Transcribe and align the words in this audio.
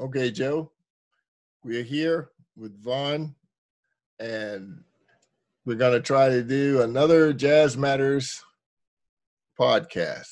Okay, 0.00 0.30
Joe, 0.30 0.70
we're 1.64 1.82
here 1.82 2.30
with 2.56 2.80
Vaughn, 2.84 3.34
and 4.20 4.84
we're 5.66 5.74
going 5.74 5.94
to 5.94 6.00
try 6.00 6.28
to 6.28 6.44
do 6.44 6.82
another 6.82 7.32
Jazz 7.32 7.76
Matters 7.76 8.40
podcast. 9.58 10.28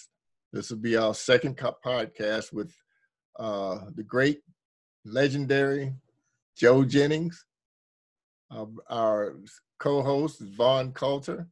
This 0.53 0.71
will 0.71 0.79
be 0.79 0.97
our 0.97 1.15
second 1.15 1.57
podcast 1.57 2.53
with 2.53 2.73
uh, 3.41 3.81
the 3.97 4.05
great, 4.05 4.39
legendary 5.05 5.97
Joe 6.57 6.85
Jennings. 6.85 7.45
Uh, 8.49 8.67
our 8.89 9.35
co 9.81 10.01
host 10.01 10.43
is 10.43 10.51
Vaughn 10.51 10.93
Coulter. 10.93 11.49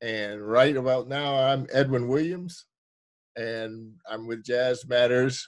And 0.00 0.40
right 0.40 0.74
about 0.74 1.06
now, 1.06 1.34
I'm 1.34 1.66
Edwin 1.70 2.08
Williams, 2.08 2.64
and 3.36 3.92
I'm 4.08 4.26
with 4.26 4.42
Jazz 4.42 4.86
Matters 4.88 5.46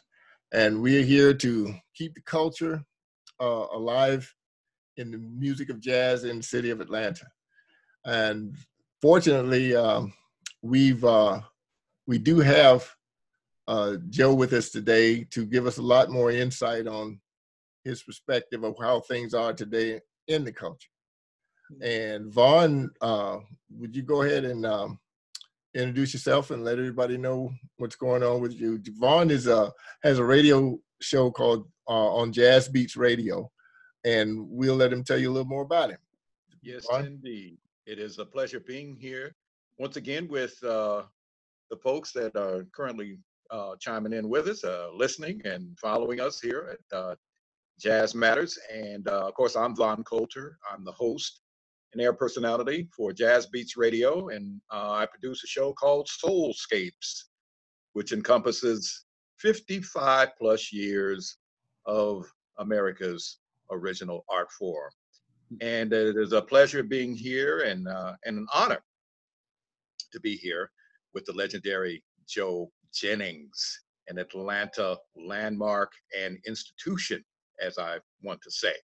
and 0.53 0.81
we're 0.81 1.03
here 1.03 1.35
to 1.35 1.75
keep 1.95 2.15
the 2.15 2.23
culture 2.23 2.83
uh, 3.41 3.67
alive 3.73 4.33
in 4.97 5.11
the 5.11 5.19
music 5.19 5.71
of 5.71 5.81
jazz 5.81 6.25
in 6.25 6.39
the 6.39 6.43
city 6.43 6.71
of 6.71 6.81
Atlanta. 6.81 7.27
And 8.05 8.57
fortunately, 9.01 9.77
um, 9.77 10.13
we've 10.63 11.05
uh, 11.05 11.41
we 12.07 12.19
do 12.19 12.41
have 12.41 12.89
uh, 13.69 13.97
Joe 14.09 14.35
with 14.35 14.53
us 14.55 14.71
today 14.71 15.25
to 15.25 15.45
give 15.45 15.67
us 15.67 15.77
a 15.77 15.83
lot 15.83 16.11
more 16.11 16.31
insight 16.31 16.87
on 16.87 17.21
his 17.85 18.03
perspective 18.03 18.65
of 18.65 18.77
how 18.81 19.01
things 19.01 19.35
are 19.35 19.53
today 19.53 20.01
in 20.27 20.45
the 20.45 20.53
culture. 20.53 20.89
And 21.83 22.33
Vaughn, 22.33 22.91
uh, 23.03 23.39
would 23.77 23.95
you 23.95 24.03
go 24.03 24.23
ahead 24.23 24.45
and 24.45 24.65
um, 24.65 24.99
introduce 25.75 26.13
yourself 26.13 26.51
and 26.51 26.65
let 26.65 26.79
everybody 26.79 27.17
know 27.17 27.53
what's 27.77 27.97
going 27.97 28.23
on 28.23 28.41
with 28.41 28.59
you. 28.59 28.81
Vaughn 28.99 29.31
is 29.31 29.47
a 29.47 29.73
has 30.03 30.19
a 30.19 30.25
radio 30.25 30.79
show 31.01 31.31
called 31.31 31.69
uh, 31.89 32.15
on 32.15 32.33
Jazz 32.33 32.69
Beats 32.69 32.97
Radio, 32.97 33.51
and 34.05 34.39
we'll 34.49 34.77
let 34.77 34.93
him 34.93 35.05
tell 35.05 35.19
you 35.19 35.31
a 35.31 35.33
little 35.33 35.49
more 35.49 35.63
about 35.63 35.91
him. 35.91 35.99
Yes, 36.63 36.87
Vaughn? 36.91 37.07
indeed. 37.07 37.59
It 37.87 37.99
is 37.99 38.19
a 38.19 38.25
pleasure 38.25 38.61
being 38.61 38.97
here 38.97 39.35
once 39.79 39.97
again 39.97 40.29
with 40.29 40.63
uh, 40.63 41.03
the 41.71 41.77
folks 41.77 42.13
that 42.13 42.37
are 42.37 42.67
currently 42.75 43.19
uh, 43.51 43.77
chiming 43.81 44.13
in 44.13 44.29
with 44.29 44.49
us, 44.49 44.65
uh, 44.65 44.89
listening 44.95 45.41
and 45.45 45.79
following 45.79 46.21
us 46.21 46.41
here 46.41 46.77
at 46.77 46.97
uh, 46.97 47.15
Jazz 47.81 48.15
Matters. 48.15 48.59
And 48.73 49.09
uh, 49.09 49.29
of 49.29 49.35
course, 49.35 49.57
I'm 49.57 49.75
Vaughn 49.75 50.05
Coulter. 50.05 50.59
I'm 50.71 50.85
the 50.85 50.93
host 50.93 51.41
an 51.95 52.01
air 52.01 52.13
personality 52.13 52.89
for 52.95 53.13
Jazz 53.13 53.47
Beats 53.47 53.77
Radio, 53.77 54.29
and 54.29 54.61
uh, 54.71 54.93
I 54.93 55.07
produce 55.07 55.43
a 55.43 55.47
show 55.47 55.73
called 55.73 56.09
Soulscapes, 56.09 57.25
which 57.95 58.13
encompasses 58.13 59.05
55 59.39 60.31
plus 60.39 60.73
years 60.73 61.39
of 61.87 62.31
America's 62.59 63.39
original 63.71 64.25
art 64.29 64.51
form. 64.53 64.91
And 65.63 65.93
it 65.93 66.17
is 66.17 66.33
a 66.33 66.43
pleasure 66.43 66.83
being 66.83 67.15
here 67.15 67.61
and, 67.61 67.89
uh, 67.89 68.15
and 68.25 68.39
an 68.39 68.47
honor 68.53 68.83
to 70.13 70.21
be 70.21 70.37
here 70.37 70.71
with 71.15 71.25
the 71.25 71.33
legendary 71.33 72.03
Joe 72.29 72.71
Jennings, 72.93 73.81
an 74.09 74.19
Atlanta 74.19 74.99
landmark 75.17 75.93
and 76.19 76.39
institution, 76.47 77.25
as 77.63 77.79
I 77.79 77.99
want 78.23 78.41
to 78.43 78.51
say. 78.51 78.75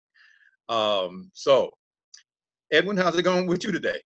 Um, 0.71 1.31
so 1.35 1.71
Edwin, 2.71 2.97
how's 2.97 3.17
it 3.17 3.23
going 3.23 3.47
with 3.47 3.63
you 3.65 3.73
today? 3.73 4.01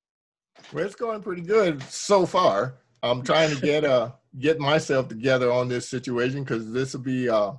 Well, 0.72 0.84
it's 0.84 0.94
going 0.94 1.22
pretty 1.22 1.42
good 1.42 1.82
so 1.84 2.26
far. 2.26 2.74
I'm 3.02 3.22
trying 3.22 3.54
to 3.54 3.60
get 3.60 3.84
uh 3.84 4.12
get 4.38 4.58
myself 4.58 5.08
together 5.08 5.50
on 5.52 5.68
this 5.68 5.88
situation 5.88 6.42
because 6.42 6.72
this 6.72 6.92
will 6.92 7.02
be 7.02 7.28
uh 7.28 7.52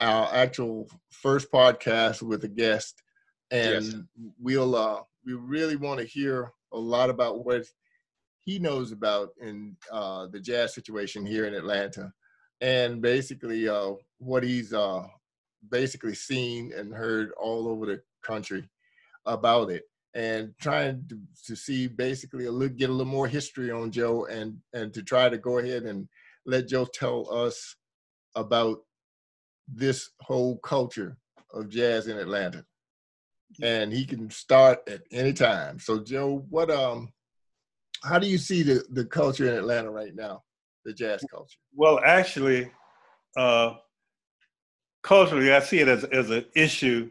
our 0.00 0.34
actual 0.34 0.88
first 1.10 1.52
podcast 1.52 2.22
with 2.22 2.44
a 2.44 2.48
guest, 2.48 3.02
and 3.50 3.84
yes. 3.84 3.94
we'll 4.40 4.74
uh 4.74 5.00
we 5.26 5.34
really 5.34 5.76
want 5.76 6.00
to 6.00 6.06
hear 6.06 6.50
a 6.72 6.78
lot 6.78 7.10
about 7.10 7.44
what 7.44 7.64
he 8.40 8.58
knows 8.58 8.92
about 8.92 9.30
in 9.40 9.76
uh, 9.90 10.26
the 10.26 10.38
jazz 10.38 10.74
situation 10.74 11.24
here 11.24 11.46
in 11.46 11.54
Atlanta, 11.54 12.12
and 12.60 13.00
basically 13.00 13.68
uh, 13.68 13.92
what 14.18 14.42
he's 14.42 14.74
uh, 14.74 15.02
basically 15.70 16.14
seen 16.14 16.72
and 16.76 16.92
heard 16.92 17.32
all 17.40 17.68
over 17.68 17.86
the 17.86 18.02
country 18.22 18.68
about 19.24 19.70
it 19.70 19.84
and 20.14 20.54
trying 20.60 21.04
to, 21.08 21.18
to 21.46 21.56
see 21.56 21.88
basically 21.88 22.46
a 22.46 22.52
little, 22.52 22.74
get 22.74 22.88
a 22.88 22.92
little 22.92 23.10
more 23.10 23.26
history 23.26 23.70
on 23.70 23.90
Joe 23.90 24.26
and 24.26 24.58
and 24.72 24.94
to 24.94 25.02
try 25.02 25.28
to 25.28 25.38
go 25.38 25.58
ahead 25.58 25.82
and 25.82 26.08
let 26.46 26.68
Joe 26.68 26.84
tell 26.84 27.32
us 27.32 27.76
about 28.36 28.78
this 29.66 30.10
whole 30.20 30.58
culture 30.58 31.16
of 31.52 31.68
jazz 31.68 32.06
in 32.06 32.18
Atlanta. 32.18 32.64
And 33.62 33.92
he 33.92 34.04
can 34.04 34.30
start 34.30 34.80
at 34.88 35.02
any 35.12 35.32
time. 35.32 35.78
So 35.78 36.00
Joe, 36.00 36.44
what 36.48 36.70
um 36.70 37.12
how 38.02 38.18
do 38.18 38.26
you 38.26 38.38
see 38.38 38.62
the, 38.62 38.84
the 38.90 39.04
culture 39.04 39.48
in 39.48 39.54
Atlanta 39.54 39.90
right 39.90 40.14
now, 40.14 40.42
the 40.84 40.92
jazz 40.92 41.24
culture? 41.30 41.58
Well, 41.74 42.00
actually, 42.04 42.70
uh, 43.36 43.74
culturally, 45.02 45.52
I 45.54 45.60
see 45.60 45.78
it 45.78 45.88
as, 45.88 46.04
as 46.04 46.30
an 46.30 46.44
issue 46.54 47.10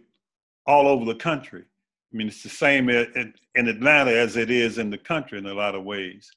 all 0.68 0.88
over 0.88 1.06
the 1.06 1.16
country. 1.16 1.66
I 2.14 2.18
mean, 2.18 2.28
it's 2.28 2.44
the 2.44 2.50
same 2.50 2.90
in, 2.90 3.34
Atlanta 3.56 4.12
as 4.12 4.36
it 4.38 4.52
is 4.52 4.78
in 4.78 4.92
the 4.92 4.98
country 4.98 5.40
in 5.40 5.46
a 5.48 5.54
lot 5.54 5.74
of 5.74 5.84
ways. 5.84 6.30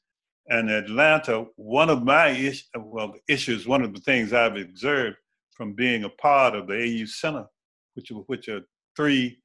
And 0.48 0.70
Atlanta, 0.70 1.46
one 1.56 1.90
of 1.90 2.02
my 2.02 2.28
is, 2.28 2.64
well, 2.74 3.14
issues, 3.28 3.66
one 3.66 3.82
of 3.82 3.92
the 3.92 4.00
things 4.00 4.32
I've 4.32 4.56
observed 4.56 5.16
from 5.50 5.74
being 5.74 6.04
a 6.04 6.08
part 6.08 6.54
of 6.54 6.66
the 6.66 6.74
AU 6.74 7.06
Center, 7.06 7.46
which, 7.94 8.10
which 8.26 8.48
are 8.48 8.62
three, 8.96 9.38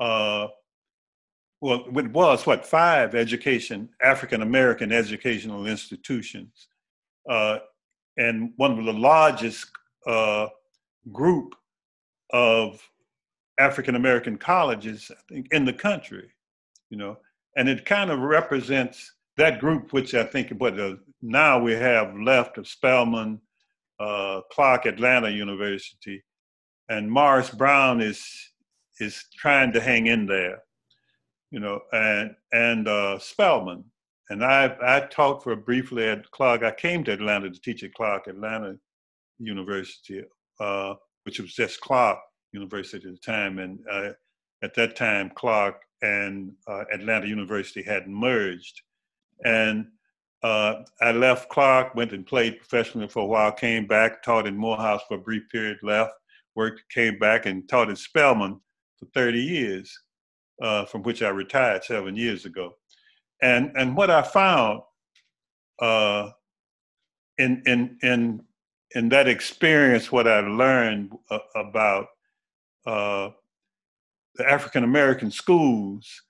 uh, 0.00 0.48
well, 1.60 1.84
it 1.96 2.10
was 2.10 2.46
what, 2.46 2.66
five 2.66 3.14
education, 3.14 3.88
African 4.02 4.42
American 4.42 4.92
educational 4.92 5.66
institutions. 5.66 6.68
Uh, 7.28 7.58
and 8.16 8.52
one 8.56 8.78
of 8.78 8.84
the 8.84 8.92
largest 8.92 9.66
uh, 10.06 10.46
group 11.12 11.54
of 12.32 12.80
African 13.58 13.94
American 13.96 14.36
colleges, 14.36 15.10
I 15.10 15.20
think, 15.28 15.48
in 15.52 15.64
the 15.64 15.72
country, 15.72 16.30
you 16.90 16.98
know, 16.98 17.18
and 17.56 17.68
it 17.68 17.84
kind 17.84 18.10
of 18.10 18.20
represents 18.20 19.14
that 19.36 19.60
group, 19.60 19.92
which 19.92 20.14
I 20.14 20.24
think 20.24 20.50
what 20.58 20.78
uh, 20.78 20.96
now 21.22 21.58
we 21.58 21.72
have 21.72 22.14
left 22.16 22.58
of 22.58 22.68
Spelman, 22.68 23.40
uh, 23.98 24.42
Clark 24.50 24.86
Atlanta 24.86 25.30
University, 25.30 26.22
and 26.88 27.10
Morris 27.10 27.50
Brown 27.50 28.00
is 28.00 28.26
is 29.00 29.24
trying 29.36 29.72
to 29.72 29.80
hang 29.80 30.06
in 30.06 30.26
there, 30.26 30.62
you 31.50 31.60
know, 31.60 31.80
and 31.92 32.34
and 32.52 32.88
uh, 32.88 33.18
Spelman. 33.18 33.84
And 34.28 34.44
I 34.44 34.76
I 34.82 35.00
taught 35.00 35.42
for 35.42 35.56
briefly 35.56 36.08
at 36.08 36.30
Clark. 36.30 36.62
I 36.62 36.72
came 36.72 37.04
to 37.04 37.12
Atlanta 37.12 37.50
to 37.50 37.60
teach 37.60 37.82
at 37.82 37.94
Clark 37.94 38.26
Atlanta 38.26 38.76
University, 39.38 40.22
uh, 40.60 40.94
which 41.24 41.40
was 41.40 41.54
just 41.54 41.80
Clark 41.80 42.18
University 42.56 43.08
at 43.08 43.14
the 43.14 43.20
time, 43.20 43.58
and 43.58 43.78
uh, 43.90 44.10
at 44.62 44.74
that 44.74 44.96
time, 44.96 45.30
Clark 45.34 45.82
and 46.02 46.52
uh, 46.66 46.84
Atlanta 46.92 47.26
University 47.26 47.82
had 47.82 48.08
merged, 48.08 48.80
and 49.44 49.86
uh, 50.42 50.82
I 51.00 51.12
left 51.12 51.48
Clark, 51.48 51.94
went 51.94 52.12
and 52.12 52.26
played 52.26 52.58
professionally 52.58 53.08
for 53.08 53.22
a 53.22 53.26
while, 53.26 53.52
came 53.52 53.86
back, 53.86 54.22
taught 54.22 54.46
in 54.46 54.56
Morehouse 54.56 55.02
for 55.08 55.14
a 55.14 55.20
brief 55.20 55.42
period, 55.50 55.78
left, 55.82 56.12
worked, 56.54 56.82
came 56.90 57.18
back, 57.18 57.46
and 57.46 57.68
taught 57.68 57.90
at 57.90 57.98
Spelman 57.98 58.60
for 58.98 59.06
30 59.14 59.40
years, 59.40 59.98
uh, 60.62 60.84
from 60.84 61.02
which 61.02 61.22
I 61.22 61.30
retired 61.30 61.84
seven 61.84 62.16
years 62.16 62.44
ago. 62.44 62.74
And 63.42 63.72
and 63.76 63.96
what 63.96 64.10
I 64.10 64.22
found 64.22 64.80
uh, 65.80 66.30
in 67.38 67.62
in 67.66 67.98
in 68.02 68.42
in 68.94 69.08
that 69.10 69.28
experience, 69.28 70.10
what 70.10 70.26
I 70.26 70.40
learned 70.40 71.12
uh, 71.30 71.38
about 71.54 72.06
uh, 72.86 73.30
the 74.36 74.48
African 74.48 74.84
American 74.84 75.30
schools 75.30 76.22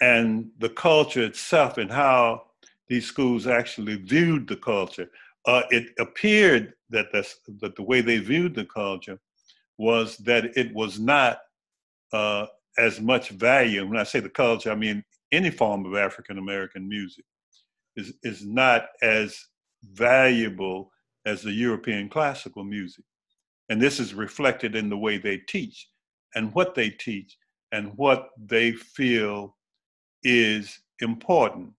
and 0.00 0.50
the 0.58 0.68
culture 0.68 1.22
itself 1.22 1.78
and 1.78 1.90
how 1.90 2.42
these 2.88 3.06
schools 3.06 3.46
actually 3.46 3.96
viewed 3.96 4.48
the 4.48 4.56
culture. 4.56 5.10
Uh, 5.46 5.62
it 5.70 5.88
appeared 5.98 6.74
that, 6.90 7.06
that 7.12 7.76
the 7.76 7.82
way 7.82 8.00
they 8.00 8.18
viewed 8.18 8.54
the 8.54 8.64
culture 8.64 9.18
was 9.78 10.16
that 10.18 10.56
it 10.56 10.72
was 10.74 10.98
not 10.98 11.38
uh, 12.12 12.46
as 12.78 13.00
much 13.00 13.30
value. 13.30 13.86
When 13.86 13.98
I 13.98 14.04
say 14.04 14.20
the 14.20 14.28
culture, 14.28 14.70
I 14.70 14.74
mean 14.74 15.04
any 15.32 15.50
form 15.50 15.86
of 15.86 15.94
African 15.94 16.38
American 16.38 16.88
music 16.88 17.24
is, 17.96 18.12
is 18.22 18.44
not 18.44 18.88
as 19.02 19.46
valuable 19.92 20.90
as 21.26 21.42
the 21.42 21.52
European 21.52 22.08
classical 22.08 22.64
music. 22.64 23.04
And 23.70 23.80
this 23.80 24.00
is 24.00 24.12
reflected 24.14 24.74
in 24.74 24.90
the 24.90 24.98
way 24.98 25.16
they 25.16 25.38
teach 25.38 25.88
and 26.34 26.52
what 26.54 26.74
they 26.74 26.90
teach 26.90 27.38
and 27.72 27.92
what 27.96 28.30
they 28.36 28.72
feel 28.72 29.56
is 30.22 30.78
important. 31.00 31.72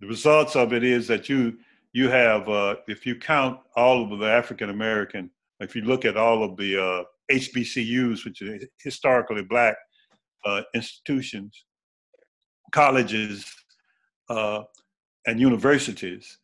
The 0.00 0.06
results 0.06 0.56
of 0.56 0.72
it 0.72 0.82
is 0.82 1.06
that 1.08 1.28
you 1.28 1.58
you 1.92 2.08
have, 2.08 2.48
uh, 2.48 2.76
if 2.86 3.04
you 3.04 3.16
count 3.16 3.58
all 3.74 4.12
of 4.12 4.18
the 4.20 4.26
African 4.26 4.70
American 4.70 5.30
If 5.58 5.76
you 5.76 5.82
look 5.82 6.04
at 6.04 6.16
all 6.16 6.42
of 6.42 6.56
the 6.56 6.82
uh, 6.82 7.04
HBCUs, 7.30 8.24
which 8.24 8.40
are 8.40 8.58
historically 8.82 9.42
black 9.42 9.76
uh, 10.46 10.62
institutions, 10.74 11.66
colleges, 12.72 13.44
uh, 14.30 14.62
and 15.26 15.38
universities, 15.38 16.38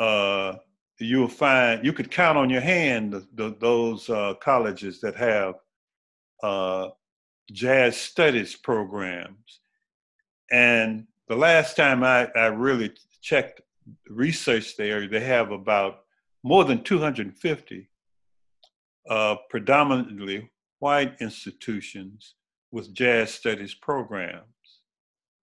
uh, 0.00 0.54
you'll 1.00 1.28
find 1.28 1.84
you 1.84 1.92
could 1.92 2.10
count 2.10 2.38
on 2.38 2.50
your 2.50 2.60
hand 2.60 3.12
the, 3.12 3.26
the, 3.34 3.56
those 3.58 4.08
uh, 4.10 4.34
colleges 4.40 5.00
that 5.00 5.16
have 5.16 5.54
uh, 6.42 6.88
jazz 7.52 7.96
studies 7.96 8.54
programs. 8.56 9.60
And 10.50 11.06
the 11.28 11.36
last 11.36 11.76
time 11.76 12.02
I, 12.02 12.28
I 12.36 12.46
really 12.46 12.92
checked 13.20 13.60
research 14.08 14.76
there, 14.76 15.06
they 15.06 15.20
have 15.20 15.50
about 15.50 16.00
more 16.42 16.64
than 16.64 16.82
250 16.82 17.88
uh, 19.08 19.36
predominantly 19.48 20.50
white 20.78 21.14
institutions 21.20 22.34
with 22.72 22.94
jazz 22.94 23.32
studies 23.32 23.74
programs, 23.74 24.44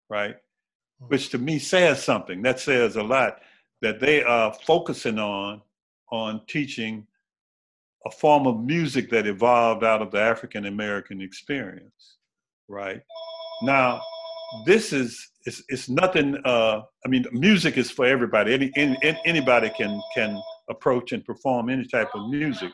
right? 0.10 0.36
Hmm. 1.00 1.08
Which 1.08 1.30
to 1.30 1.38
me 1.38 1.60
says 1.60 2.04
something. 2.04 2.42
That 2.42 2.60
says 2.60 2.96
a 2.96 3.04
lot 3.04 3.40
that 3.82 4.00
they 4.00 4.24
are 4.24 4.54
focusing 4.66 5.20
on 5.20 5.62
on 6.12 6.42
teaching 6.48 7.06
a 8.06 8.12
form 8.12 8.48
of 8.48 8.64
music 8.64 9.10
that 9.10 9.28
evolved 9.28 9.84
out 9.84 10.02
of 10.02 10.12
the 10.12 10.20
African 10.20 10.66
American 10.66 11.22
experience, 11.22 12.18
right? 12.68 13.02
Now, 13.62 14.02
this 14.66 14.94
is 14.94 15.32
it's, 15.46 15.64
it's 15.70 15.90
nothing. 15.90 16.38
Uh, 16.46 16.82
I 17.06 17.10
mean, 17.10 17.26
music 17.32 17.78
is 17.78 17.92
for 17.92 18.06
everybody. 18.06 18.54
Any, 18.54 18.72
any 18.76 19.20
anybody 19.26 19.70
can 19.70 20.02
can 20.16 20.42
approach 20.70 21.12
and 21.12 21.24
perform 21.24 21.70
any 21.70 21.86
type 21.86 22.10
of 22.14 22.30
music, 22.30 22.72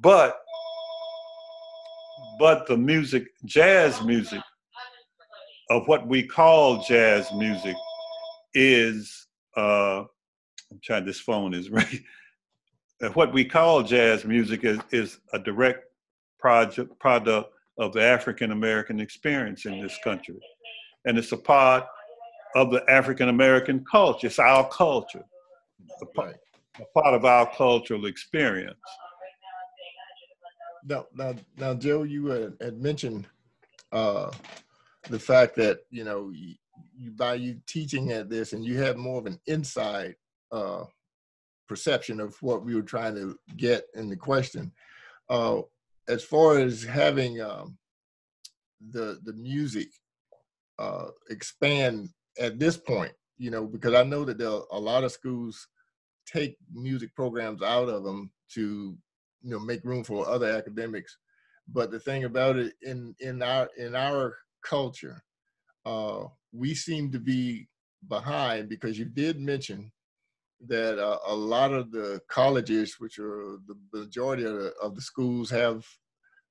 but 0.00 0.40
but 2.38 2.66
the 2.66 2.76
music, 2.76 3.26
jazz 3.44 4.02
music, 4.02 4.40
of 5.68 5.86
what 5.86 6.06
we 6.06 6.26
call 6.26 6.82
jazz 6.82 7.30
music, 7.32 7.76
is 8.54 9.26
uh, 9.56 10.04
I'm 10.70 10.80
trying. 10.82 11.04
This 11.04 11.20
phone 11.20 11.54
is 11.54 11.70
right. 11.70 12.00
what 13.14 13.32
we 13.32 13.44
call 13.44 13.82
jazz 13.82 14.24
music 14.24 14.64
is 14.64 14.78
is 14.90 15.18
a 15.32 15.38
direct 15.38 15.84
project 16.38 16.98
product 16.98 17.52
of 17.78 17.92
the 17.92 18.02
African 18.02 18.52
American 18.52 19.00
experience 19.00 19.66
in 19.66 19.80
this 19.80 19.98
country, 20.04 20.38
and 21.04 21.18
it's 21.18 21.32
a 21.32 21.36
part 21.36 21.84
of 22.54 22.70
the 22.70 22.84
African 22.88 23.28
American 23.28 23.84
culture. 23.90 24.26
It's 24.26 24.38
our 24.38 24.68
culture, 24.68 25.24
a 26.02 26.06
part, 26.06 26.36
a 26.78 27.00
part 27.00 27.14
of 27.14 27.24
our 27.24 27.50
cultural 27.54 28.06
experience. 28.06 28.76
Now, 30.84 31.06
now, 31.14 31.34
now, 31.58 31.74
Joe, 31.74 32.04
you 32.04 32.26
had, 32.26 32.54
had 32.60 32.80
mentioned 32.80 33.26
uh, 33.92 34.30
the 35.08 35.18
fact 35.18 35.56
that 35.56 35.80
you 35.90 36.04
know 36.04 36.32
you, 36.96 37.10
by 37.12 37.34
you 37.34 37.60
teaching 37.66 38.12
at 38.12 38.28
this 38.28 38.52
and 38.52 38.64
you 38.64 38.78
have 38.78 38.96
more 38.96 39.18
of 39.18 39.26
an 39.26 39.38
inside 39.46 40.14
uh, 40.52 40.84
perception 41.68 42.20
of 42.20 42.34
what 42.42 42.64
we 42.64 42.74
were 42.74 42.82
trying 42.82 43.14
to 43.14 43.38
get 43.56 43.84
in 43.94 44.08
the 44.08 44.16
question. 44.16 44.72
Uh, 45.28 45.60
as 46.08 46.24
far 46.24 46.58
as 46.58 46.82
having 46.82 47.40
um, 47.40 47.78
the 48.90 49.20
the 49.24 49.32
music 49.34 49.88
uh, 50.78 51.06
expand 51.28 52.08
at 52.38 52.58
this 52.58 52.76
point, 52.76 53.12
you 53.38 53.50
know, 53.50 53.66
because 53.66 53.94
I 53.94 54.02
know 54.02 54.24
that 54.24 54.38
there 54.38 54.48
are 54.48 54.62
a 54.72 54.78
lot 54.78 55.04
of 55.04 55.12
schools 55.12 55.68
take 56.26 56.56
music 56.72 57.14
programs 57.14 57.62
out 57.62 57.88
of 57.88 58.04
them 58.04 58.30
to 58.54 58.96
you 59.42 59.50
know 59.50 59.60
make 59.60 59.84
room 59.84 60.04
for 60.04 60.28
other 60.28 60.50
academics. 60.50 61.16
But 61.68 61.90
the 61.90 62.00
thing 62.00 62.24
about 62.24 62.56
it 62.56 62.74
in 62.82 63.14
in 63.20 63.42
our 63.42 63.68
in 63.78 63.94
our 63.94 64.36
culture, 64.62 65.22
uh, 65.86 66.24
we 66.52 66.74
seem 66.74 67.10
to 67.12 67.18
be 67.18 67.68
behind 68.08 68.68
because 68.68 68.98
you 68.98 69.04
did 69.04 69.40
mention 69.40 69.90
that 70.66 70.98
uh, 70.98 71.18
a 71.26 71.34
lot 71.34 71.72
of 71.72 71.90
the 71.90 72.20
colleges, 72.28 72.96
which 72.98 73.18
are 73.18 73.58
the 73.66 73.74
majority 73.92 74.44
of 74.44 74.54
the, 74.54 74.72
of 74.82 74.94
the 74.94 75.00
schools, 75.00 75.50
have 75.50 75.84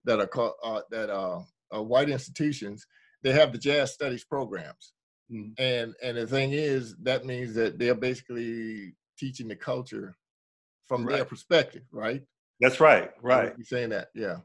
that 0.06 0.20
are 0.20 0.54
uh, 0.64 0.82
that 0.90 1.10
are, 1.10 1.46
are, 1.72 1.84
white 1.84 2.10
institutions. 2.10 2.86
They 3.22 3.32
have 3.34 3.52
the 3.52 3.58
jazz 3.58 3.94
studies 3.94 4.24
programs, 4.24 4.94
mm-hmm. 5.32 5.62
and 5.62 5.94
and 6.02 6.18
the 6.18 6.26
thing 6.26 6.54
is 6.54 6.96
that 7.04 7.26
means 7.26 7.54
that 7.56 7.78
they're 7.78 7.96
basically 7.96 8.94
teaching 9.18 9.48
the 9.48 9.56
culture 9.56 10.16
from 10.88 11.06
right. 11.06 11.18
their 11.18 11.26
perspective, 11.26 11.84
right? 11.92 12.24
That's 12.60 12.80
right, 12.80 13.12
right. 13.22 13.54
You're 13.58 13.66
saying 13.66 13.90
that, 13.90 14.08
yeah, 14.16 14.38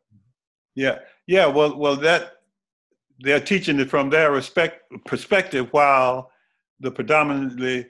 yeah, 0.75 0.99
yeah. 1.27 1.47
Well, 1.47 1.79
well, 1.79 1.97
that 1.97 2.33
they're 3.21 3.41
teaching 3.41 3.79
it 3.81 3.91
from 3.91 4.11
their 4.11 4.33
respect 4.33 4.83
perspective, 5.05 5.69
while 5.71 6.31
the 6.81 6.91
predominantly 6.91 7.87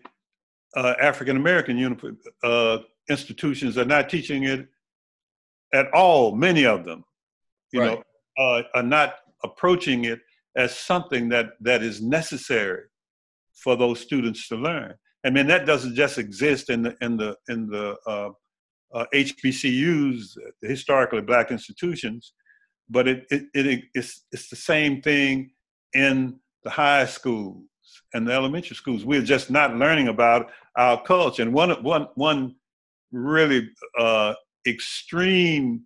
uh, 0.76 0.94
African 1.00 1.36
American 1.36 2.18
uh, 2.42 2.78
institutions 3.08 3.78
are 3.78 3.84
not 3.84 4.08
teaching 4.08 4.44
it 4.44 4.66
at 5.72 5.92
all. 5.92 6.34
Many 6.34 6.66
of 6.66 6.84
them, 6.84 7.04
you 7.72 7.80
right. 7.80 7.98
know, 7.98 8.02
uh, 8.38 8.62
are 8.74 8.82
not 8.82 9.16
approaching 9.42 10.04
it 10.04 10.20
as 10.56 10.76
something 10.76 11.28
that 11.30 11.50
that 11.60 11.82
is 11.82 12.02
necessary 12.02 12.84
for 13.54 13.76
those 13.76 14.00
students 14.00 14.48
to 14.48 14.56
learn. 14.56 14.94
I 15.24 15.30
mean, 15.30 15.46
that 15.46 15.64
doesn't 15.64 15.94
just 15.94 16.18
exist 16.18 16.70
in 16.70 16.82
the 16.82 16.96
in 17.00 17.16
the 17.16 17.36
in 17.48 17.66
the 17.68 17.96
HBCUs, 18.94 20.36
uh, 20.36 20.50
the 20.60 20.68
historically 20.68 21.20
black 21.20 21.50
institutions, 21.50 22.32
but 22.88 23.08
it, 23.08 23.26
it, 23.30 23.44
it 23.54 23.84
it's 23.94 24.24
it's 24.32 24.48
the 24.48 24.56
same 24.56 25.02
thing 25.02 25.50
in 25.94 26.38
the 26.64 26.70
high 26.70 27.06
schools 27.06 27.62
and 28.12 28.26
the 28.26 28.32
elementary 28.32 28.76
schools. 28.76 29.04
We're 29.04 29.22
just 29.22 29.50
not 29.50 29.76
learning 29.76 30.08
about 30.08 30.50
our 30.76 31.02
culture. 31.02 31.42
And 31.42 31.52
one 31.52 31.70
one 31.82 32.08
one 32.14 32.54
really 33.12 33.70
uh, 33.98 34.34
extreme 34.66 35.82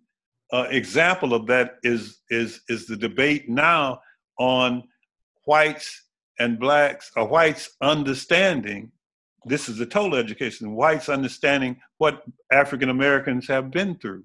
uh, 0.51 0.67
example 0.69 1.33
of 1.33 1.45
that 1.47 1.77
is 1.83 2.19
is 2.29 2.61
is 2.69 2.87
the 2.87 2.97
debate 2.97 3.49
now 3.49 4.01
on 4.37 4.83
whites 5.45 6.05
and 6.39 6.59
blacks 6.59 7.11
or 7.15 7.27
whites 7.27 7.69
understanding 7.81 8.91
this 9.45 9.69
is 9.69 9.79
a 9.79 9.85
total 9.85 10.17
education 10.17 10.73
whites 10.73 11.09
understanding 11.09 11.77
what 11.97 12.23
african 12.51 12.89
americans 12.89 13.47
have 13.47 13.69
been 13.69 13.95
through 13.95 14.23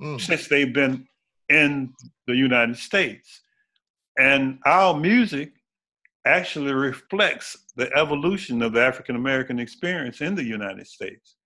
mm. 0.00 0.20
since 0.20 0.48
they've 0.48 0.72
been 0.72 1.06
in 1.48 1.92
the 2.26 2.34
united 2.34 2.76
states 2.76 3.40
and 4.18 4.58
our 4.64 4.98
music 4.98 5.52
actually 6.24 6.72
reflects 6.72 7.56
the 7.76 7.90
evolution 7.96 8.62
of 8.62 8.72
the 8.72 8.80
African 8.80 9.16
American 9.16 9.58
experience 9.58 10.20
in 10.20 10.34
the 10.34 10.44
United 10.44 10.86
States. 10.86 11.36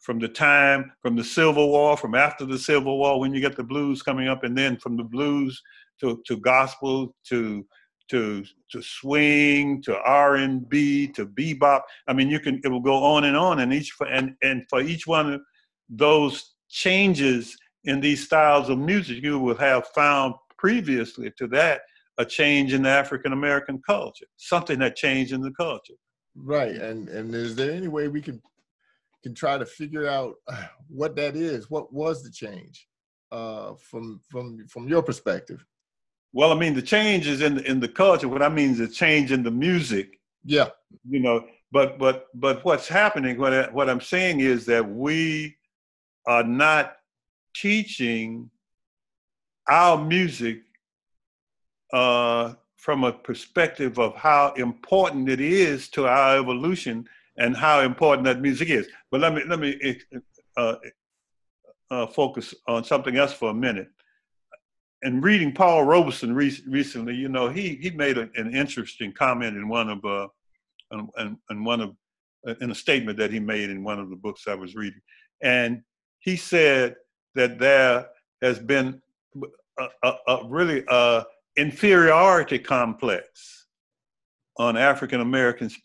From 0.00 0.18
the 0.18 0.28
time, 0.28 0.92
from 1.00 1.14
the 1.14 1.24
Civil 1.24 1.68
War, 1.68 1.96
from 1.96 2.14
after 2.14 2.44
the 2.44 2.58
Civil 2.58 2.98
War, 2.98 3.20
when 3.20 3.32
you 3.32 3.40
get 3.40 3.56
the 3.56 3.62
blues 3.62 4.02
coming 4.02 4.28
up, 4.28 4.42
and 4.42 4.56
then 4.56 4.76
from 4.76 4.96
the 4.96 5.04
blues 5.04 5.60
to, 6.00 6.20
to 6.26 6.36
gospel 6.38 7.14
to 7.28 7.66
to 8.10 8.44
to 8.70 8.82
swing 8.82 9.80
to 9.82 9.96
R 9.98 10.36
and 10.36 10.68
B 10.68 11.06
to 11.08 11.24
bebop. 11.26 11.82
I 12.08 12.12
mean, 12.12 12.28
you 12.28 12.40
can 12.40 12.60
it 12.64 12.68
will 12.68 12.80
go 12.80 12.96
on 12.96 13.24
and 13.24 13.36
on, 13.36 13.60
and 13.60 13.72
each 13.72 13.92
for, 13.92 14.06
and 14.06 14.34
and 14.42 14.64
for 14.68 14.80
each 14.80 15.06
one 15.06 15.34
of 15.34 15.40
those 15.88 16.54
changes 16.68 17.56
in 17.84 18.00
these 18.00 18.24
styles 18.24 18.68
of 18.68 18.78
music, 18.78 19.22
you 19.22 19.38
would 19.38 19.58
have 19.58 19.86
found 19.88 20.34
previously 20.58 21.32
to 21.38 21.46
that 21.48 21.82
a 22.18 22.24
change 22.24 22.72
in 22.72 22.82
the 22.82 22.88
African 22.88 23.32
American 23.32 23.80
culture, 23.84 24.26
something 24.36 24.78
that 24.78 24.96
changed 24.96 25.32
in 25.32 25.40
the 25.40 25.52
culture. 25.52 25.94
Right, 26.34 26.76
and 26.76 27.08
and 27.08 27.34
is 27.34 27.56
there 27.56 27.72
any 27.72 27.88
way 27.88 28.08
we 28.08 28.20
can 28.20 28.40
can 29.22 29.34
try 29.34 29.58
to 29.58 29.66
figure 29.66 30.06
out 30.06 30.34
what 30.88 31.16
that 31.16 31.36
is? 31.36 31.70
What 31.70 31.92
was 31.92 32.22
the 32.22 32.30
change 32.30 32.86
uh, 33.30 33.74
from 33.74 34.20
from 34.30 34.66
from 34.68 34.88
your 34.88 35.02
perspective? 35.02 35.64
Well, 36.34 36.52
I 36.52 36.54
mean, 36.54 36.74
the 36.74 36.82
change 36.82 37.26
is 37.26 37.42
in 37.42 37.56
the, 37.56 37.70
in 37.70 37.78
the 37.78 37.88
culture. 37.88 38.28
What 38.28 38.42
I 38.42 38.48
mean 38.48 38.70
is 38.70 38.80
a 38.80 38.88
change 38.88 39.32
in 39.32 39.42
the 39.42 39.50
music. 39.50 40.18
Yeah, 40.44 40.70
you 41.08 41.20
know, 41.20 41.44
but 41.70 41.98
but 41.98 42.26
but 42.34 42.64
what's 42.64 42.88
happening? 42.88 43.38
What 43.38 43.52
I, 43.52 43.70
what 43.70 43.90
I'm 43.90 44.00
saying 44.00 44.40
is 44.40 44.66
that 44.66 44.88
we 44.88 45.56
are 46.26 46.44
not 46.44 46.96
teaching 47.54 48.50
our 49.68 50.02
music 50.02 50.62
uh, 51.92 52.54
from 52.76 53.04
a 53.04 53.12
perspective 53.12 53.98
of 53.98 54.14
how 54.16 54.52
important 54.54 55.28
it 55.28 55.40
is 55.40 55.88
to 55.88 56.06
our 56.06 56.38
evolution 56.38 57.06
and 57.36 57.56
how 57.56 57.80
important 57.80 58.24
that 58.24 58.40
music 58.40 58.68
is. 58.68 58.88
But 59.10 59.20
let 59.20 59.34
me 59.34 59.42
let 59.46 59.60
me 59.60 60.00
uh, 60.56 60.76
uh, 61.90 62.06
focus 62.06 62.54
on 62.66 62.84
something 62.84 63.16
else 63.16 63.32
for 63.32 63.50
a 63.50 63.54
minute. 63.54 63.88
And 65.02 65.22
reading 65.22 65.52
Paul 65.52 65.84
Robeson 65.84 66.34
re- 66.34 66.62
recently, 66.66 67.14
you 67.14 67.28
know, 67.28 67.48
he 67.48 67.76
he 67.76 67.90
made 67.90 68.18
a, 68.18 68.28
an 68.34 68.54
interesting 68.54 69.12
comment 69.12 69.56
in 69.56 69.68
one 69.68 69.88
of 69.90 70.04
uh, 70.04 70.28
in, 71.18 71.38
in 71.50 71.64
one 71.64 71.80
of 71.80 71.94
in 72.60 72.70
a 72.70 72.74
statement 72.74 73.18
that 73.18 73.30
he 73.30 73.38
made 73.38 73.70
in 73.70 73.84
one 73.84 74.00
of 74.00 74.10
the 74.10 74.16
books 74.16 74.48
I 74.48 74.54
was 74.54 74.74
reading, 74.74 75.00
and 75.42 75.82
he 76.18 76.36
said 76.36 76.96
that 77.34 77.58
there 77.58 78.06
has 78.42 78.58
been 78.58 79.00
a, 79.78 79.88
a, 80.02 80.14
a 80.28 80.48
really 80.48 80.84
a 80.88 81.24
inferiority 81.56 82.58
complex 82.58 83.66
on 84.58 84.76
African 84.76 85.20
Americans, 85.20 85.76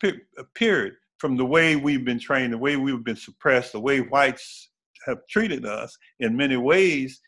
period, 0.54 0.94
from 1.20 1.38
the 1.38 1.46
way 1.46 1.76
we've 1.76 2.06
been 2.06 2.20
trained, 2.20 2.54
the 2.54 2.58
way 2.58 2.76
we've 2.76 3.04
been 3.04 3.16
suppressed, 3.16 3.72
the 3.72 3.80
way 3.80 4.00
whites 4.02 4.70
have 5.06 5.20
treated 5.30 5.66
us 5.66 5.98
in 6.20 6.36
many 6.36 6.58
ways, 6.58 7.22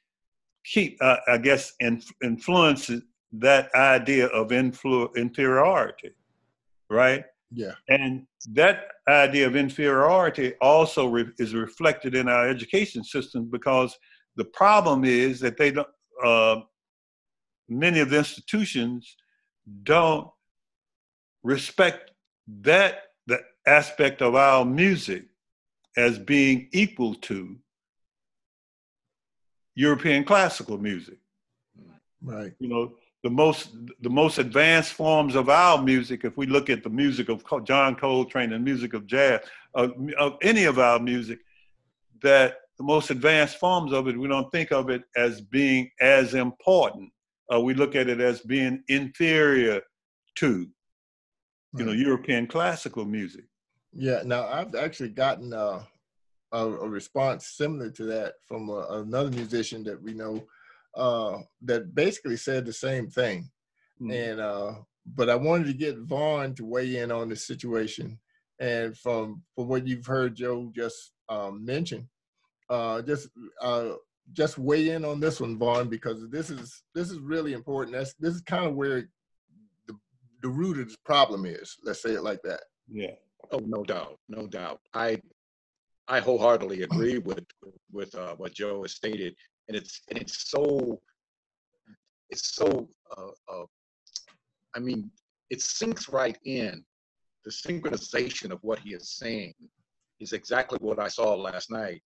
keep, 0.65 0.97
uh, 1.01 1.17
I 1.27 1.37
guess, 1.37 1.73
in, 1.79 2.01
influences 2.23 3.01
that 3.33 3.73
idea 3.73 4.27
of 4.27 4.49
influ- 4.49 5.15
inferiority, 5.15 6.11
right? 6.89 7.23
Yeah. 7.51 7.73
And 7.87 8.27
that 8.51 8.87
idea 9.07 9.47
of 9.47 9.55
inferiority 9.55 10.53
also 10.61 11.07
re- 11.07 11.31
is 11.39 11.53
reflected 11.53 12.15
in 12.15 12.27
our 12.27 12.47
education 12.47 13.03
system 13.03 13.49
because 13.49 13.97
the 14.35 14.45
problem 14.45 15.03
is 15.03 15.39
that 15.39 15.57
they 15.57 15.71
don't, 15.71 15.87
uh, 16.23 16.61
many 17.67 17.99
of 17.99 18.09
the 18.09 18.17
institutions 18.19 19.15
don't 19.83 20.29
respect 21.43 22.11
that 22.61 23.03
the 23.27 23.39
aspect 23.65 24.21
of 24.21 24.35
our 24.35 24.63
music 24.65 25.25
as 25.97 26.19
being 26.19 26.69
equal 26.71 27.15
to 27.15 27.57
European 29.75 30.23
classical 30.23 30.77
music. 30.77 31.17
Right. 32.21 32.53
You 32.59 32.67
know, 32.67 32.93
the 33.23 33.29
most 33.29 33.75
the 34.01 34.09
most 34.09 34.37
advanced 34.37 34.93
forms 34.93 35.35
of 35.35 35.49
our 35.49 35.81
music, 35.81 36.23
if 36.23 36.37
we 36.37 36.45
look 36.45 36.69
at 36.69 36.83
the 36.83 36.89
music 36.89 37.29
of 37.29 37.43
John 37.65 37.95
Coltrane 37.95 38.53
and 38.53 38.63
music 38.63 38.93
of 38.93 39.05
jazz, 39.05 39.41
of, 39.73 39.93
of 40.17 40.37
any 40.41 40.63
of 40.65 40.79
our 40.79 40.99
music, 40.99 41.39
that 42.21 42.57
the 42.77 42.83
most 42.83 43.09
advanced 43.09 43.57
forms 43.57 43.91
of 43.91 44.07
it, 44.07 44.17
we 44.17 44.27
don't 44.27 44.49
think 44.51 44.71
of 44.71 44.89
it 44.89 45.03
as 45.17 45.41
being 45.41 45.91
as 45.99 46.33
important. 46.33 47.11
Uh, 47.53 47.59
we 47.59 47.73
look 47.73 47.95
at 47.95 48.07
it 48.07 48.21
as 48.21 48.39
being 48.39 48.81
inferior 48.87 49.81
to, 50.35 50.67
you 51.75 51.85
know, 51.85 51.91
European 51.91 52.47
classical 52.47 53.03
music. 53.03 53.43
Yeah. 53.91 54.21
Now 54.23 54.47
I've 54.47 54.75
actually 54.75 55.09
gotten 55.09 55.51
uh, 55.51 55.81
a, 56.53 56.65
a, 56.65 56.87
response 56.87 57.47
similar 57.47 57.89
to 57.91 58.03
that 58.05 58.35
from 58.45 58.69
a, 58.69 58.85
another 58.91 59.31
musician 59.31 59.83
that 59.83 60.01
we 60.01 60.13
know 60.13 60.45
uh, 60.95 61.37
that 61.63 61.93
basically 61.93 62.37
said 62.37 62.65
the 62.65 62.73
same 62.73 63.09
thing. 63.09 63.49
Mm-hmm. 64.01 64.11
And 64.11 64.39
uh, 64.39 64.73
but 65.15 65.29
I 65.29 65.35
wanted 65.35 65.67
to 65.67 65.73
get 65.73 65.97
Vaughn 65.99 66.55
to 66.55 66.65
weigh 66.65 66.97
in 66.97 67.11
on 67.11 67.29
the 67.29 67.35
situation. 67.35 68.19
And 68.59 68.97
from 68.97 69.41
from 69.55 69.67
what 69.67 69.87
you've 69.87 70.05
heard 70.05 70.35
Joe 70.35 70.71
just 70.75 71.13
um, 71.29 71.63
mention, 71.63 72.09
uh, 72.69 73.01
just 73.01 73.29
uh, 73.61 73.93
just 74.33 74.57
weigh 74.57 74.89
in 74.89 75.05
on 75.05 75.19
this 75.19 75.39
one, 75.39 75.57
Vaughn, 75.57 75.87
because 75.87 76.29
this 76.29 76.49
is 76.49 76.83
this 76.93 77.09
is 77.09 77.19
really 77.19 77.53
important. 77.53 77.95
That's 77.95 78.13
this 78.15 78.35
is 78.35 78.41
kind 78.41 78.65
of 78.65 78.75
where 78.75 79.07
the 79.87 79.95
the 80.41 80.49
root 80.49 80.79
of 80.79 80.89
the 80.89 80.97
problem 81.05 81.45
is. 81.45 81.77
Let's 81.83 82.01
say 82.01 82.11
it 82.11 82.23
like 82.23 82.41
that. 82.43 82.61
Yeah. 82.91 83.15
Oh, 83.51 83.59
no 83.65 83.83
doubt, 83.83 84.19
no 84.27 84.45
doubt. 84.45 84.81
I 84.93 85.21
I 86.07 86.19
wholeheartedly 86.19 86.83
agree 86.83 87.19
with 87.19 87.45
with 87.91 88.13
uh, 88.15 88.35
what 88.35 88.53
Joe 88.53 88.81
has 88.81 88.93
stated, 88.93 89.35
and 89.69 89.77
it's 89.77 90.01
and 90.09 90.19
it's 90.19 90.49
so 90.49 90.99
it's 92.29 92.55
so 92.55 92.89
uh, 93.15 93.53
uh, 93.53 93.65
I 94.75 94.79
mean 94.79 95.09
it 95.49 95.61
sinks 95.61 96.09
right 96.09 96.37
in. 96.43 96.83
The 97.45 97.51
synchronization 97.51 98.51
of 98.51 98.59
what 98.61 98.79
he 98.79 98.93
is 98.93 99.15
saying 99.15 99.53
is 100.19 100.33
exactly 100.33 100.77
what 100.81 100.99
I 100.99 101.07
saw 101.07 101.33
last 101.33 101.71
night 101.71 102.01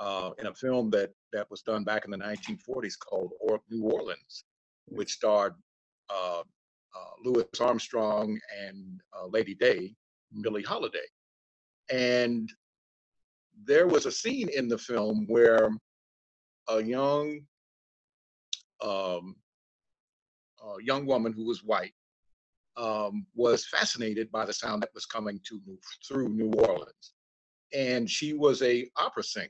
uh, 0.00 0.30
in 0.38 0.46
a 0.46 0.54
film 0.54 0.88
that 0.90 1.10
that 1.32 1.50
was 1.50 1.62
done 1.62 1.84
back 1.84 2.04
in 2.04 2.10
the 2.10 2.16
1940s 2.16 2.94
called 2.98 3.32
or- 3.40 3.60
New 3.68 3.84
Orleans, 3.84 4.44
which 4.86 5.12
starred 5.12 5.54
uh, 6.10 6.40
uh, 6.40 7.12
Louis 7.22 7.44
Armstrong 7.60 8.38
and 8.58 9.00
uh, 9.16 9.26
Lady 9.26 9.54
Day, 9.54 9.94
Billie 10.40 10.62
Holiday, 10.62 11.06
and 11.90 12.50
there 13.64 13.86
was 13.86 14.06
a 14.06 14.12
scene 14.12 14.48
in 14.48 14.68
the 14.68 14.78
film 14.78 15.26
where 15.28 15.70
a 16.68 16.82
young 16.82 17.40
um, 18.82 19.36
a 20.62 20.82
young 20.82 21.06
woman 21.06 21.32
who 21.32 21.44
was 21.44 21.62
white 21.62 21.94
um, 22.76 23.26
was 23.34 23.66
fascinated 23.66 24.30
by 24.32 24.44
the 24.44 24.52
sound 24.52 24.82
that 24.82 24.94
was 24.94 25.06
coming 25.06 25.40
to 25.48 25.60
through 26.06 26.28
New 26.28 26.50
Orleans, 26.52 27.12
and 27.72 28.10
she 28.10 28.32
was 28.32 28.62
a 28.62 28.88
opera 28.96 29.22
singer, 29.22 29.48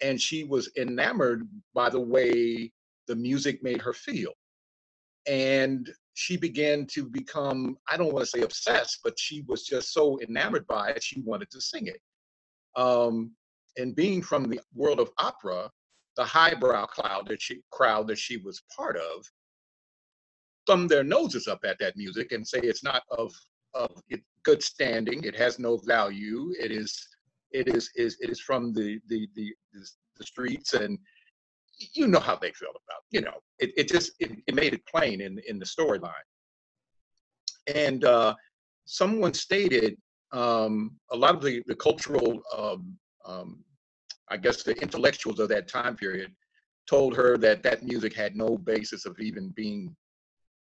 and 0.00 0.20
she 0.20 0.44
was 0.44 0.70
enamored 0.76 1.48
by 1.74 1.90
the 1.90 2.00
way 2.00 2.72
the 3.08 3.16
music 3.16 3.62
made 3.62 3.82
her 3.82 3.92
feel, 3.92 4.32
and 5.26 5.90
she 6.14 6.36
began 6.36 6.86
to 6.86 7.04
become 7.08 7.76
I 7.88 7.96
don't 7.96 8.12
want 8.12 8.24
to 8.24 8.30
say 8.30 8.42
obsessed, 8.42 9.00
but 9.04 9.18
she 9.18 9.42
was 9.46 9.64
just 9.64 9.92
so 9.92 10.18
enamored 10.20 10.66
by 10.66 10.90
it 10.90 11.02
she 11.02 11.20
wanted 11.20 11.50
to 11.50 11.60
sing 11.60 11.86
it. 11.86 12.00
Um, 12.76 13.32
and 13.76 13.96
being 13.96 14.22
from 14.22 14.44
the 14.44 14.60
world 14.74 15.00
of 15.00 15.10
opera, 15.18 15.70
the 16.16 16.24
highbrow 16.24 16.86
crowd 16.86 17.26
that 17.28 17.40
she 17.40 17.60
crowd 17.70 18.06
that 18.08 18.18
she 18.18 18.36
was 18.36 18.62
part 18.74 18.96
of 18.96 19.24
thumb 20.66 20.86
their 20.86 21.04
noses 21.04 21.48
up 21.48 21.60
at 21.64 21.78
that 21.78 21.96
music 21.96 22.32
and 22.32 22.46
say 22.46 22.58
it's 22.60 22.84
not 22.84 23.02
of 23.10 23.32
of 23.74 23.90
good 24.44 24.62
standing. 24.62 25.24
It 25.24 25.36
has 25.36 25.58
no 25.58 25.78
value. 25.78 26.52
It 26.60 26.70
is 26.70 27.08
it 27.52 27.68
is 27.68 27.90
is 27.96 28.16
it 28.20 28.30
is 28.30 28.40
from 28.40 28.72
the 28.72 29.00
the 29.08 29.28
the, 29.34 29.52
the 29.72 30.24
streets 30.24 30.74
and 30.74 30.98
you 31.94 32.06
know 32.06 32.20
how 32.20 32.36
they 32.36 32.52
feel 32.52 32.70
about 32.70 33.00
it. 33.10 33.16
you 33.16 33.20
know 33.22 33.38
it, 33.58 33.72
it 33.76 33.88
just 33.88 34.12
it, 34.20 34.30
it 34.46 34.54
made 34.54 34.72
it 34.74 34.86
plain 34.86 35.20
in 35.20 35.40
in 35.48 35.58
the 35.58 35.64
storyline 35.64 36.26
and 37.74 38.04
uh, 38.04 38.34
someone 38.84 39.34
stated 39.34 39.96
um, 40.32 40.92
a 41.10 41.16
lot 41.16 41.34
of 41.34 41.42
the 41.42 41.62
the 41.66 41.74
cultural 41.74 42.42
um, 42.56 42.96
um, 43.24 43.64
I 44.30 44.36
guess 44.36 44.62
the 44.62 44.80
intellectuals 44.80 45.40
of 45.40 45.48
that 45.50 45.68
time 45.68 45.96
period 45.96 46.32
told 46.88 47.16
her 47.16 47.36
that 47.38 47.62
that 47.62 47.82
music 47.82 48.14
had 48.14 48.36
no 48.36 48.58
basis 48.58 49.06
of 49.06 49.18
even 49.20 49.50
being 49.50 49.94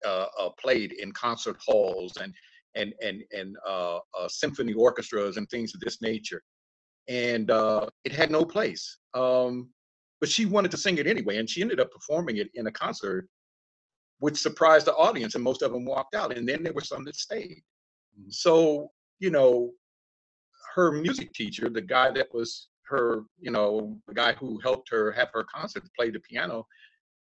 uh, 0.06 0.26
uh, 0.38 0.50
played 0.60 0.92
in 0.92 1.12
concert 1.12 1.56
halls 1.64 2.16
and 2.18 2.32
and 2.74 2.94
and 3.02 3.22
and 3.32 3.56
uh, 3.66 3.98
uh 4.18 4.28
symphony 4.28 4.72
orchestras 4.74 5.36
and 5.36 5.48
things 5.48 5.74
of 5.74 5.80
this 5.80 6.00
nature, 6.02 6.42
and 7.08 7.50
uh, 7.50 7.86
it 8.04 8.12
had 8.12 8.30
no 8.30 8.44
place. 8.44 8.98
Um, 9.14 9.70
but 10.20 10.28
she 10.28 10.46
wanted 10.46 10.70
to 10.72 10.76
sing 10.76 10.98
it 10.98 11.06
anyway, 11.06 11.38
and 11.38 11.48
she 11.48 11.62
ended 11.62 11.80
up 11.80 11.90
performing 11.90 12.38
it 12.38 12.50
in 12.54 12.66
a 12.66 12.72
concert, 12.72 13.28
which 14.18 14.36
surprised 14.36 14.86
the 14.86 14.94
audience, 14.94 15.34
and 15.34 15.44
most 15.44 15.62
of 15.62 15.72
them 15.72 15.84
walked 15.84 16.14
out. 16.14 16.36
And 16.36 16.48
then 16.48 16.62
there 16.62 16.72
were 16.72 16.80
some 16.80 17.04
that 17.04 17.16
stayed. 17.16 17.62
Mm-hmm. 18.18 18.30
So 18.30 18.90
you 19.20 19.30
know, 19.30 19.72
her 20.74 20.92
music 20.92 21.32
teacher, 21.32 21.68
the 21.68 21.80
guy 21.80 22.10
that 22.12 22.32
was 22.32 22.68
her, 22.88 23.22
you 23.40 23.50
know, 23.50 23.98
the 24.06 24.14
guy 24.14 24.32
who 24.32 24.58
helped 24.62 24.88
her 24.90 25.12
have 25.12 25.28
her 25.32 25.44
concert 25.44 25.84
play 25.96 26.10
the 26.10 26.20
piano, 26.20 26.66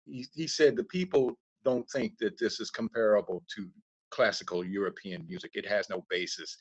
he, 0.05 0.25
he 0.33 0.47
said 0.47 0.75
the 0.75 0.83
people 0.85 1.37
don't 1.63 1.89
think 1.89 2.13
that 2.19 2.37
this 2.39 2.59
is 2.59 2.69
comparable 2.69 3.43
to 3.55 3.67
classical 4.11 4.63
European 4.63 5.25
music. 5.27 5.51
It 5.53 5.67
has 5.67 5.89
no 5.89 6.05
basis. 6.09 6.57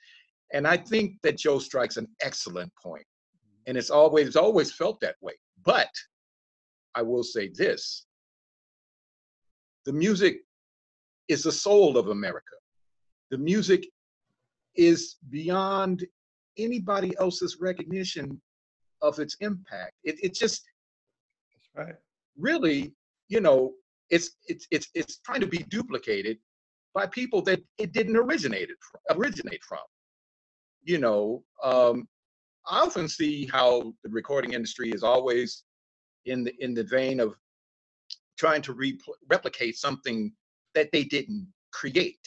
And 0.52 0.66
I 0.66 0.76
think 0.76 1.16
that 1.22 1.38
Joe 1.38 1.58
strikes 1.58 1.96
an 1.96 2.08
excellent 2.20 2.72
point. 2.82 3.04
Mm-hmm. 3.04 3.62
And 3.68 3.78
it's 3.78 3.90
always 3.90 4.26
it's 4.26 4.36
always 4.36 4.72
felt 4.72 5.00
that 5.00 5.16
way. 5.20 5.34
But 5.64 5.90
I 6.94 7.02
will 7.02 7.22
say 7.22 7.50
this 7.54 8.06
the 9.84 9.92
music 9.92 10.38
is 11.28 11.42
the 11.42 11.52
soul 11.52 11.96
of 11.96 12.08
America. 12.08 12.56
The 13.30 13.38
music 13.38 13.86
is 14.76 15.16
beyond 15.30 16.06
anybody 16.58 17.12
else's 17.18 17.58
recognition 17.60 18.40
of 19.02 19.18
its 19.18 19.36
impact. 19.40 19.92
It, 20.04 20.16
it 20.22 20.34
just 20.34 20.64
right. 21.74 21.94
really, 22.38 22.94
you 23.28 23.40
know, 23.40 23.72
it's 24.10 24.30
it's 24.46 24.66
it's 24.70 24.88
it's 24.94 25.18
trying 25.18 25.40
to 25.40 25.46
be 25.46 25.58
duplicated 25.68 26.38
by 26.94 27.06
people 27.06 27.42
that 27.42 27.60
it 27.78 27.92
didn't 27.92 28.16
originate 28.16 28.70
it 28.70 28.78
from, 28.80 29.18
originate 29.18 29.62
from. 29.64 29.80
You 30.84 30.98
know, 30.98 31.42
um, 31.62 32.08
I 32.68 32.80
often 32.80 33.08
see 33.08 33.46
how 33.46 33.92
the 34.02 34.10
recording 34.10 34.52
industry 34.52 34.90
is 34.90 35.02
always 35.02 35.64
in 36.24 36.44
the 36.44 36.54
in 36.60 36.74
the 36.74 36.84
vein 36.84 37.20
of 37.20 37.34
trying 38.38 38.62
to 38.62 38.72
re- 38.72 38.98
replicate 39.28 39.76
something 39.76 40.32
that 40.74 40.90
they 40.92 41.04
didn't 41.04 41.46
create. 41.72 42.20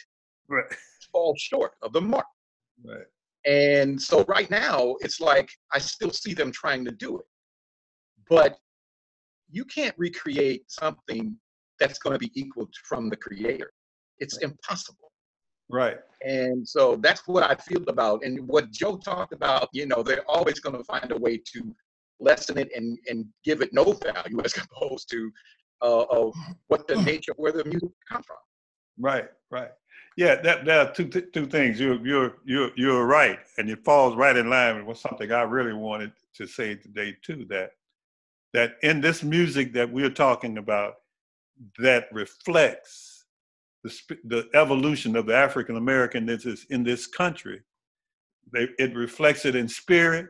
Right. 0.47 0.65
Fall 1.11 1.35
short 1.37 1.73
of 1.81 1.93
the 1.93 2.01
mark. 2.01 2.25
Right. 2.83 3.05
And 3.45 4.01
so 4.01 4.23
right 4.25 4.49
now, 4.49 4.95
it's 4.99 5.19
like 5.19 5.49
I 5.71 5.79
still 5.79 6.11
see 6.11 6.33
them 6.33 6.51
trying 6.51 6.85
to 6.85 6.91
do 6.91 7.19
it. 7.19 7.25
But 8.29 8.57
you 9.49 9.65
can't 9.65 9.95
recreate 9.97 10.69
something 10.69 11.35
that's 11.79 11.99
going 11.99 12.13
to 12.13 12.19
be 12.19 12.31
equal 12.39 12.65
to, 12.65 12.79
from 12.87 13.09
the 13.09 13.15
creator. 13.15 13.71
It's 14.19 14.35
right. 14.35 14.51
impossible. 14.51 15.11
Right. 15.69 15.97
And 16.25 16.67
so 16.67 16.97
that's 16.97 17.27
what 17.27 17.43
I 17.43 17.55
feel 17.55 17.83
about. 17.87 18.23
And 18.23 18.47
what 18.47 18.71
Joe 18.71 18.97
talked 18.97 19.33
about, 19.33 19.69
you 19.71 19.85
know, 19.85 20.03
they're 20.03 20.29
always 20.29 20.59
going 20.59 20.75
to 20.75 20.83
find 20.83 21.11
a 21.11 21.17
way 21.17 21.37
to 21.53 21.75
lessen 22.19 22.57
it 22.57 22.69
and 22.75 22.97
and 23.09 23.25
give 23.45 23.61
it 23.61 23.71
no 23.71 23.93
value 23.93 24.41
as 24.43 24.55
opposed 24.57 25.09
to 25.09 25.31
uh, 25.81 26.03
of 26.03 26.33
what 26.67 26.87
the 26.87 26.95
nature 27.03 27.33
where 27.37 27.51
the 27.51 27.63
music 27.63 27.89
comes 28.09 28.25
from. 28.25 28.37
Right, 28.99 29.29
right. 29.49 29.71
Yeah, 30.19 30.35
that 30.41 30.65
there 30.65 30.81
are 30.81 30.91
two 30.91 31.07
two 31.07 31.45
things. 31.45 31.79
You're 31.79 32.05
you're 32.05 32.33
you're 32.43 32.71
you're 32.75 33.05
right, 33.05 33.39
and 33.57 33.69
it 33.69 33.85
falls 33.85 34.17
right 34.17 34.35
in 34.35 34.49
line 34.49 34.85
with 34.85 34.97
something 34.97 35.31
I 35.31 35.43
really 35.43 35.71
wanted 35.71 36.11
to 36.35 36.45
say 36.45 36.75
today 36.75 37.15
too. 37.21 37.45
That 37.49 37.71
that 38.53 38.73
in 38.83 38.99
this 38.99 39.23
music 39.23 39.71
that 39.75 39.89
we're 39.89 40.09
talking 40.09 40.57
about, 40.57 40.95
that 41.77 42.07
reflects 42.11 43.23
the 43.85 43.93
the 44.25 44.49
evolution 44.55 45.15
of 45.15 45.25
the 45.25 45.37
African 45.37 45.77
American 45.77 46.25
that 46.25 46.45
is 46.45 46.65
in 46.69 46.83
this 46.83 47.07
country. 47.07 47.61
They, 48.51 48.67
it 48.77 48.93
reflects 48.97 49.45
it 49.45 49.55
in 49.55 49.69
spirit. 49.69 50.27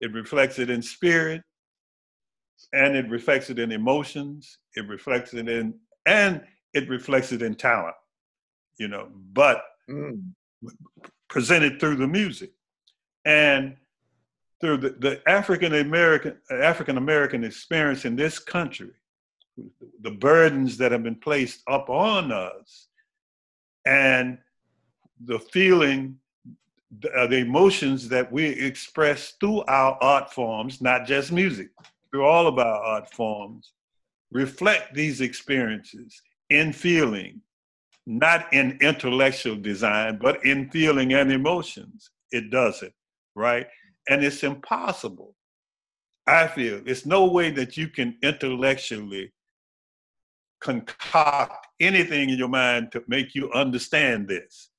It 0.00 0.14
reflects 0.14 0.58
it 0.58 0.70
in 0.70 0.80
spirit, 0.80 1.42
and 2.72 2.96
it 2.96 3.10
reflects 3.10 3.50
it 3.50 3.58
in 3.58 3.70
emotions. 3.70 4.56
It 4.76 4.88
reflects 4.88 5.34
it 5.34 5.46
in 5.46 5.74
and 6.06 6.40
it 6.72 6.88
reflects 6.88 7.32
it 7.32 7.42
in 7.42 7.54
talent 7.54 7.96
you 8.80 8.88
know, 8.88 9.08
but 9.34 9.62
mm. 9.88 10.20
presented 11.28 11.78
through 11.78 11.96
the 11.96 12.08
music 12.08 12.50
and 13.26 13.76
through 14.60 14.78
the, 14.78 14.90
the 14.98 15.22
African 15.28 15.74
American 15.74 16.38
African 16.50 16.96
American 16.96 17.44
experience 17.44 18.06
in 18.06 18.16
this 18.16 18.38
country, 18.38 18.92
the 20.00 20.10
burdens 20.10 20.78
that 20.78 20.92
have 20.92 21.02
been 21.02 21.14
placed 21.14 21.60
up 21.68 21.90
on 21.90 22.32
us, 22.32 22.88
and 23.84 24.38
the 25.26 25.38
feeling, 25.38 26.16
the, 27.00 27.26
the 27.28 27.36
emotions 27.36 28.08
that 28.08 28.32
we 28.32 28.46
express 28.46 29.34
through 29.40 29.62
our 29.64 29.98
art 30.00 30.32
forms, 30.32 30.80
not 30.80 31.06
just 31.06 31.32
music, 31.32 31.68
through 32.10 32.24
all 32.24 32.46
of 32.46 32.58
our 32.58 32.82
art 32.82 33.12
forms, 33.12 33.72
reflect 34.32 34.94
these 34.94 35.20
experiences 35.20 36.22
in 36.48 36.72
feeling, 36.72 37.42
not 38.06 38.52
in 38.52 38.78
intellectual 38.80 39.56
design, 39.56 40.18
but 40.20 40.44
in 40.44 40.70
feeling 40.70 41.12
and 41.14 41.32
emotions. 41.32 42.10
It 42.32 42.50
does 42.50 42.82
it, 42.82 42.92
right? 43.34 43.66
And 44.08 44.24
it's 44.24 44.42
impossible. 44.42 45.34
I 46.26 46.46
feel 46.46 46.80
it's 46.86 47.06
no 47.06 47.26
way 47.26 47.50
that 47.50 47.76
you 47.76 47.88
can 47.88 48.16
intellectually 48.22 49.32
concoct 50.60 51.66
anything 51.80 52.30
in 52.30 52.38
your 52.38 52.48
mind 52.48 52.92
to 52.92 53.02
make 53.08 53.34
you 53.34 53.50
understand 53.52 54.28
this, 54.28 54.70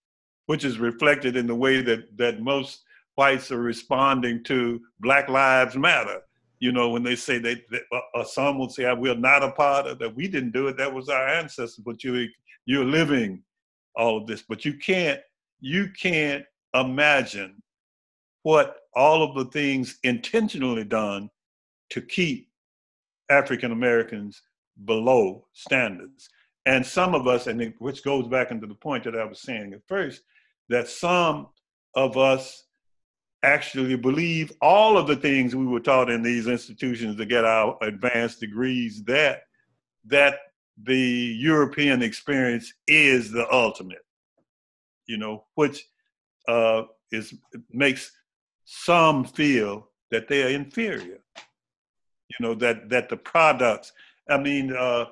which 0.46 0.64
is 0.64 0.78
reflected 0.78 1.36
in 1.36 1.48
the 1.48 1.56
way 1.56 1.82
that 1.82 2.18
that 2.18 2.42
most 2.42 2.84
whites 3.16 3.52
are 3.52 3.62
responding 3.62 4.44
to 4.46 4.80
Black 5.00 5.28
Lives 5.30 5.76
Matter. 5.76 6.22
You 6.60 6.72
know, 6.72 6.90
when 6.90 7.04
they 7.04 7.16
say 7.16 7.40
they, 7.40 7.56
they 7.72 7.82
uh, 8.16 8.24
some 8.24 8.60
will 8.60 8.70
say, 8.70 8.92
"We're 8.94 9.16
not 9.16 9.44
a 9.44 9.52
part 9.52 9.88
of 9.88 10.00
that. 10.00 10.16
We 10.16 10.28
didn't 10.28 10.52
do 10.52 10.68
it. 10.68 10.78
That 10.78 10.94
was 10.94 11.10
our 11.10 11.28
ancestors." 11.28 11.84
But 11.84 12.04
you 12.04 12.30
you're 12.66 12.86
living 12.86 13.44
all 13.96 14.18
of 14.18 14.28
this, 14.28 14.44
but 14.48 14.66
you 14.66 14.76
can't 14.76 15.20
you 15.60 15.90
can't 16.00 16.44
imagine 16.74 17.62
what 18.44 18.78
all 18.96 19.24
of 19.24 19.36
the 19.36 19.52
things 19.52 20.00
intentionally 20.04 20.84
done 20.84 21.30
to 21.92 22.02
keep 22.02 22.50
African 23.30 23.72
Americans 23.72 24.42
below 24.86 25.46
standards. 25.54 26.30
And 26.66 26.86
some 26.86 27.16
of 27.16 27.28
us, 27.28 27.48
and 27.48 27.74
which 27.80 28.04
goes 28.04 28.28
back 28.28 28.52
into 28.52 28.68
the 28.68 28.76
point 28.76 29.04
that 29.04 29.16
I 29.16 29.26
was 29.26 29.42
saying 29.42 29.74
at 29.74 29.82
first, 29.88 30.22
that 30.70 30.88
some 30.88 31.48
of 31.96 32.18
us 32.18 32.66
actually 33.44 33.96
believe 33.96 34.52
all 34.62 34.98
of 34.98 35.08
the 35.08 35.16
things 35.16 35.56
we 35.56 35.66
were 35.66 35.80
taught 35.80 36.10
in 36.10 36.22
these 36.22 36.48
institutions 36.48 37.16
to 37.18 37.26
get 37.26 37.44
our 37.44 37.78
advanced 37.82 38.40
degrees 38.40 39.04
that 39.04 39.44
that 40.06 40.40
the 40.84 41.36
European 41.40 42.02
experience 42.02 42.74
is 42.88 43.32
the 43.32 43.52
ultimate, 43.52 44.06
you 45.06 45.18
know, 45.18 45.46
which 45.56 45.88
uh, 46.48 46.84
is 47.12 47.34
makes 47.72 48.12
some 48.66 49.26
feel 49.26 49.90
that 50.12 50.28
they 50.28 50.44
are 50.44 50.50
inferior. 50.50 51.20
You 52.30 52.38
know 52.40 52.56
that 52.56 52.90
that 52.90 53.10
the 53.10 53.18
products. 53.18 53.92
I 54.30 54.38
mean, 54.38 54.74
uh, 54.76 55.06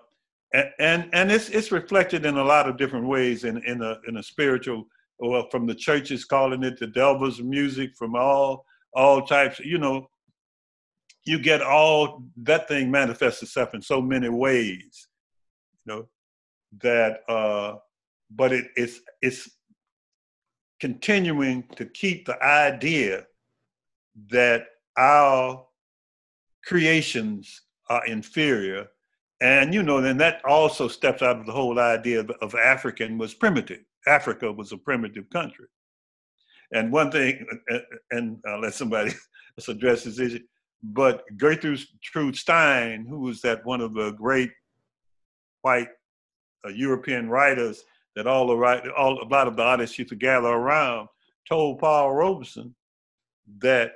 and 0.54 1.10
and 1.14 1.32
it's 1.32 1.50
it's 1.50 1.72
reflected 1.72 2.26
in 2.26 2.38
a 2.38 2.44
lot 2.44 2.68
of 2.68 2.78
different 2.78 3.08
ways 3.08 3.44
in 3.44 3.58
in 3.64 3.82
a 3.82 3.98
in 4.08 4.18
a 4.18 4.24
spiritual. 4.24 4.88
Well, 5.22 5.50
from 5.52 5.68
the 5.68 5.76
churches 5.76 6.24
calling 6.24 6.64
it 6.64 6.80
the 6.80 6.88
devil's 6.88 7.42
music, 7.42 7.92
from 7.98 8.16
all 8.16 8.66
all 8.94 9.26
types. 9.26 9.60
You 9.60 9.78
know, 9.78 10.10
you 11.26 11.40
get 11.40 11.62
all 11.62 12.24
that 12.38 12.70
thing 12.70 12.90
manifests 12.90 13.44
itself 13.44 13.74
in 13.74 13.82
so 13.82 14.02
many 14.02 14.30
ways 14.30 15.09
know, 15.86 16.08
that 16.82 17.22
uh, 17.28 17.76
but 18.32 18.54
it, 18.54 18.68
it's 18.76 19.02
it's 19.22 19.50
continuing 20.80 21.64
to 21.76 21.86
keep 21.86 22.26
the 22.26 22.42
idea 22.44 23.26
that 24.30 24.66
our 24.98 25.66
creations 26.66 27.62
are 27.90 28.06
inferior. 28.06 28.88
And 29.42 29.74
you 29.74 29.84
know 29.84 30.02
then 30.02 30.18
that 30.18 30.44
also 30.46 30.88
steps 30.88 31.22
out 31.22 31.40
of 31.40 31.46
the 31.46 31.52
whole 31.52 31.80
idea 31.80 32.20
of, 32.20 32.30
of 32.42 32.56
african 32.56 33.18
was 33.18 33.34
primitive. 33.34 33.80
Africa 34.06 34.52
was 34.52 34.72
a 34.72 34.78
primitive 34.78 35.30
country. 35.30 35.68
And 36.74 36.92
one 36.92 37.12
thing 37.12 37.46
and 38.12 38.38
i'll 38.46 38.60
let 38.60 38.74
somebody 38.74 39.12
else 39.58 39.68
address 39.70 40.04
this 40.04 40.20
issue 40.20 40.44
but 40.84 41.24
gertrude 41.38 42.36
stein 42.36 43.06
who 43.10 43.20
was 43.20 43.42
that 43.42 43.66
one 43.66 43.82
of 43.82 43.94
the 43.94 44.12
great 44.12 44.52
white 45.62 45.90
uh, 46.66 46.70
European 46.70 47.30
writers 47.30 47.84
that 48.16 48.28
all 48.28 48.48
the 48.48 48.56
right, 48.56 48.88
all 48.98 49.22
a 49.22 49.28
lot 49.28 49.48
of 49.48 49.56
the 49.56 49.64
artists 49.64 49.98
used 49.98 50.10
to 50.10 50.16
gather 50.16 50.48
around, 50.48 51.08
told 51.48 51.80
Paul 51.80 52.14
Robeson 52.14 52.76
that 53.60 53.94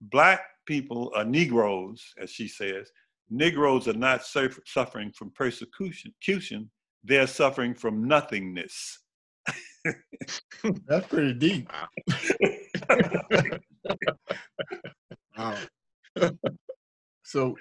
black 0.00 0.42
people 0.66 1.12
are 1.14 1.24
Negroes, 1.24 2.02
as 2.20 2.30
she 2.30 2.48
says. 2.48 2.90
Negroes 3.30 3.86
are 3.88 3.94
not 3.94 4.24
suffering 4.24 5.12
from 5.12 5.30
persecution; 5.30 6.70
they're 7.04 7.26
suffering 7.26 7.74
from 7.74 8.06
nothingness. 8.06 8.98
That's 10.86 11.06
pretty 11.06 11.34
deep. 11.34 11.70
wow. 15.36 15.56
So, 17.30 17.56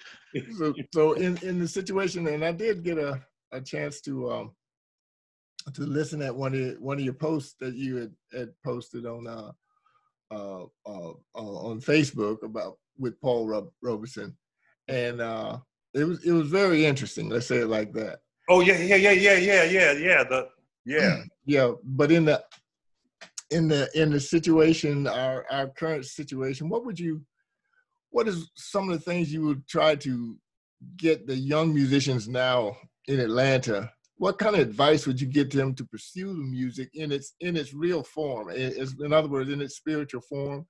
so, 0.58 0.74
so 0.94 1.14
in, 1.14 1.38
in 1.44 1.60
the 1.60 1.68
situation, 1.68 2.28
and 2.28 2.44
I 2.44 2.52
did 2.52 2.84
get 2.84 2.98
a, 2.98 3.22
a 3.52 3.62
chance 3.62 4.02
to 4.02 4.32
um, 4.32 4.52
to 5.74 5.84
listen 5.84 6.22
at 6.22 6.36
one 6.36 6.56
of 6.56 6.80
one 6.80 6.98
of 6.98 7.04
your 7.04 7.14
posts 7.14 7.56
that 7.60 7.76
you 7.76 7.98
had, 7.98 8.14
had 8.34 8.50
posted 8.64 9.06
on 9.06 9.28
uh, 9.28 9.52
uh, 10.32 10.64
uh, 10.86 11.14
on 11.36 11.80
Facebook 11.82 12.44
about 12.44 12.78
with 12.98 13.20
Paul 13.22 13.48
Rob- 13.48 13.72
Robeson, 13.82 14.36
and 14.88 15.22
uh, 15.22 15.58
it 15.94 16.04
was 16.04 16.24
it 16.26 16.32
was 16.32 16.50
very 16.50 16.86
interesting. 16.86 17.30
Let's 17.30 17.48
say 17.48 17.60
it 17.60 17.68
like 17.68 17.94
that. 17.94 18.20
Oh 18.50 18.62
yeah, 18.62 18.78
yeah, 18.78 18.96
yeah, 18.96 19.12
yeah, 19.12 19.38
yeah, 19.38 19.64
yeah, 19.64 19.92
yeah. 19.92 20.24
The 20.24 20.50
yeah, 20.86 21.22
yeah. 21.46 21.72
But 21.84 22.12
in 22.12 22.26
the 22.26 22.44
in 23.52 23.68
the 23.68 23.90
in 23.94 24.12
the 24.12 24.20
situation, 24.20 25.06
our 25.06 25.46
our 25.52 25.68
current 25.68 26.06
situation, 26.06 26.70
what 26.70 26.86
would 26.86 27.00
you 27.00 27.22
what 28.12 28.28
is 28.28 28.50
some 28.56 28.90
of 28.90 28.98
the 28.98 29.04
things 29.04 29.32
you 29.32 29.46
would 29.46 29.68
try 29.68 29.96
to 29.96 30.38
get 30.98 31.28
the 31.28 31.36
young 31.36 31.74
musicians 31.74 32.28
now 32.28 32.76
in 33.08 33.20
Atlanta? 33.20 33.92
What 34.18 34.38
kind 34.38 34.56
of 34.56 34.62
advice 34.62 35.08
would 35.08 35.22
you 35.22 35.28
give 35.28 35.50
them 35.52 35.74
to 35.76 35.86
pursue 35.86 36.28
the 36.28 36.44
music 36.44 36.90
in 36.94 37.12
its 37.12 37.34
in 37.40 37.56
its 37.56 37.74
real 37.74 38.04
form? 38.04 38.50
in 38.50 39.14
other 39.14 39.30
words, 39.30 39.50
in 39.50 39.62
its 39.62 39.76
spiritual 39.76 40.22
form, 40.22 40.66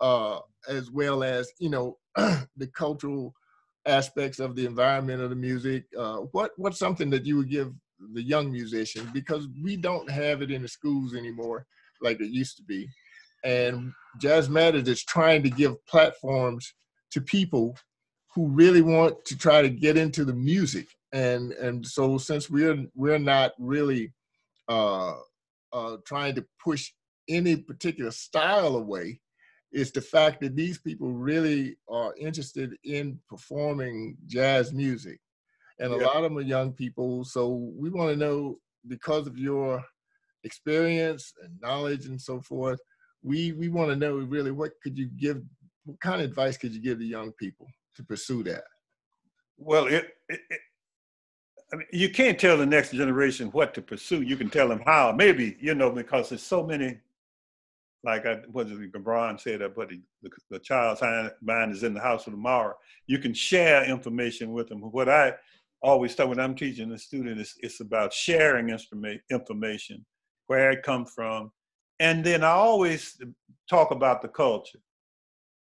uh, 0.00 0.40
as 0.68 0.90
well 0.90 1.22
as 1.22 1.50
you 1.58 1.70
know 1.70 1.98
the 2.16 2.66
cultural 2.74 3.34
aspects 3.86 4.38
of 4.38 4.56
the 4.56 4.66
environment 4.66 5.22
of 5.22 5.30
the 5.30 5.36
music. 5.36 5.84
Uh, 5.96 6.18
what 6.32 6.52
what's 6.56 6.78
something 6.78 7.10
that 7.10 7.24
you 7.24 7.36
would 7.36 7.50
give 7.50 7.72
the 8.14 8.22
young 8.22 8.50
musician 8.50 9.08
because 9.12 9.48
we 9.62 9.76
don't 9.76 10.10
have 10.10 10.42
it 10.42 10.50
in 10.50 10.62
the 10.62 10.68
schools 10.68 11.14
anymore 11.14 11.66
like 12.00 12.20
it 12.20 12.30
used 12.30 12.56
to 12.56 12.62
be, 12.62 12.88
and 13.44 13.92
Jazz 14.18 14.48
Matters 14.48 14.88
is 14.88 15.04
trying 15.04 15.42
to 15.42 15.50
give 15.50 15.84
platforms 15.86 16.74
to 17.12 17.20
people 17.20 17.76
who 18.34 18.48
really 18.48 18.82
want 18.82 19.24
to 19.24 19.36
try 19.36 19.62
to 19.62 19.68
get 19.68 19.96
into 19.96 20.24
the 20.24 20.34
music. 20.34 20.86
And 21.12 21.52
and 21.52 21.86
so 21.86 22.18
since 22.18 22.50
we're 22.50 22.86
we're 22.94 23.18
not 23.18 23.52
really 23.58 24.12
uh, 24.68 25.14
uh, 25.72 25.96
trying 26.04 26.34
to 26.34 26.46
push 26.62 26.92
any 27.28 27.56
particular 27.56 28.10
style 28.10 28.76
away, 28.76 29.20
it's 29.72 29.90
the 29.90 30.00
fact 30.00 30.40
that 30.40 30.56
these 30.56 30.78
people 30.78 31.12
really 31.12 31.76
are 31.88 32.14
interested 32.18 32.76
in 32.84 33.18
performing 33.28 34.16
jazz 34.26 34.72
music. 34.72 35.20
And 35.78 35.92
yeah. 35.92 35.98
a 35.98 36.00
lot 36.00 36.16
of 36.16 36.22
them 36.24 36.38
are 36.38 36.42
young 36.42 36.72
people. 36.72 37.24
So 37.24 37.70
we 37.76 37.90
want 37.90 38.10
to 38.10 38.16
know 38.16 38.58
because 38.86 39.26
of 39.26 39.38
your 39.38 39.84
experience 40.44 41.32
and 41.42 41.60
knowledge 41.60 42.06
and 42.06 42.20
so 42.20 42.40
forth, 42.40 42.80
we 43.22 43.52
we 43.52 43.68
want 43.68 43.90
to 43.90 43.96
know 43.96 44.16
really 44.16 44.50
what 44.50 44.72
could 44.82 44.96
you 44.96 45.08
give 45.18 45.42
what 45.84 46.00
kind 46.00 46.20
of 46.20 46.28
advice 46.28 46.56
could 46.56 46.74
you 46.74 46.80
give 46.80 46.98
the 46.98 47.06
young 47.06 47.32
people 47.32 47.66
to 47.96 48.04
pursue 48.04 48.42
that? 48.44 48.64
Well, 49.56 49.86
it, 49.86 50.08
it, 50.28 50.40
it 50.50 50.60
I 51.72 51.76
mean, 51.76 51.86
you 51.92 52.10
can't 52.10 52.38
tell 52.38 52.56
the 52.56 52.66
next 52.66 52.92
generation 52.92 53.48
what 53.48 53.74
to 53.74 53.82
pursue. 53.82 54.22
You 54.22 54.36
can 54.36 54.48
tell 54.48 54.68
them 54.68 54.82
how. 54.86 55.12
Maybe 55.12 55.56
you 55.60 55.74
know 55.74 55.90
because 55.90 56.28
there's 56.28 56.42
so 56.42 56.64
many. 56.64 56.98
Like 58.04 58.26
I, 58.26 58.36
what 58.52 58.68
Gibran 58.68 59.40
said, 59.40 59.60
but 59.74 59.88
the, 59.88 60.00
the, 60.22 60.30
the 60.50 60.58
child's 60.60 61.02
mind 61.42 61.72
is 61.72 61.82
in 61.82 61.94
the 61.94 62.00
house 62.00 62.28
of 62.28 62.32
tomorrow. 62.32 62.74
You 63.08 63.18
can 63.18 63.34
share 63.34 63.84
information 63.84 64.52
with 64.52 64.68
them. 64.68 64.80
What 64.80 65.08
I 65.08 65.34
always 65.82 66.14
tell 66.14 66.28
when 66.28 66.38
I'm 66.38 66.54
teaching 66.54 66.92
a 66.92 66.98
student 66.98 67.40
is 67.40 67.54
it's 67.58 67.80
about 67.80 68.12
sharing 68.12 68.68
information, 68.68 70.06
where 70.46 70.70
it 70.70 70.84
comes 70.84 71.10
from, 71.12 71.50
and 72.00 72.24
then 72.24 72.44
I 72.44 72.50
always 72.50 73.20
talk 73.68 73.90
about 73.90 74.22
the 74.22 74.28
culture. 74.28 74.80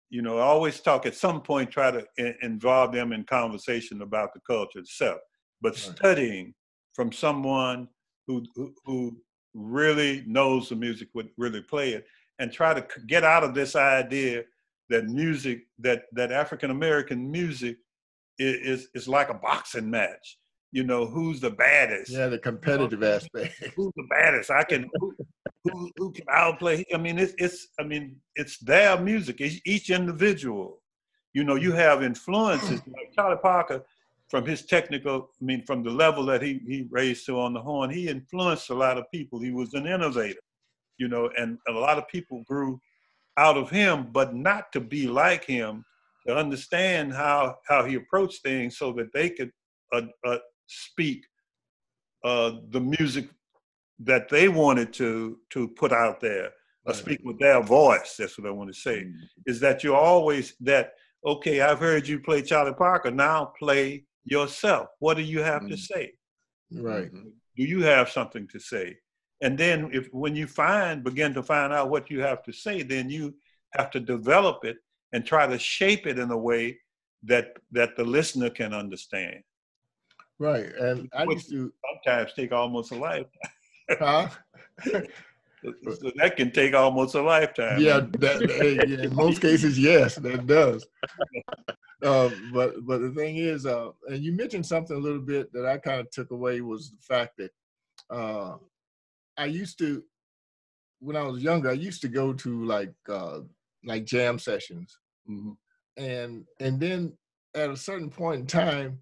You 0.09 0.21
know, 0.21 0.39
I 0.39 0.43
always 0.43 0.79
talk 0.81 1.05
at 1.05 1.15
some 1.15 1.41
point, 1.41 1.71
try 1.71 1.91
to 1.91 2.05
involve 2.41 2.91
them 2.91 3.13
in 3.13 3.23
conversation 3.23 4.01
about 4.01 4.33
the 4.33 4.41
culture 4.41 4.79
itself 4.79 5.19
but 5.61 5.73
right. 5.73 5.95
studying 5.95 6.53
from 6.93 7.11
someone 7.11 7.87
who, 8.27 8.43
who, 8.55 8.73
who 8.85 9.17
really 9.53 10.23
knows 10.27 10.69
the 10.69 10.75
music, 10.75 11.09
would 11.13 11.29
really 11.37 11.61
play 11.61 11.93
it, 11.93 12.05
and 12.39 12.51
try 12.51 12.73
to 12.73 12.85
get 13.07 13.23
out 13.23 13.43
of 13.43 13.53
this 13.53 13.75
idea 13.75 14.43
that 14.89 15.05
music, 15.05 15.63
that 15.79 16.03
that 16.11 16.31
African 16.31 16.71
American 16.71 17.31
music, 17.31 17.77
is, 18.39 18.81
is 18.81 18.87
is 18.93 19.07
like 19.07 19.29
a 19.29 19.35
boxing 19.35 19.89
match. 19.89 20.37
You 20.71 20.83
know, 20.83 21.05
who's 21.05 21.39
the 21.39 21.49
baddest? 21.49 22.11
Yeah, 22.11 22.27
the 22.27 22.39
competitive 22.39 23.03
aspect. 23.03 23.53
Who's 23.75 23.91
the 23.95 24.07
baddest? 24.09 24.49
I 24.51 24.63
can. 24.63 24.89
Who, 24.99 25.15
who, 25.63 25.91
who 25.97 26.11
can 26.11 26.25
outplay? 26.29 26.85
I 26.93 26.97
mean, 26.97 27.17
it's 27.19 27.33
it's. 27.37 27.67
I 27.79 27.83
mean, 27.83 28.15
it's 28.35 28.57
their 28.59 28.99
music. 28.99 29.41
It's 29.41 29.59
each 29.65 29.89
individual. 29.89 30.81
You 31.33 31.43
know, 31.43 31.55
you 31.55 31.71
have 31.71 32.03
influences 32.03 32.81
like 32.87 33.13
Charlie 33.15 33.37
Parker 33.41 33.83
from 34.31 34.45
his 34.45 34.65
technical, 34.65 35.29
I 35.41 35.45
mean, 35.45 35.61
from 35.65 35.83
the 35.83 35.89
level 35.89 36.25
that 36.27 36.41
he, 36.41 36.61
he 36.65 36.87
raised 36.89 37.25
to 37.25 37.37
on 37.37 37.53
the 37.53 37.59
horn, 37.59 37.89
he 37.89 38.07
influenced 38.07 38.69
a 38.69 38.73
lot 38.73 38.97
of 38.97 39.11
people. 39.11 39.41
He 39.41 39.51
was 39.51 39.73
an 39.73 39.85
innovator, 39.85 40.39
you 40.97 41.09
know, 41.09 41.29
and 41.37 41.57
a 41.67 41.73
lot 41.73 41.97
of 41.97 42.07
people 42.07 42.41
grew 42.47 42.79
out 43.35 43.57
of 43.57 43.69
him, 43.69 44.07
but 44.13 44.33
not 44.33 44.71
to 44.71 44.79
be 44.79 45.05
like 45.05 45.43
him, 45.43 45.83
to 46.25 46.35
understand 46.35 47.13
how, 47.13 47.57
how 47.67 47.83
he 47.83 47.95
approached 47.95 48.41
things 48.41 48.77
so 48.77 48.93
that 48.93 49.11
they 49.13 49.29
could 49.29 49.51
uh, 49.93 50.03
uh, 50.25 50.37
speak 50.65 51.25
uh, 52.23 52.53
the 52.69 52.79
music 52.79 53.27
that 54.03 54.29
they 54.29 54.47
wanted 54.47 54.93
to, 54.93 55.39
to 55.51 55.67
put 55.69 55.91
out 55.91 56.19
there, 56.19 56.49
uh, 56.87 56.93
speak 56.93 57.21
with 57.23 57.39
their 57.39 57.61
voice. 57.61 58.15
That's 58.17 58.37
what 58.37 58.47
I 58.47 58.51
want 58.51 58.73
to 58.73 58.79
say, 58.79 59.03
mm-hmm. 59.03 59.23
is 59.45 59.59
that 59.59 59.83
you're 59.83 59.95
always 59.95 60.55
that, 60.61 60.93
okay, 61.25 61.61
I've 61.61 61.79
heard 61.79 62.07
you 62.07 62.19
play 62.19 62.41
Charlie 62.41 62.73
Parker, 62.73 63.11
now 63.11 63.53
play 63.57 64.05
yourself. 64.25 64.87
What 64.99 65.17
do 65.17 65.23
you 65.23 65.41
have 65.41 65.61
mm-hmm. 65.61 65.71
to 65.71 65.77
say? 65.77 66.13
Right. 66.73 67.13
Mm-hmm. 67.13 67.29
Do 67.57 67.63
you 67.63 67.83
have 67.83 68.09
something 68.09 68.47
to 68.47 68.59
say? 68.59 68.97
And 69.41 69.57
then 69.57 69.89
if 69.91 70.07
when 70.11 70.35
you 70.35 70.47
find 70.47 71.03
begin 71.03 71.33
to 71.33 71.43
find 71.43 71.73
out 71.73 71.89
what 71.89 72.09
you 72.09 72.21
have 72.21 72.43
to 72.43 72.53
say, 72.53 72.83
then 72.83 73.09
you 73.09 73.35
have 73.73 73.91
to 73.91 73.99
develop 73.99 74.63
it 74.63 74.77
and 75.13 75.25
try 75.25 75.47
to 75.47 75.59
shape 75.59 76.07
it 76.07 76.19
in 76.19 76.31
a 76.31 76.37
way 76.37 76.77
that 77.23 77.57
that 77.71 77.95
the 77.97 78.03
listener 78.03 78.49
can 78.49 78.73
understand. 78.73 79.41
Right. 80.39 80.73
And 80.75 81.09
I 81.13 81.23
used 81.25 81.49
to 81.49 81.71
sometimes 81.85 82.33
take 82.33 82.51
almost 82.51 82.91
a 82.91 82.95
lifetime. 82.95 83.51
Huh? 83.89 84.29
so 84.83 86.11
that 86.15 86.35
can 86.37 86.51
take 86.51 86.73
almost 86.73 87.15
a 87.15 87.21
lifetime. 87.21 87.79
Yeah, 87.79 88.01
that, 88.19 88.41
in 89.03 89.15
most 89.15 89.41
cases, 89.41 89.77
yes, 89.77 90.15
that 90.15 90.47
does. 90.47 90.85
Uh, 92.03 92.31
but 92.51 92.73
but 92.87 92.99
the 92.99 93.11
thing 93.11 93.37
is, 93.37 93.67
uh, 93.67 93.89
and 94.07 94.23
you 94.23 94.31
mentioned 94.31 94.65
something 94.65 94.95
a 94.95 94.99
little 94.99 95.21
bit 95.21 95.53
that 95.53 95.67
I 95.67 95.77
kind 95.77 95.99
of 95.99 96.09
took 96.09 96.31
away 96.31 96.61
was 96.61 96.89
the 96.89 96.97
fact 96.99 97.37
that 97.37 97.51
uh, 98.09 98.55
I 99.37 99.45
used 99.45 99.77
to, 99.77 100.03
when 100.99 101.15
I 101.15 101.21
was 101.21 101.43
younger, 101.43 101.69
I 101.69 101.73
used 101.73 102.01
to 102.01 102.07
go 102.07 102.33
to 102.33 102.65
like 102.65 102.93
uh, 103.07 103.41
like 103.85 104.05
jam 104.05 104.39
sessions, 104.39 104.97
mm-hmm. 105.29 105.51
and 106.03 106.45
and 106.59 106.79
then 106.79 107.13
at 107.53 107.69
a 107.69 107.77
certain 107.77 108.09
point 108.09 108.41
in 108.41 108.47
time, 108.47 108.97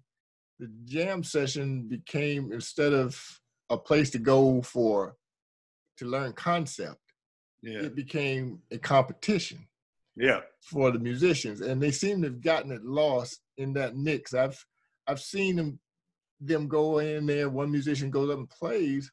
the 0.58 0.70
jam 0.84 1.24
session 1.24 1.88
became 1.88 2.52
instead 2.52 2.92
of 2.92 3.18
a 3.70 3.78
place 3.78 4.10
to 4.10 4.18
go 4.18 4.60
for 4.62 5.16
to 5.98 6.04
learn 6.06 6.32
concept, 6.32 7.00
yeah. 7.62 7.80
it 7.80 7.94
became 7.94 8.60
a 8.70 8.78
competition 8.78 9.66
yeah. 10.16 10.40
for 10.60 10.90
the 10.90 10.98
musicians 10.98 11.60
and 11.60 11.82
they 11.82 11.90
seem 11.90 12.20
to 12.22 12.28
have 12.28 12.40
gotten 12.40 12.72
it 12.72 12.84
lost 12.84 13.40
in 13.56 13.72
that 13.74 13.96
mix. 13.96 14.34
I've 14.34 14.64
i've 15.06 15.20
seen 15.20 15.56
them 15.56 15.78
them 16.40 16.68
go 16.68 16.98
in 16.98 17.26
there 17.26 17.48
one 17.48 17.70
musician 17.70 18.10
goes 18.10 18.30
up 18.30 18.38
and 18.38 18.48
plays 18.48 19.10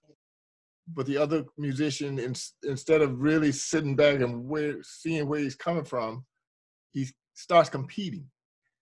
but 0.93 1.05
the 1.05 1.17
other 1.17 1.43
musician 1.57 2.19
in, 2.19 2.33
instead 2.63 3.01
of 3.01 3.19
really 3.19 3.51
sitting 3.51 3.95
back 3.95 4.21
and 4.21 4.47
where 4.47 4.75
seeing 4.83 5.27
where 5.27 5.39
he's 5.39 5.55
coming 5.55 5.83
from 5.83 6.25
he 6.93 7.07
starts 7.33 7.69
competing. 7.69 8.25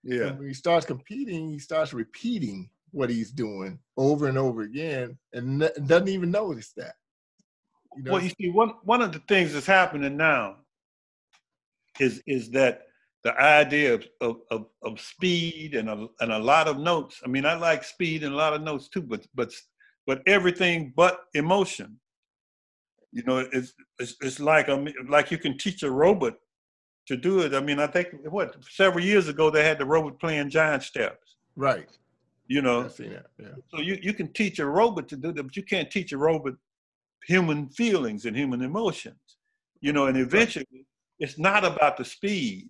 Yeah. 0.03 0.27
And 0.27 0.39
when 0.39 0.47
he 0.47 0.53
starts 0.53 0.85
competing 0.85 1.49
he 1.51 1.59
starts 1.59 1.93
repeating 1.93 2.69
what 2.95 3.09
he's 3.09 3.31
doing 3.31 3.77
over 3.97 4.27
and 4.27 4.37
over 4.37 4.61
again 4.61 5.17
and 5.33 5.59
doesn't 5.85 6.07
even 6.07 6.31
notice 6.31 6.71
that 6.75 6.95
you 7.95 8.03
know? 8.03 8.13
well 8.13 8.21
you 8.21 8.31
see 8.39 8.49
one 8.49 8.73
one 8.83 9.01
of 9.01 9.11
the 9.11 9.21
things 9.27 9.53
that's 9.53 9.65
happening 9.65 10.15
now 10.17 10.55
is 11.99 12.21
is 12.25 12.49
that 12.51 12.85
the 13.25 13.35
idea 13.41 13.95
of, 13.95 14.05
of, 14.21 14.35
of, 14.51 14.65
of 14.83 15.01
speed 15.01 15.73
and 15.73 15.89
a, 15.89 16.07
and 16.19 16.31
a 16.31 16.37
lot 16.37 16.67
of 16.67 16.77
notes. 16.77 17.21
I 17.25 17.27
mean, 17.27 17.43
I 17.43 17.55
like 17.55 17.83
speed 17.83 18.23
and 18.23 18.31
a 18.31 18.37
lot 18.37 18.53
of 18.53 18.61
notes 18.61 18.87
too, 18.87 19.01
but 19.01 19.25
but 19.33 19.51
but 20.05 20.21
everything 20.27 20.93
but 20.95 21.21
emotion. 21.33 21.99
You 23.11 23.23
know, 23.23 23.39
it's 23.39 23.73
it's, 23.97 24.15
it's 24.21 24.39
like 24.39 24.69
I 24.69 24.77
mean, 24.77 24.93
like 25.09 25.31
you 25.31 25.39
can 25.39 25.57
teach 25.57 25.81
a 25.81 25.89
robot 25.89 26.35
to 27.07 27.17
do 27.17 27.39
it. 27.39 27.55
I 27.55 27.61
mean, 27.61 27.79
I 27.79 27.87
think 27.87 28.09
what 28.29 28.55
several 28.69 29.03
years 29.03 29.27
ago 29.27 29.49
they 29.49 29.63
had 29.63 29.79
the 29.79 29.85
robot 29.85 30.19
playing 30.19 30.51
giant 30.51 30.83
steps. 30.83 31.35
Right. 31.55 31.89
You 32.47 32.61
know. 32.61 32.85
I've 32.85 32.93
seen 32.93 33.11
that. 33.11 33.27
Yeah. 33.39 33.47
So 33.69 33.81
you, 33.81 33.97
you 34.01 34.13
can 34.13 34.31
teach 34.33 34.59
a 34.59 34.65
robot 34.65 35.07
to 35.09 35.17
do 35.17 35.31
that, 35.31 35.43
but 35.43 35.55
you 35.55 35.63
can't 35.63 35.89
teach 35.89 36.11
a 36.11 36.17
robot 36.17 36.53
human 37.25 37.69
feelings 37.69 38.25
and 38.25 38.35
human 38.35 38.61
emotions. 38.61 39.15
You 39.81 39.93
know, 39.93 40.07
and 40.07 40.17
eventually 40.17 40.85
it's 41.19 41.37
not 41.37 41.65
about 41.65 41.97
the 41.97 42.05
speed. 42.05 42.69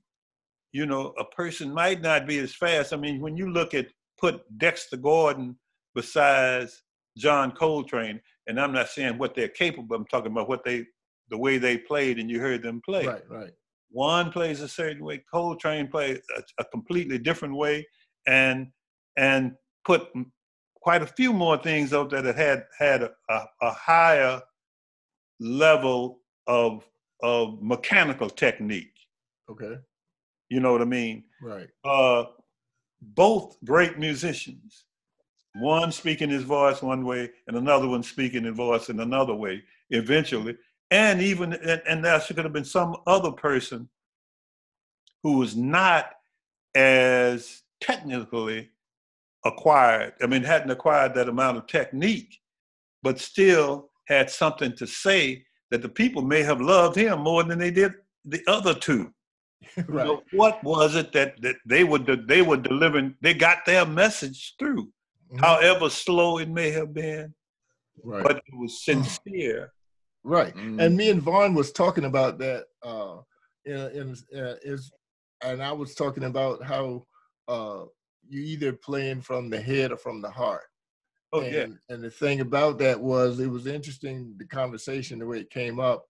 You 0.72 0.86
know, 0.86 1.14
a 1.18 1.26
person 1.26 1.74
might 1.74 2.02
not 2.02 2.28
be 2.28 2.40
as 2.40 2.54
fast. 2.54 2.92
I 2.92 2.98
mean, 2.98 3.22
when 3.22 3.38
you 3.38 3.50
look 3.50 3.74
at 3.74 3.88
put 4.18 4.42
Dexter 4.58 4.98
Gordon 4.98 5.58
besides 5.94 6.82
John 7.18 7.52
Coltrane, 7.52 8.20
and 8.48 8.60
I'm 8.60 8.74
not 8.74 8.90
saying 8.90 9.18
what 9.18 9.36
they're 9.36 9.48
capable. 9.48 9.96
I'm 9.96 10.06
talking 10.06 10.32
about 10.32 10.50
what 10.50 10.64
they, 10.64 10.86
the 11.30 11.38
way 11.38 11.58
they 11.58 11.78
played, 11.78 12.20
and 12.20 12.30
you 12.30 12.40
heard 12.40 12.62
them 12.62 12.82
play. 12.86 13.08
Right, 13.08 13.24
right. 13.30 13.52
One 13.92 14.32
plays 14.32 14.62
a 14.62 14.68
certain 14.68 15.04
way. 15.04 15.24
Coltrane 15.32 15.88
plays 15.88 16.20
a, 16.38 16.42
a 16.60 16.66
completely 16.66 17.18
different 17.18 17.56
way, 17.56 17.88
and 18.28 18.68
and 19.18 19.54
put 19.86 20.08
quite 20.76 21.02
a 21.02 21.08
few 21.08 21.34
more 21.34 21.58
things 21.58 21.93
out 21.93 22.10
there 22.10 22.21
that 22.21 22.36
had 22.36 22.65
had 22.78 23.04
a, 23.04 23.43
a, 23.62 23.71
higher 23.71 24.41
level 25.39 26.19
of 26.48 26.86
of 27.24 27.62
mechanical 27.62 28.30
technique. 28.30 28.93
Okay. 29.50 29.76
You 30.50 30.60
know 30.60 30.71
what 30.71 30.82
I 30.82 30.86
mean? 30.86 31.24
Right. 31.41 31.69
Uh, 31.84 32.26
both 33.02 33.58
great 33.63 33.98
musicians. 33.98 34.86
One 35.56 35.91
speaking 35.91 36.30
his 36.30 36.43
voice 36.43 36.82
one 36.82 37.06
way, 37.06 37.32
and 37.48 37.56
another 37.56 37.88
one 37.88 38.04
speaking 38.04 38.43
his 38.43 38.56
voice 38.56 38.89
in 38.89 39.00
another 39.00 39.34
way. 39.34 39.63
Eventually, 39.89 40.58
and 40.91 41.21
even 41.21 41.54
and, 41.54 41.82
and 41.88 42.06
there 42.06 42.19
could 42.19 42.38
have 42.38 42.54
been 42.54 42.65
some 42.65 42.98
other 43.08 43.32
person 43.32 43.89
who 45.24 45.38
was 45.38 45.56
not 45.56 46.12
as 46.76 47.63
technically 47.82 48.69
acquired. 49.46 50.14
I 50.22 50.28
mean, 50.28 50.44
hadn't 50.44 50.72
acquired 50.72 51.14
that 51.16 51.30
amount 51.30 51.58
of 51.58 51.68
technique, 51.68 52.40
but 53.04 53.20
still 53.20 53.92
had 54.08 54.30
something 54.30 54.76
to 54.76 54.88
say 54.88 55.46
that 55.72 55.82
the 55.82 55.90
people 55.90 56.22
may 56.22 56.44
have 56.44 56.62
loved 56.62 56.96
him 56.96 57.22
more 57.22 57.44
than 57.44 57.60
they 57.60 57.72
did 57.72 57.94
the 58.26 58.42
other 58.48 58.74
two. 58.74 59.12
right. 59.88 60.08
So 60.08 60.24
what 60.32 60.64
was 60.64 60.96
it 60.96 61.12
that, 61.14 61.42
that 61.42 61.56
they 61.66 61.84
were 61.84 62.00
they 62.00 62.42
were 62.42 62.58
delivering? 62.58 63.16
They 63.22 63.34
got 63.34 63.66
their 63.66 63.86
message 63.86 64.56
through, 64.60 64.86
mm-hmm. 65.32 65.38
however 65.38 65.90
slow 65.90 66.38
it 66.40 66.50
may 66.50 66.72
have 66.72 66.94
been, 66.94 67.34
right. 68.04 68.24
but 68.24 68.38
it 68.38 68.58
was 68.58 68.84
sincere. 68.84 69.72
Right. 70.24 70.56
Mm-hmm. 70.56 70.80
And 70.80 70.98
me 70.98 71.10
and 71.10 71.22
Vaughn 71.22 71.54
was 71.54 71.72
talking 71.72 72.06
about 72.06 72.40
that. 72.40 72.66
Uh, 72.84 73.18
in, 73.66 73.76
in 73.76 74.40
uh, 74.40 74.56
is, 74.62 74.92
and 75.44 75.62
I 75.62 75.72
was 75.72 75.96
talking 75.96 76.26
about 76.26 76.64
how 76.64 77.06
uh, 77.48 77.86
you 78.28 78.42
either 78.42 78.74
playing 78.74 79.22
from 79.22 79.50
the 79.50 79.60
head 79.60 79.92
or 79.92 79.98
from 79.98 80.22
the 80.22 80.30
heart. 80.30 80.64
Oh, 81.34 81.42
and, 81.42 81.54
yeah. 81.54 81.66
And 81.90 82.04
the 82.04 82.10
thing 82.10 82.42
about 82.42 82.80
that 82.80 83.00
was 83.00 83.40
it 83.40 83.48
was 83.48 83.68
interesting 83.68 84.36
the 84.38 84.46
conversation 84.46 85.20
the 85.20 85.26
way 85.26 85.40
it 85.40 85.50
came 85.50 85.80
up. 85.80 86.06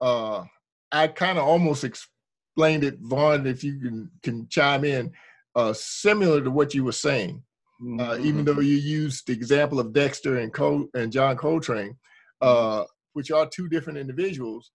Uh, 0.00 0.44
I 0.92 1.08
kind 1.08 1.38
of 1.38 1.44
almost 1.44 1.84
explained 1.84 2.84
it, 2.84 2.98
Vaughn, 3.00 3.46
if 3.46 3.64
you 3.64 3.78
can 3.78 4.10
can 4.22 4.48
chime 4.48 4.84
in, 4.84 5.12
uh, 5.54 5.72
similar 5.72 6.40
to 6.42 6.50
what 6.50 6.74
you 6.74 6.84
were 6.84 6.92
saying. 6.92 7.42
Mm-hmm. 7.82 8.00
Uh, 8.00 8.16
even 8.24 8.44
though 8.44 8.60
you 8.60 8.76
used 8.76 9.26
the 9.26 9.32
example 9.32 9.78
of 9.78 9.92
Dexter 9.92 10.38
and 10.38 10.52
Col- 10.52 10.88
and 10.94 11.12
John 11.12 11.36
Coltrane, 11.36 11.96
uh, 12.40 12.84
which 13.12 13.30
are 13.30 13.48
two 13.48 13.68
different 13.68 13.98
individuals 13.98 14.70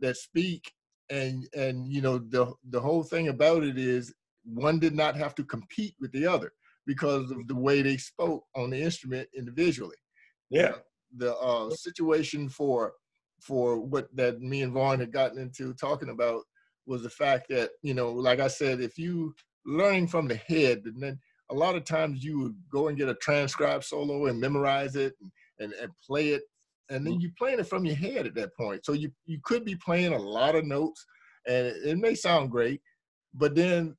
that 0.00 0.16
speak, 0.16 0.70
and 1.10 1.46
and 1.54 1.90
you 1.90 2.00
know 2.00 2.18
the 2.18 2.52
the 2.70 2.80
whole 2.80 3.02
thing 3.02 3.28
about 3.28 3.62
it 3.62 3.78
is 3.78 4.14
one 4.46 4.78
did 4.78 4.94
not 4.94 5.16
have 5.16 5.34
to 5.36 5.44
compete 5.44 5.94
with 6.00 6.12
the 6.12 6.26
other 6.26 6.52
because 6.86 7.30
of 7.30 7.46
the 7.48 7.54
way 7.54 7.82
they 7.82 7.96
spoke 7.96 8.44
on 8.54 8.70
the 8.70 8.80
instrument 8.80 9.28
individually. 9.36 9.96
yeah, 10.50 10.74
The 11.16 11.36
uh, 11.36 11.70
situation 11.70 12.48
for 12.48 12.94
for 13.40 13.78
what 13.78 14.08
that 14.16 14.40
me 14.40 14.62
and 14.62 14.72
Vaughn 14.72 14.98
had 14.98 15.12
gotten 15.12 15.38
into 15.38 15.74
talking 15.74 16.08
about 16.08 16.42
was 16.86 17.02
the 17.02 17.10
fact 17.10 17.48
that 17.50 17.70
you 17.82 17.94
know, 17.94 18.12
like 18.12 18.40
I 18.40 18.48
said, 18.48 18.80
if 18.80 18.98
you 18.98 19.34
learning 19.66 20.06
from 20.06 20.28
the 20.28 20.36
head, 20.36 20.82
and 20.84 21.02
then 21.02 21.18
a 21.50 21.54
lot 21.54 21.76
of 21.76 21.84
times 21.84 22.24
you 22.24 22.40
would 22.40 22.56
go 22.70 22.88
and 22.88 22.96
get 22.96 23.08
a 23.08 23.14
transcribed 23.14 23.84
solo 23.84 24.26
and 24.26 24.40
memorize 24.40 24.96
it 24.96 25.14
and, 25.20 25.30
and, 25.58 25.72
and 25.74 25.92
play 26.06 26.30
it, 26.30 26.42
and 26.88 27.06
then 27.06 27.20
you 27.20 27.30
playing 27.36 27.58
it 27.58 27.66
from 27.66 27.84
your 27.84 27.96
head 27.96 28.26
at 28.26 28.34
that 28.36 28.56
point. 28.56 28.84
So 28.86 28.92
you 28.92 29.10
you 29.26 29.40
could 29.42 29.64
be 29.64 29.76
playing 29.76 30.12
a 30.12 30.18
lot 30.18 30.54
of 30.54 30.64
notes, 30.64 31.04
and 31.46 31.66
it, 31.66 31.76
it 31.84 31.98
may 31.98 32.14
sound 32.14 32.50
great, 32.50 32.80
but 33.34 33.54
then 33.54 33.96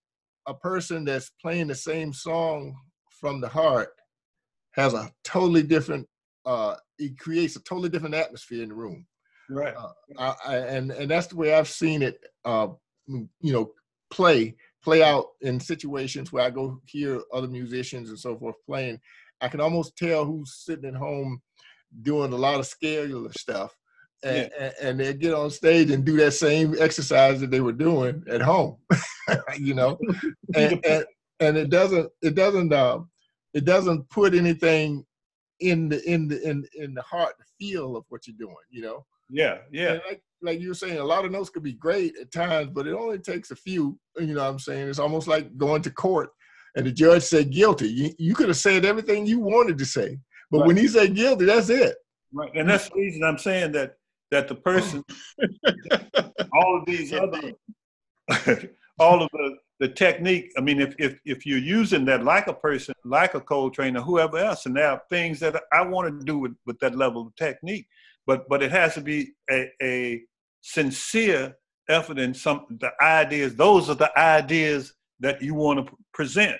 a 0.47 0.53
person 0.53 1.05
that's 1.05 1.31
playing 1.41 1.67
the 1.67 1.75
same 1.75 2.13
song 2.13 2.75
from 3.09 3.41
the 3.41 3.47
heart 3.47 3.89
has 4.71 4.93
a 4.93 5.11
totally 5.23 5.63
different 5.63 6.07
uh 6.45 6.75
it 6.97 7.17
creates 7.19 7.55
a 7.55 7.63
totally 7.63 7.89
different 7.89 8.15
atmosphere 8.15 8.63
in 8.63 8.69
the 8.69 8.75
room 8.75 9.05
right. 9.49 9.73
I, 10.17 10.33
I, 10.45 10.55
and 10.57 10.91
and 10.91 11.09
that's 11.11 11.27
the 11.27 11.35
way 11.35 11.53
i've 11.53 11.67
seen 11.67 12.01
it 12.01 12.19
uh 12.45 12.67
you 13.07 13.27
know 13.41 13.71
play 14.11 14.55
play 14.83 15.03
out 15.03 15.25
in 15.41 15.59
situations 15.59 16.31
where 16.31 16.45
i 16.45 16.49
go 16.49 16.79
hear 16.85 17.21
other 17.33 17.47
musicians 17.47 18.09
and 18.09 18.19
so 18.19 18.37
forth 18.37 18.55
playing 18.65 18.99
i 19.41 19.47
can 19.47 19.59
almost 19.59 19.97
tell 19.97 20.25
who's 20.25 20.63
sitting 20.63 20.85
at 20.85 20.95
home 20.95 21.41
doing 22.03 22.33
a 22.33 22.37
lot 22.37 22.59
of 22.59 22.67
scalar 22.67 23.33
stuff 23.33 23.75
and, 24.27 24.51
and, 24.59 24.73
and 24.81 24.99
they 24.99 25.13
get 25.13 25.33
on 25.33 25.49
stage 25.49 25.91
and 25.91 26.05
do 26.05 26.17
that 26.17 26.31
same 26.31 26.75
exercise 26.79 27.39
that 27.39 27.51
they 27.51 27.61
were 27.61 27.71
doing 27.71 28.23
at 28.29 28.41
home 28.41 28.77
you 29.57 29.73
know? 29.73 29.97
And, 30.55 30.85
and 30.85 31.05
and 31.39 31.57
it 31.57 31.69
doesn't 31.69 32.09
it 32.21 32.35
doesn't 32.35 32.73
uh, 32.73 32.99
it 33.53 33.65
doesn't 33.65 34.09
put 34.09 34.33
anything 34.33 35.05
in 35.59 35.89
the 35.89 36.01
in 36.09 36.27
the 36.27 36.41
in 36.47 36.65
in 36.75 36.93
the 36.93 37.01
heart 37.01 37.35
feel 37.59 37.97
of 37.97 38.05
what 38.09 38.27
you're 38.27 38.37
doing 38.39 38.55
you 38.69 38.81
know? 38.81 39.05
Yeah, 39.29 39.57
yeah, 39.71 39.93
and 39.93 40.01
like 40.07 40.21
like 40.41 40.59
you 40.61 40.69
were 40.69 40.73
saying 40.73 40.99
a 40.99 41.03
lot 41.03 41.25
of 41.25 41.31
notes 41.31 41.49
could 41.49 41.63
be 41.63 41.73
great 41.73 42.17
at 42.19 42.31
times 42.31 42.69
but 42.73 42.87
it 42.87 42.93
only 42.93 43.19
takes 43.19 43.51
a 43.51 43.55
few 43.55 43.99
you 44.17 44.33
know 44.33 44.43
what 44.43 44.49
i'm 44.49 44.59
saying? 44.59 44.87
It's 44.87 44.99
almost 44.99 45.27
like 45.27 45.55
going 45.57 45.81
to 45.83 45.91
court 45.91 46.29
and 46.75 46.85
the 46.85 46.91
judge 46.91 47.23
said 47.23 47.51
guilty. 47.51 47.89
You, 47.89 48.13
you 48.17 48.35
could 48.35 48.47
have 48.47 48.57
said 48.57 48.85
everything 48.85 49.25
you 49.25 49.39
wanted 49.39 49.77
to 49.79 49.85
say 49.85 50.19
but 50.49 50.65
when 50.65 50.77
he 50.77 50.87
said 50.87 51.15
guilty 51.15 51.45
that's 51.45 51.69
it. 51.69 51.95
Right. 52.33 52.51
And 52.55 52.69
that's 52.69 52.89
the 52.89 52.95
reason 52.95 53.23
I'm 53.23 53.37
saying 53.37 53.73
that 53.73 53.95
that 54.31 54.47
the 54.47 54.55
person, 54.55 55.03
all 56.53 56.79
of 56.79 56.85
these 56.85 57.13
other, 57.13 57.53
all 58.99 59.23
of 59.23 59.29
the 59.31 59.57
the 59.79 59.87
technique. 59.87 60.51
I 60.57 60.61
mean, 60.61 60.81
if 60.81 60.95
if 60.97 61.19
if 61.25 61.45
you're 61.45 61.57
using 61.57 62.05
that 62.05 62.23
like 62.23 62.47
a 62.47 62.53
person, 62.53 62.95
like 63.03 63.35
a 63.35 63.41
Coltrane 63.41 63.97
or 63.97 64.01
whoever 64.01 64.37
else, 64.37 64.65
and 64.65 64.75
there 64.75 64.89
are 64.89 65.01
things 65.09 65.39
that 65.39 65.61
I 65.71 65.81
want 65.81 66.19
to 66.19 66.25
do 66.25 66.39
with 66.39 66.55
with 66.65 66.79
that 66.79 66.95
level 66.95 67.27
of 67.27 67.35
technique, 67.35 67.87
but 68.25 68.47
but 68.49 68.63
it 68.63 68.71
has 68.71 68.95
to 68.95 69.01
be 69.01 69.33
a, 69.49 69.69
a 69.81 70.21
sincere 70.61 71.55
effort 71.89 72.19
in 72.19 72.33
some 72.33 72.65
the 72.79 72.91
ideas. 73.01 73.55
Those 73.55 73.89
are 73.89 73.95
the 73.95 74.17
ideas 74.17 74.93
that 75.19 75.41
you 75.41 75.53
want 75.53 75.85
to 75.85 75.95
present, 76.13 76.57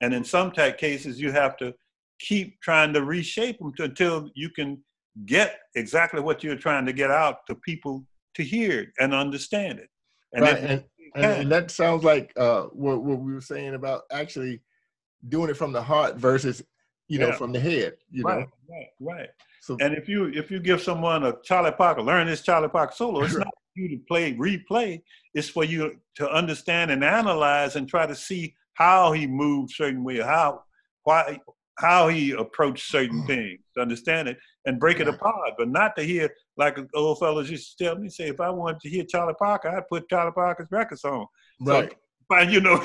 and 0.00 0.14
in 0.14 0.24
some 0.24 0.50
tech 0.50 0.78
cases, 0.78 1.20
you 1.20 1.32
have 1.32 1.56
to 1.58 1.74
keep 2.18 2.58
trying 2.62 2.94
to 2.94 3.04
reshape 3.04 3.58
them 3.58 3.74
to, 3.74 3.84
until 3.84 4.30
you 4.34 4.48
can 4.48 4.82
get 5.24 5.60
exactly 5.74 6.20
what 6.20 6.44
you're 6.44 6.56
trying 6.56 6.84
to 6.86 6.92
get 6.92 7.10
out 7.10 7.46
to 7.46 7.54
people 7.54 8.04
to 8.34 8.42
hear 8.42 8.92
and 9.00 9.14
understand 9.14 9.78
it. 9.78 9.88
And 10.32 10.42
right 10.42 10.58
and, 10.58 10.84
and, 11.14 11.24
and 11.24 11.52
that 11.52 11.70
sounds 11.70 12.04
like 12.04 12.32
uh 12.36 12.64
what, 12.64 13.02
what 13.02 13.20
we 13.20 13.32
were 13.32 13.40
saying 13.40 13.74
about 13.74 14.02
actually 14.12 14.60
doing 15.28 15.48
it 15.48 15.56
from 15.56 15.72
the 15.72 15.82
heart 15.82 16.16
versus 16.16 16.62
you 17.08 17.18
know 17.18 17.28
Yeah. 17.28 17.36
from 17.36 17.52
the 17.52 17.60
head 17.60 17.94
you 18.10 18.22
know 18.24 18.30
right, 18.30 18.48
right, 18.68 18.88
right. 19.00 19.28
so 19.62 19.78
And 19.80 19.94
if 19.96 20.08
you 20.08 20.26
if 20.26 20.50
you 20.50 20.58
give 20.60 20.82
someone 20.82 21.24
a 21.24 21.34
Charlie 21.42 21.72
Parker, 21.72 22.02
learn 22.02 22.26
this 22.26 22.42
Charlie 22.42 22.68
Parker 22.68 22.92
solo, 22.94 23.22
it's 23.22 23.34
not 23.38 23.46
for 23.46 23.80
you 23.80 23.88
to 23.88 23.98
play 24.06 24.34
replay. 24.34 25.00
It's 25.32 25.48
for 25.48 25.64
you 25.64 25.96
to 26.16 26.28
understand 26.30 26.90
and 26.90 27.02
analyze 27.02 27.76
and 27.76 27.88
try 27.88 28.06
to 28.06 28.14
see 28.14 28.54
how 28.74 29.12
he 29.12 29.26
moved 29.26 29.72
certain 29.72 30.04
way, 30.04 30.18
how 30.18 30.64
why 31.04 31.40
how 31.78 32.08
he 32.08 32.32
approached 32.32 32.88
certain 32.90 33.26
things, 33.26 33.60
to 33.74 33.80
understand 33.82 34.28
it 34.28 34.38
and 34.64 34.80
break 34.80 34.98
it 35.00 35.08
apart, 35.08 35.52
but 35.58 35.68
not 35.68 35.94
to 35.96 36.02
hear 36.02 36.30
like 36.56 36.78
old 36.94 37.18
fellas 37.18 37.50
used 37.50 37.76
to 37.78 37.84
tell 37.84 37.96
me, 37.96 38.08
say 38.08 38.28
if 38.28 38.40
I 38.40 38.50
wanted 38.50 38.80
to 38.80 38.88
hear 38.88 39.04
Charlie 39.04 39.34
Parker, 39.38 39.68
I'd 39.68 39.86
put 39.88 40.08
Charlie 40.08 40.32
Parker's 40.32 40.68
records 40.70 41.04
on. 41.04 41.26
right. 41.60 41.92
But 42.28 42.50
you 42.50 42.60
know, 42.60 42.82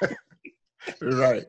right. 1.02 1.44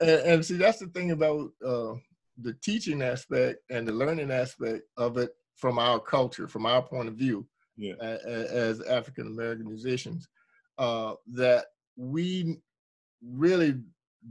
And, 0.00 0.10
and 0.10 0.44
see 0.44 0.56
that's 0.56 0.78
the 0.78 0.86
thing 0.88 1.10
about 1.12 1.50
uh 1.64 1.94
the 2.42 2.54
teaching 2.62 3.00
aspect 3.02 3.60
and 3.70 3.86
the 3.86 3.92
learning 3.92 4.32
aspect 4.32 4.82
of 4.96 5.18
it 5.18 5.30
from 5.56 5.78
our 5.78 6.00
culture 6.00 6.48
from 6.48 6.66
our 6.66 6.82
point 6.82 7.06
of 7.08 7.14
view 7.14 7.46
Yeah. 7.76 7.94
a- 8.00 8.18
a- 8.26 8.50
as 8.50 8.80
african 8.82 9.28
american 9.28 9.66
musicians 9.68 10.26
uh 10.78 11.14
that 11.34 11.66
we 11.96 12.56
really 13.22 13.76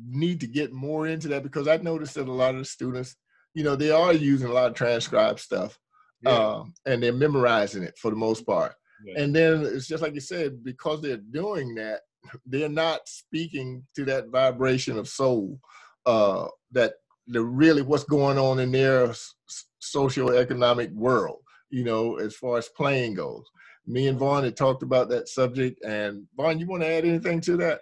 need 0.08 0.40
to 0.40 0.48
get 0.48 0.74
more 0.74 1.08
into 1.08 1.28
that 1.28 1.44
because 1.44 1.68
i 1.68 1.78
noticed 1.78 2.16
that 2.16 2.28
a 2.28 2.32
lot 2.32 2.54
of 2.54 2.60
the 2.60 2.66
students 2.66 3.16
you 3.54 3.64
know 3.64 3.76
they 3.76 3.92
are 3.92 4.14
using 4.14 4.48
a 4.50 4.54
lot 4.54 4.68
of 4.68 4.74
transcribed 4.74 5.40
stuff 5.40 5.78
yeah, 6.24 6.32
um, 6.32 6.74
and 6.86 7.04
they're 7.04 7.14
memorizing 7.14 7.84
it 7.84 7.98
for 7.98 8.10
the 8.10 8.18
most 8.18 8.46
part. 8.46 8.74
Yeah. 9.06 9.22
And 9.22 9.36
then 9.36 9.62
it's 9.66 9.88
just 9.88 10.02
like 10.02 10.14
you 10.14 10.22
said, 10.22 10.64
because 10.64 11.02
they're 11.02 11.18
doing 11.18 11.76
that, 11.76 12.02
they're 12.46 12.70
not 12.70 13.02
speaking 13.08 13.86
to 13.96 14.06
that 14.06 14.30
vibration 14.30 14.98
of 14.98 15.10
soul, 15.10 15.60
uh, 16.06 16.48
that 16.72 16.94
the 17.28 17.42
really 17.42 17.82
what's 17.82 18.06
going 18.06 18.38
on 18.38 18.60
in 18.60 18.72
their 18.72 19.08
s- 19.08 19.36
s- 19.50 19.66
socioeconomic 19.96 20.94
world, 20.94 21.42
you 21.70 21.84
know, 21.84 22.18
as 22.18 22.36
far 22.36 22.58
as 22.58 22.70
playing 22.70 23.16
goes. 23.16 23.44
Me 23.86 24.08
and 24.08 24.18
Vaughn 24.18 24.46
had 24.46 24.56
talked 24.56 24.84
about 24.84 25.10
that 25.10 25.28
subject, 25.28 25.84
and 25.84 26.26
Vaughn, 26.38 26.60
you 26.60 26.68
want 26.68 26.84
to 26.84 26.88
add 26.88 27.04
anything 27.04 27.42
to 27.42 27.58
that? 27.58 27.82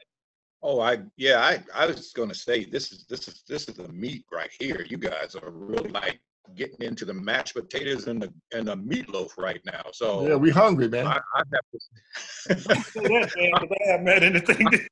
Oh, 0.64 0.80
I 0.80 1.00
yeah, 1.18 1.40
I 1.40 1.64
I 1.74 1.88
was 1.88 2.12
going 2.14 2.30
to 2.30 2.36
say 2.36 2.66
this 2.66 2.92
is 2.92 3.06
this 3.10 3.28
is 3.28 3.44
this 3.48 3.68
is 3.68 3.76
the 3.76 3.88
meat 3.90 4.26
right 4.32 4.52
here. 4.60 4.86
You 4.88 4.98
guys 4.98 5.36
are 5.36 5.50
really 5.50 5.90
like 5.90 6.20
getting 6.56 6.82
into 6.86 7.06
the 7.06 7.14
mashed 7.14 7.56
potatoes 7.56 8.08
and 8.08 8.22
the 8.22 8.32
and 8.54 8.68
the 8.68 8.76
meatloaf 8.78 9.38
right 9.38 9.62
now. 9.66 9.84
So 9.92 10.28
Yeah, 10.28 10.36
we 10.36 10.52
hungry, 10.52 10.88
man. 10.88 11.08
I, 11.08 11.20
I 11.36 11.42
have 11.54 11.66
Say 12.48 12.54
that, 12.96 13.32
man, 13.36 13.52
'cause 13.60 13.70
I 13.72 13.92
haven't 13.92 14.08
had 14.08 14.24
anything. 14.24 14.72
to, 14.72 14.88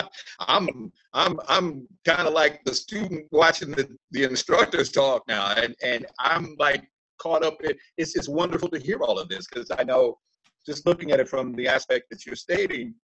I'm 0.40 0.92
I'm 1.12 1.40
I'm 1.48 1.88
kind 2.04 2.28
of 2.28 2.34
like 2.34 2.62
the 2.64 2.74
student 2.74 3.26
watching 3.32 3.72
the 3.72 3.88
the 4.12 4.22
instructors 4.24 4.90
talk 4.92 5.22
now, 5.26 5.52
and 5.56 5.74
and 5.82 6.06
I'm 6.20 6.54
like 6.58 6.84
caught 7.18 7.42
up 7.44 7.60
in. 7.64 7.74
It's 7.96 8.14
it's 8.14 8.28
wonderful 8.28 8.68
to 8.68 8.78
hear 8.78 8.98
all 9.02 9.18
of 9.18 9.28
this 9.28 9.46
because 9.48 9.70
I 9.76 9.82
know 9.82 10.18
just 10.66 10.86
looking 10.86 11.10
at 11.12 11.20
it 11.20 11.28
from 11.28 11.54
the 11.54 11.66
aspect 11.68 12.04
that 12.10 12.24
you're 12.24 12.36
stating 12.36 12.94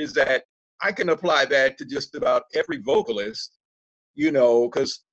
is 0.00 0.12
that 0.14 0.44
I 0.82 0.92
can 0.92 1.10
apply 1.10 1.44
that 1.46 1.76
to 1.78 1.84
just 1.84 2.14
about 2.14 2.44
every 2.54 2.78
vocalist, 2.78 3.58
you 4.14 4.32
know, 4.32 4.68
because 4.68 5.04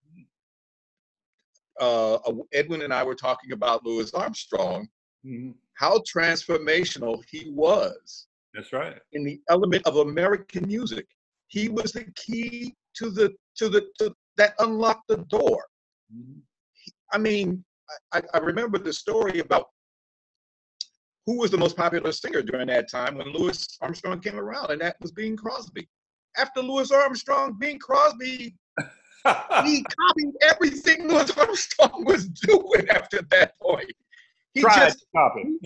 uh, 1.80 2.18
Edwin 2.54 2.82
and 2.82 2.94
I 2.94 3.04
were 3.04 3.16
talking 3.16 3.52
about 3.52 3.86
Louis 3.86 4.12
Armstrong, 4.14 4.88
Mhm. 5.26 5.56
how 5.74 6.00
transformational 6.00 7.24
he 7.30 7.50
was 7.52 8.28
That's 8.54 8.72
right. 8.74 9.00
in 9.12 9.24
the 9.24 9.42
element 9.50 9.86
of 9.86 9.98
American 9.98 10.66
music. 10.68 11.06
He 11.48 11.70
was 11.70 11.92
the 11.92 12.06
key 12.16 12.76
to 12.96 13.10
the 13.10 13.36
to 13.58 13.70
the 13.70 13.82
to, 14.00 14.16
that 14.38 14.54
unlocked 14.60 15.08
the 15.08 15.18
door. 15.26 15.66
Mhm. 16.14 16.42
I 17.14 17.18
mean, 17.18 17.64
I, 18.14 18.22
I 18.34 18.40
remember 18.40 18.78
the 18.78 18.94
story 18.94 19.40
about 19.40 19.70
who 21.28 21.38
was 21.38 21.52
the 21.52 21.58
most 21.58 21.78
popular 21.78 22.12
singer 22.12 22.42
during 22.42 22.68
that 22.68 22.90
time 22.90 23.18
when 23.18 23.32
Louis 23.34 23.68
Armstrong 23.82 24.20
came 24.22 24.40
around, 24.40 24.72
and 24.72 24.82
that 24.82 24.96
was 25.02 25.12
Bing 25.12 25.36
Crosby. 25.36 25.88
After 26.38 26.62
Louis 26.62 26.90
Armstrong, 26.92 27.58
Bing 27.60 27.78
Crosby 27.78 28.56
he 29.66 29.84
copied 29.84 30.34
everything 30.42 31.08
Louis 31.08 31.30
Armstrong 31.38 32.06
was 32.06 32.28
doing 32.30 32.90
after 32.90 33.22
that 33.32 33.60
point. 33.60 33.92
He 34.54 34.62
Tried 34.62 34.86
just 34.86 35.06
copy. 35.16 35.58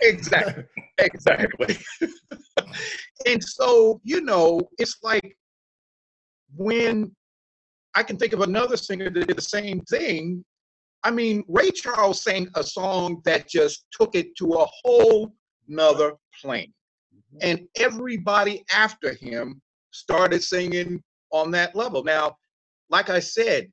exactly 0.00 0.64
exactly 0.98 1.76
and 3.26 3.44
so 3.44 4.00
you 4.02 4.22
know 4.22 4.60
it's 4.78 4.96
like 5.02 5.36
when 6.56 7.14
i 7.94 8.02
can 8.02 8.16
think 8.16 8.32
of 8.32 8.40
another 8.40 8.76
singer 8.76 9.10
that 9.10 9.26
did 9.26 9.36
the 9.36 9.42
same 9.42 9.80
thing 9.82 10.42
i 11.04 11.10
mean 11.10 11.42
ray 11.48 11.70
charles 11.70 12.22
sang 12.22 12.48
a 12.56 12.62
song 12.62 13.20
that 13.24 13.48
just 13.48 13.86
took 13.92 14.14
it 14.14 14.34
to 14.36 14.52
a 14.54 14.66
whole 14.82 15.32
nother 15.68 16.14
plane 16.40 16.72
mm-hmm. 17.14 17.38
and 17.42 17.66
everybody 17.76 18.64
after 18.72 19.14
him 19.14 19.60
started 19.92 20.42
singing 20.42 21.02
on 21.32 21.50
that 21.52 21.74
level. 21.74 22.02
Now, 22.02 22.36
like 22.88 23.10
I 23.10 23.20
said, 23.20 23.70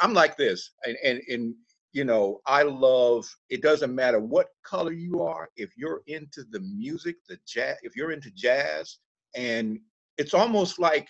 I'm 0.00 0.14
like 0.14 0.36
this, 0.36 0.72
and 0.84 0.96
and, 1.04 1.20
and 1.28 1.54
you 1.92 2.04
know, 2.04 2.40
I 2.46 2.62
love. 2.62 3.26
It 3.50 3.62
doesn't 3.62 3.94
matter 3.94 4.20
what 4.20 4.48
color 4.64 4.92
you 4.92 5.22
are. 5.22 5.48
If 5.56 5.76
you're 5.76 6.02
into 6.06 6.44
the 6.50 6.60
music, 6.60 7.16
the 7.28 7.38
jazz, 7.46 7.76
if 7.82 7.96
you're 7.96 8.12
into 8.12 8.30
jazz, 8.32 8.98
and 9.34 9.78
it's 10.18 10.34
almost 10.34 10.78
like 10.78 11.08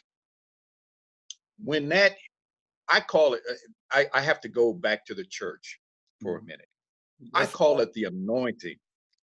when 1.62 1.88
that 1.88 2.12
I 2.88 3.00
call 3.00 3.34
it. 3.34 3.42
Uh, 3.48 3.54
I, 3.90 4.06
I 4.14 4.20
have 4.20 4.40
to 4.42 4.48
go 4.48 4.72
back 4.72 5.04
to 5.06 5.14
the 5.14 5.24
church 5.24 5.78
for 6.20 6.36
a 6.36 6.38
mm-hmm. 6.38 6.48
minute. 6.48 6.68
I 7.34 7.46
call 7.46 7.80
it 7.80 7.92
the 7.94 8.04
anointing. 8.04 8.76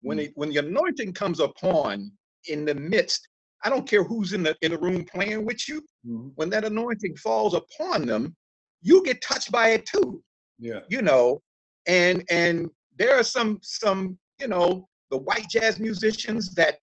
When 0.01 0.19
mm. 0.19 0.25
it 0.25 0.33
when 0.35 0.51
the 0.51 0.59
anointing 0.59 1.13
comes 1.13 1.41
upon 1.41 2.11
in 2.49 2.65
the 2.65 2.75
midst, 2.75 3.29
I 3.65 3.71
don't 3.71 3.89
care 3.89 4.03
who's 4.03 4.33
in 4.33 4.43
the 4.43 4.57
in 4.63 4.73
the 4.73 4.79
room 4.79 5.05
playing 5.05 5.45
with 5.45 5.69
you. 5.69 5.81
Mm-hmm. 6.07 6.29
When 6.35 6.51
that 6.51 6.65
anointing 6.65 7.17
falls 7.17 7.55
upon 7.55 8.07
them, 8.07 8.35
you 8.81 9.03
get 9.05 9.23
touched 9.23 9.53
by 9.53 9.71
it 9.71 9.87
too. 9.87 10.23
Yeah. 10.59 10.81
You 10.89 11.03
know, 11.03 11.43
and 11.87 12.25
and 12.31 12.71
there 12.99 13.19
are 13.19 13.25
some 13.25 13.59
some, 13.63 14.19
you 14.41 14.49
know, 14.49 14.89
the 15.11 15.19
white 15.19 15.49
jazz 15.49 15.79
musicians 15.79 16.55
that 16.55 16.79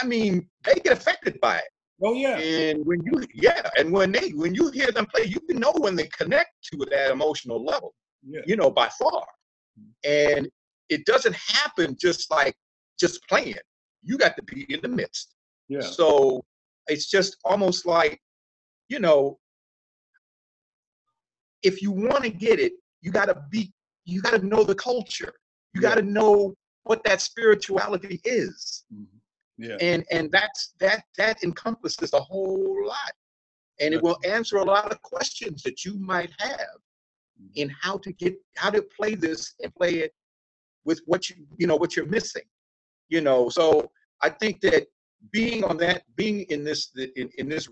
I 0.00 0.06
mean, 0.06 0.48
they 0.64 0.74
get 0.74 0.92
affected 0.92 1.40
by 1.40 1.58
it. 1.58 1.64
Oh 2.02 2.14
yeah. 2.14 2.38
And 2.38 2.84
when 2.86 3.02
you 3.04 3.24
yeah, 3.34 3.68
and 3.78 3.92
when 3.92 4.12
they 4.12 4.30
when 4.30 4.54
you 4.54 4.70
hear 4.70 4.90
them 4.90 5.06
play, 5.06 5.24
you 5.24 5.40
can 5.40 5.58
know 5.58 5.72
when 5.78 5.96
they 5.96 6.06
connect 6.06 6.50
to 6.72 6.78
that 6.90 7.10
emotional 7.10 7.64
level. 7.64 7.94
Yeah. 8.26 8.40
You 8.46 8.56
know, 8.56 8.70
by 8.70 8.88
far. 8.88 9.24
And 10.04 10.48
it 10.88 11.04
doesn't 11.06 11.34
happen 11.34 11.96
just 11.98 12.30
like 12.30 12.54
just 12.98 13.26
playing. 13.28 13.54
You 14.02 14.18
got 14.18 14.36
to 14.36 14.42
be 14.42 14.66
in 14.68 14.80
the 14.82 14.88
midst. 14.88 15.34
Yeah. 15.68 15.80
So 15.80 16.44
it's 16.88 17.08
just 17.08 17.36
almost 17.44 17.86
like, 17.86 18.20
you 18.88 18.98
know, 18.98 19.38
if 21.62 21.80
you 21.80 21.90
want 21.90 22.24
to 22.24 22.30
get 22.30 22.58
it, 22.58 22.72
you 23.00 23.10
got 23.10 23.26
to 23.26 23.42
be, 23.50 23.72
you 24.04 24.20
got 24.20 24.32
to 24.32 24.46
know 24.46 24.64
the 24.64 24.74
culture. 24.74 25.32
You 25.74 25.80
yeah. 25.80 25.88
got 25.88 25.94
to 25.96 26.02
know 26.02 26.54
what 26.84 27.02
that 27.04 27.20
spirituality 27.20 28.20
is. 28.24 28.84
Mm-hmm. 28.92 29.18
Yeah. 29.62 29.76
And 29.80 30.04
and 30.10 30.30
that's 30.30 30.74
that 30.80 31.04
that 31.18 31.42
encompasses 31.44 32.12
a 32.12 32.20
whole 32.20 32.76
lot. 32.84 33.12
And 33.80 33.94
it 33.94 34.02
will 34.02 34.18
answer 34.24 34.56
a 34.56 34.64
lot 34.64 34.90
of 34.90 35.00
questions 35.02 35.62
that 35.62 35.84
you 35.84 35.98
might 35.98 36.30
have 36.38 36.58
mm-hmm. 37.40 37.46
in 37.54 37.74
how 37.80 37.98
to 37.98 38.12
get 38.12 38.34
how 38.56 38.70
to 38.70 38.82
play 38.82 39.14
this 39.14 39.54
and 39.62 39.74
play 39.74 39.94
it 39.94 40.12
with 40.84 41.00
what 41.06 41.30
you 41.30 41.36
you 41.58 41.66
know 41.68 41.76
what 41.76 41.94
you're 41.94 42.06
missing. 42.06 42.42
You 43.08 43.20
know, 43.20 43.48
so 43.48 43.90
I 44.20 44.30
think 44.30 44.60
that 44.62 44.88
being 45.30 45.62
on 45.62 45.76
that 45.76 46.02
being 46.16 46.40
in 46.50 46.64
this 46.64 46.90
in, 47.16 47.30
in 47.38 47.48
this 47.48 47.68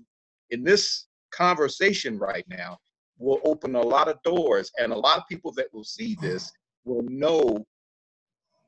in 0.51 0.63
this 0.63 1.07
conversation 1.33 2.19
right 2.19 2.45
now 2.49 2.79
will 3.19 3.41
open 3.45 3.75
a 3.75 3.81
lot 3.81 4.09
of 4.09 4.23
doors 4.23 4.71
and 4.79 4.93
a 4.93 4.99
lot 4.99 5.19
of 5.19 5.25
people 5.29 5.53
that 5.53 5.67
will 5.73 5.85
see 5.85 6.17
this 6.21 6.53
will 6.85 7.03
know 7.03 7.65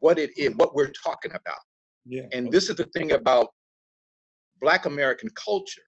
what 0.00 0.18
it 0.18 0.36
is 0.36 0.54
what 0.56 0.74
we're 0.74 0.90
talking 0.90 1.30
about 1.30 1.60
yeah. 2.06 2.26
And 2.32 2.50
this 2.50 2.68
is 2.68 2.76
the 2.76 2.84
thing 2.86 3.12
about 3.12 3.48
Black 4.60 4.86
American 4.86 5.30
culture 5.30 5.82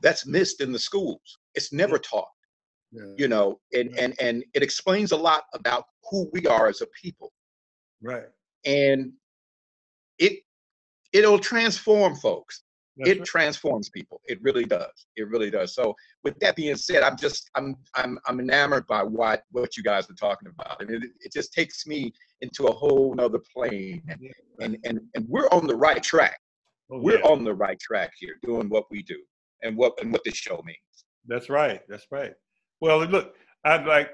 that's 0.00 0.26
missed 0.26 0.60
in 0.60 0.72
the 0.72 0.78
schools. 0.78 1.38
It's 1.54 1.72
never 1.72 1.98
taught. 1.98 2.28
Yeah. 2.90 3.14
You 3.16 3.28
know, 3.28 3.58
and, 3.72 3.90
right. 3.90 4.00
and 4.00 4.20
and 4.20 4.44
it 4.52 4.62
explains 4.62 5.12
a 5.12 5.16
lot 5.16 5.44
about 5.54 5.84
who 6.10 6.28
we 6.32 6.46
are 6.46 6.68
as 6.68 6.82
a 6.82 6.86
people. 7.00 7.32
Right. 8.02 8.26
And 8.66 9.12
it 10.18 10.40
it'll 11.12 11.38
transform 11.38 12.16
folks. 12.16 12.62
That's 12.96 13.10
it 13.10 13.18
right. 13.20 13.26
transforms 13.26 13.88
people. 13.88 14.20
It 14.26 14.38
really 14.42 14.64
does. 14.64 15.06
It 15.16 15.28
really 15.28 15.50
does. 15.50 15.74
So 15.74 15.94
with 16.24 16.38
that 16.40 16.56
being 16.56 16.76
said, 16.76 17.02
I'm 17.02 17.16
just 17.16 17.50
I'm 17.54 17.76
I'm 17.94 18.18
I'm 18.26 18.38
enamored 18.38 18.86
by 18.86 19.02
what 19.02 19.44
what 19.50 19.76
you 19.76 19.82
guys 19.82 20.10
are 20.10 20.14
talking 20.14 20.48
about. 20.48 20.80
and 20.80 20.90
it, 20.90 21.02
it 21.20 21.32
just 21.32 21.52
takes 21.52 21.86
me 21.86 22.12
into 22.42 22.66
a 22.66 22.72
whole 22.72 23.14
nother 23.14 23.40
plane. 23.54 24.02
And 24.08 24.20
and 24.60 24.78
and, 24.84 25.00
and 25.14 25.26
we're 25.28 25.48
on 25.48 25.66
the 25.66 25.76
right 25.76 26.02
track. 26.02 26.38
Oh, 26.90 27.00
we're 27.00 27.18
yeah. 27.18 27.26
on 27.26 27.44
the 27.44 27.54
right 27.54 27.80
track 27.80 28.12
here, 28.18 28.34
doing 28.42 28.68
what 28.68 28.84
we 28.90 29.02
do 29.02 29.18
and 29.62 29.76
what 29.76 29.98
and 30.00 30.12
what 30.12 30.22
this 30.24 30.36
show 30.36 30.62
means. 30.64 30.78
That's 31.26 31.48
right. 31.48 31.80
That's 31.88 32.06
right. 32.10 32.32
Well, 32.80 33.04
look, 33.06 33.34
I'd 33.64 33.86
like 33.86 34.10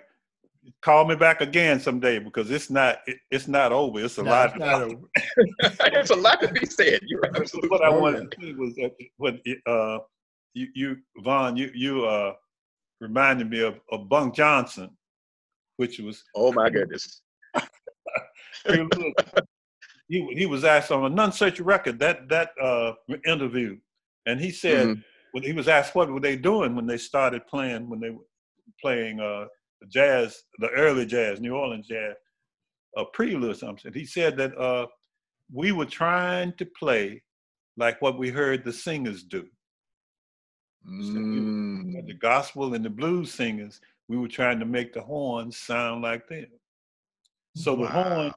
call 0.83 1.05
me 1.05 1.15
back 1.15 1.41
again 1.41 1.81
someday 1.81 2.19
because 2.19 2.51
it's 2.51 2.71
not 2.71 2.99
it, 3.07 3.19
it's 3.31 3.49
not 3.49 3.73
over. 3.73 4.05
It's 4.05 4.19
a 4.19 4.23
no, 4.23 4.31
lot. 4.31 4.51
It's, 4.51 4.59
not 4.59 4.83
over. 4.83 5.09
it's 5.93 6.11
a 6.11 6.17
lot 6.17 6.41
to 6.41 6.49
be 6.49 6.67
said. 6.67 7.01
You're 7.07 7.27
absolutely. 7.27 7.71
What 7.71 7.85
I 7.85 7.91
wanted 7.91 8.31
to 8.31 8.37
say 8.41 8.53
was 8.55 8.75
that 8.77 8.97
when 9.17 9.41
uh, 9.67 9.99
you 10.55 10.69
you 10.75 10.97
Vaughn 11.19 11.57
you 11.57 11.71
you 11.75 12.05
uh 12.07 12.35
reminded 13.01 13.49
me 13.49 13.61
of, 13.61 13.81
of 13.93 14.09
Bunk 14.09 14.35
Johnson, 14.35 14.91
which 15.77 15.99
was 15.99 16.23
oh 16.35 16.53
my 16.53 16.71
goodness. 16.71 17.23
he 20.09 20.27
he 20.35 20.47
was 20.47 20.65
asked 20.65 20.91
on 20.91 21.05
a 21.05 21.15
Nonesuch 21.15 21.65
record 21.65 21.99
that 21.99 22.29
that 22.29 22.51
uh 22.61 22.93
interview, 23.27 23.79
and 24.27 24.41
he 24.41 24.51
said 24.51 24.87
mm-hmm. 24.87 25.01
when 25.33 25.43
he 25.43 25.53
was 25.53 25.69
asked 25.69 25.95
what 25.95 26.11
were 26.11 26.21
they 26.21 26.37
doing 26.37 26.75
when 26.75 26.87
they 26.87 26.99
started 26.99 27.47
playing 27.47 27.89
when 27.89 28.01
they 28.01 28.11
were 28.11 28.25
playing 28.83 29.21
uh 29.21 29.45
the 29.45 29.49
jazz, 29.89 30.43
the 30.59 30.69
early 30.71 31.07
jazz, 31.07 31.41
New 31.41 31.55
Orleans 31.55 31.87
jazz, 31.87 32.15
a 32.97 33.05
prelude 33.05 33.51
or 33.51 33.55
something. 33.55 33.93
He 33.93 34.05
said 34.05 34.37
that 34.39 34.57
uh, 34.59 34.87
we 35.53 35.73
were 35.73 35.87
trying 35.87 36.53
to 36.55 36.67
play 36.67 37.23
like 37.77 38.03
what 38.03 38.19
we 38.19 38.31
heard 38.31 38.65
the 38.65 38.73
singers 38.73 39.23
do. 39.23 39.47
Mm. 40.89 41.93
So 41.93 42.03
the 42.07 42.15
gospel 42.15 42.75
and 42.75 42.85
the 42.85 42.91
blues 42.91 43.33
singers, 43.33 43.81
we 44.09 44.17
were 44.17 44.29
trying 44.29 44.59
to 44.59 44.67
make 44.67 44.93
the 44.93 45.03
horns 45.03 45.57
sound 45.57 46.03
like 46.03 46.29
them. 46.29 46.47
So 47.55 47.75
wow. 47.75 47.83
the 47.83 47.89
horn 47.89 48.33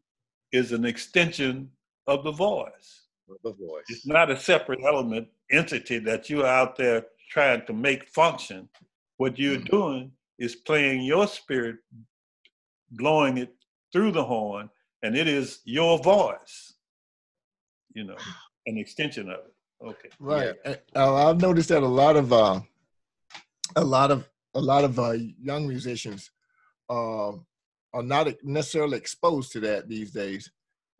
is 0.51 0.71
an 0.71 0.85
extension 0.85 1.69
of 2.07 2.23
the 2.23 2.31
voice. 2.31 3.07
The 3.43 3.53
voice. 3.53 3.85
It's 3.87 4.05
not 4.05 4.29
a 4.29 4.37
separate 4.37 4.81
element 4.85 5.27
entity 5.49 5.99
that 5.99 6.29
you're 6.29 6.45
out 6.45 6.75
there 6.75 7.05
trying 7.29 7.65
to 7.65 7.73
make 7.73 8.09
function. 8.09 8.67
What 9.17 9.39
you're 9.39 9.57
mm. 9.57 9.69
doing 9.69 10.11
is 10.41 10.55
playing 10.55 11.01
your 11.01 11.27
spirit, 11.27 11.77
blowing 12.89 13.37
it 13.37 13.53
through 13.93 14.11
the 14.11 14.23
horn, 14.23 14.69
and 15.03 15.15
it 15.15 15.27
is 15.27 15.59
your 15.65 15.99
voice, 15.99 16.73
you 17.93 18.03
know, 18.03 18.17
an 18.65 18.77
extension 18.77 19.29
of 19.29 19.39
it. 19.39 19.53
Okay. 19.87 20.09
Right. 20.19 20.55
Yeah. 20.65 20.75
Uh, 20.95 21.29
I've 21.29 21.41
noticed 21.41 21.69
that 21.69 21.83
a 21.83 21.87
lot 21.87 22.15
of 22.15 22.33
uh, 22.33 22.59
a 23.75 23.83
lot 23.83 24.11
of 24.11 24.27
a 24.55 24.61
lot 24.61 24.83
of 24.83 24.99
uh, 24.99 25.13
young 25.39 25.67
musicians 25.67 26.31
uh, 26.89 27.31
are 27.93 28.03
not 28.03 28.27
necessarily 28.43 28.97
exposed 28.97 29.51
to 29.53 29.59
that 29.61 29.87
these 29.87 30.11
days. 30.11 30.51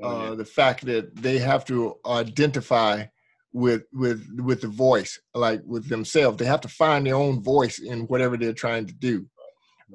Oh, 0.02 0.24
yeah. 0.24 0.30
Uh, 0.30 0.36
the 0.36 0.46
fact 0.46 0.86
that 0.86 1.16
they 1.16 1.38
have 1.38 1.66
to 1.66 1.96
identify 2.06 3.06
with 3.54 3.84
with 3.92 4.26
with 4.44 4.62
the 4.62 4.68
voice 4.68 5.20
like 5.34 5.62
with 5.66 5.90
themselves 5.90 6.38
they 6.38 6.46
have 6.46 6.62
to 6.62 6.70
find 6.70 7.06
their 7.06 7.16
own 7.16 7.44
voice 7.44 7.80
in 7.80 8.02
whatever 8.04 8.38
they're 8.38 8.54
trying 8.54 8.86
to 8.86 8.94
do 8.94 9.26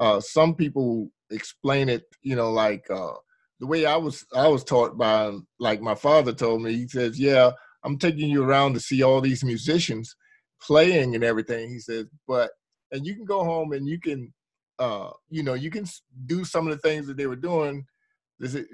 uh, 0.01 0.21
some 0.21 0.55
people 0.55 1.11
explain 1.31 1.89
it, 1.89 2.05
you 2.23 2.37
know, 2.37 2.51
like 2.51 2.89
uh, 2.91 3.15
the 3.61 3.67
way 3.67 3.87
I 3.87 3.97
was 3.97 4.25
I 4.35 4.49
was 4.49 4.65
taught 4.65 4.99
by 4.99 5.33
like 5.59 5.81
my 5.81 5.95
father 5.95 6.33
told 6.33 6.63
me. 6.63 6.75
He 6.75 6.89
says, 6.89 7.19
"Yeah, 7.19 7.53
I'm 7.85 7.99
taking 7.99 8.29
you 8.29 8.45
around 8.45 8.75
to 8.75 8.81
see 8.81 9.03
all 9.03 9.21
these 9.21 9.45
musicians 9.45 10.15
playing 10.61 11.15
and 11.15 11.25
everything." 11.25 11.71
He 11.71 11.81
says, 11.81 12.07
"But 12.29 12.51
and 12.93 13.07
you 13.07 13.15
can 13.15 13.25
go 13.25 13.45
home 13.45 13.73
and 13.73 13.89
you 13.89 13.99
can, 13.99 14.33
uh, 14.79 15.11
you 15.29 15.43
know, 15.43 15.55
you 15.55 15.71
can 15.71 15.87
do 16.27 16.45
some 16.45 16.67
of 16.67 16.73
the 16.73 16.89
things 16.89 17.07
that 17.07 17.17
they 17.17 17.27
were 17.27 17.37
doing." 17.37 17.87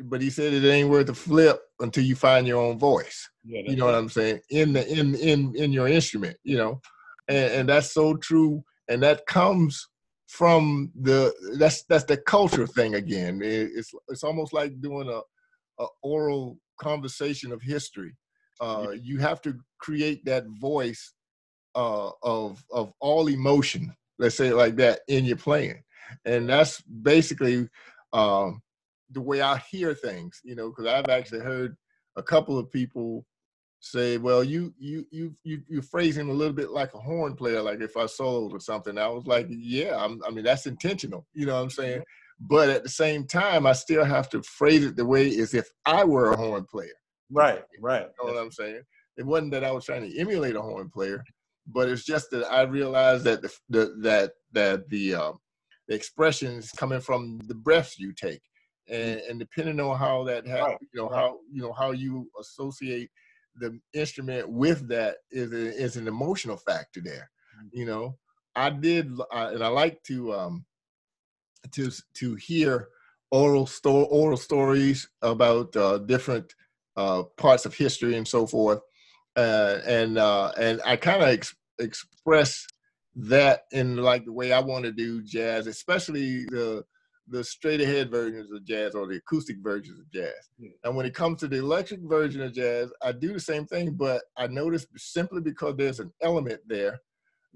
But 0.04 0.20
he 0.20 0.30
said 0.30 0.52
it 0.52 0.68
ain't 0.68 0.90
worth 0.90 1.08
a 1.08 1.14
flip 1.14 1.60
until 1.80 2.04
you 2.04 2.16
find 2.16 2.46
your 2.46 2.60
own 2.60 2.78
voice. 2.78 3.28
Yeah, 3.44 3.62
you 3.64 3.76
know 3.76 3.86
right. 3.86 3.92
what 3.92 3.98
I'm 3.98 4.08
saying? 4.08 4.40
In 4.50 4.72
the 4.72 4.86
in 4.88 5.14
in 5.14 5.54
in 5.54 5.72
your 5.72 5.88
instrument, 5.88 6.36
you 6.42 6.56
know, 6.56 6.80
and, 7.28 7.52
and 7.52 7.68
that's 7.68 7.92
so 7.92 8.16
true. 8.16 8.64
And 8.88 9.02
that 9.02 9.24
comes 9.26 9.88
from 10.26 10.90
the 11.00 11.32
that's 11.58 11.84
that's 11.84 12.04
the 12.04 12.16
culture 12.16 12.66
thing 12.66 12.94
again. 12.94 13.40
It's 13.42 13.92
it's 14.08 14.24
almost 14.24 14.52
like 14.52 14.80
doing 14.80 15.08
a, 15.08 15.20
a 15.82 15.86
oral 16.02 16.58
conversation 16.80 17.52
of 17.52 17.60
history. 17.62 18.16
Uh, 18.60 18.94
you 19.00 19.18
have 19.18 19.40
to 19.42 19.54
create 19.78 20.24
that 20.24 20.44
voice 20.60 21.12
uh, 21.74 22.10
of 22.22 22.64
of 22.70 22.92
all 23.00 23.28
emotion. 23.28 23.94
Let's 24.18 24.36
say 24.36 24.48
it 24.48 24.56
like 24.56 24.76
that 24.76 25.00
in 25.08 25.24
your 25.24 25.36
playing, 25.36 25.82
and 26.24 26.48
that's 26.48 26.80
basically 26.80 27.68
um, 28.12 28.61
the 29.12 29.20
way 29.20 29.40
I 29.40 29.58
hear 29.70 29.94
things. 29.94 30.40
You 30.44 30.54
know, 30.54 30.70
because 30.70 30.86
I've 30.86 31.08
actually 31.08 31.40
heard 31.40 31.76
a 32.16 32.22
couple 32.22 32.58
of 32.58 32.70
people 32.70 33.24
say, 33.80 34.16
well, 34.16 34.42
you 34.44 34.72
you 34.78 35.06
you 35.10 35.34
you 35.44 35.62
you 35.68 35.82
phrase 35.82 36.16
him 36.16 36.30
a 36.30 36.34
little 36.34 36.54
bit 36.54 36.70
like 36.70 36.94
a 36.94 36.98
horn 37.00 37.34
player, 37.34 37.60
like 37.60 37.80
if 37.80 37.96
I 37.96 38.04
soloed 38.04 38.52
or 38.52 38.60
something. 38.60 38.96
I 38.96 39.08
was 39.08 39.26
like, 39.26 39.46
yeah, 39.50 39.96
I'm, 39.96 40.20
i 40.26 40.30
mean 40.30 40.44
that's 40.44 40.66
intentional. 40.66 41.26
You 41.34 41.46
know 41.46 41.54
what 41.54 41.62
I'm 41.62 41.70
saying? 41.70 42.02
But 42.40 42.70
at 42.70 42.82
the 42.82 42.88
same 42.88 43.26
time, 43.26 43.66
I 43.66 43.72
still 43.72 44.04
have 44.04 44.28
to 44.30 44.42
phrase 44.42 44.84
it 44.84 44.96
the 44.96 45.06
way 45.06 45.28
as 45.38 45.54
if 45.54 45.68
I 45.84 46.04
were 46.04 46.32
a 46.32 46.36
horn 46.36 46.64
player. 46.64 46.90
Right, 47.30 47.62
right. 47.80 48.06
You 48.20 48.26
know 48.26 48.34
what 48.34 48.42
I'm 48.42 48.52
saying? 48.52 48.82
It 49.16 49.26
wasn't 49.26 49.52
that 49.52 49.64
I 49.64 49.70
was 49.70 49.84
trying 49.84 50.10
to 50.10 50.18
emulate 50.18 50.56
a 50.56 50.62
horn 50.62 50.90
player, 50.90 51.22
but 51.66 51.88
it's 51.88 52.04
just 52.04 52.30
that 52.30 52.50
I 52.50 52.62
realized 52.62 53.24
that 53.24 53.42
the, 53.42 53.52
the 53.68 53.94
that 54.00 54.32
that 54.52 54.88
the 54.88 55.14
uh, 55.14 55.32
the 55.88 55.94
expressions 55.94 56.70
coming 56.72 57.00
from 57.00 57.40
the 57.46 57.54
breaths 57.54 57.98
you 57.98 58.12
take, 58.12 58.42
and, 58.88 59.20
and 59.20 59.38
depending 59.38 59.80
on 59.80 59.96
how 59.98 60.24
that 60.24 60.46
ha- 60.46 60.66
Right, 60.66 60.78
you 60.80 60.88
know 61.00 61.08
how 61.08 61.40
you 61.50 61.62
know 61.62 61.72
how 61.72 61.92
you 61.92 62.30
associate 62.40 63.10
the 63.56 63.78
instrument 63.92 64.48
with 64.48 64.88
that 64.88 65.18
is 65.30 65.52
a, 65.52 65.74
is 65.82 65.96
an 65.96 66.08
emotional 66.08 66.56
factor 66.56 67.00
there. 67.00 67.30
Mhm. 67.54 67.70
You 67.72 67.86
know, 67.86 68.18
I 68.54 68.70
did, 68.70 69.12
uh, 69.20 69.50
and 69.54 69.62
I 69.62 69.68
like 69.68 70.02
to 70.04 70.32
um 70.34 70.66
to 71.72 71.90
to 72.14 72.34
hear 72.36 72.88
oral 73.30 73.66
sto- 73.66 74.04
oral 74.04 74.36
stories 74.36 75.08
about 75.22 75.74
uh, 75.76 75.98
different 75.98 76.54
uh, 76.96 77.22
parts 77.36 77.64
of 77.64 77.74
history 77.74 78.16
and 78.16 78.26
so 78.26 78.46
forth, 78.46 78.80
uh, 79.36 79.78
and 79.86 80.18
uh, 80.18 80.52
and 80.58 80.80
I 80.84 80.96
kind 80.96 81.22
of 81.22 81.28
ex- 81.28 81.54
express 81.78 82.66
that 83.14 83.64
in 83.72 83.96
like 83.96 84.24
the 84.24 84.32
way 84.32 84.52
I 84.52 84.60
want 84.60 84.84
to 84.84 84.92
do 84.92 85.22
jazz, 85.22 85.66
especially 85.66 86.44
the 86.46 86.84
the 87.28 87.44
straight 87.44 87.80
ahead 87.80 88.10
versions 88.10 88.50
of 88.50 88.64
jazz 88.64 88.94
or 88.94 89.06
the 89.06 89.16
acoustic 89.16 89.56
versions 89.62 89.98
of 89.98 90.10
jazz. 90.10 90.32
Yeah. 90.58 90.70
And 90.84 90.96
when 90.96 91.06
it 91.06 91.14
comes 91.14 91.40
to 91.40 91.48
the 91.48 91.58
electric 91.58 92.00
version 92.00 92.42
of 92.42 92.52
jazz, 92.52 92.92
I 93.02 93.12
do 93.12 93.32
the 93.32 93.40
same 93.40 93.66
thing, 93.66 93.92
but 93.92 94.22
I 94.36 94.48
notice 94.48 94.86
simply 94.96 95.40
because 95.40 95.76
there's 95.76 96.00
an 96.00 96.12
element 96.20 96.60
there 96.66 97.00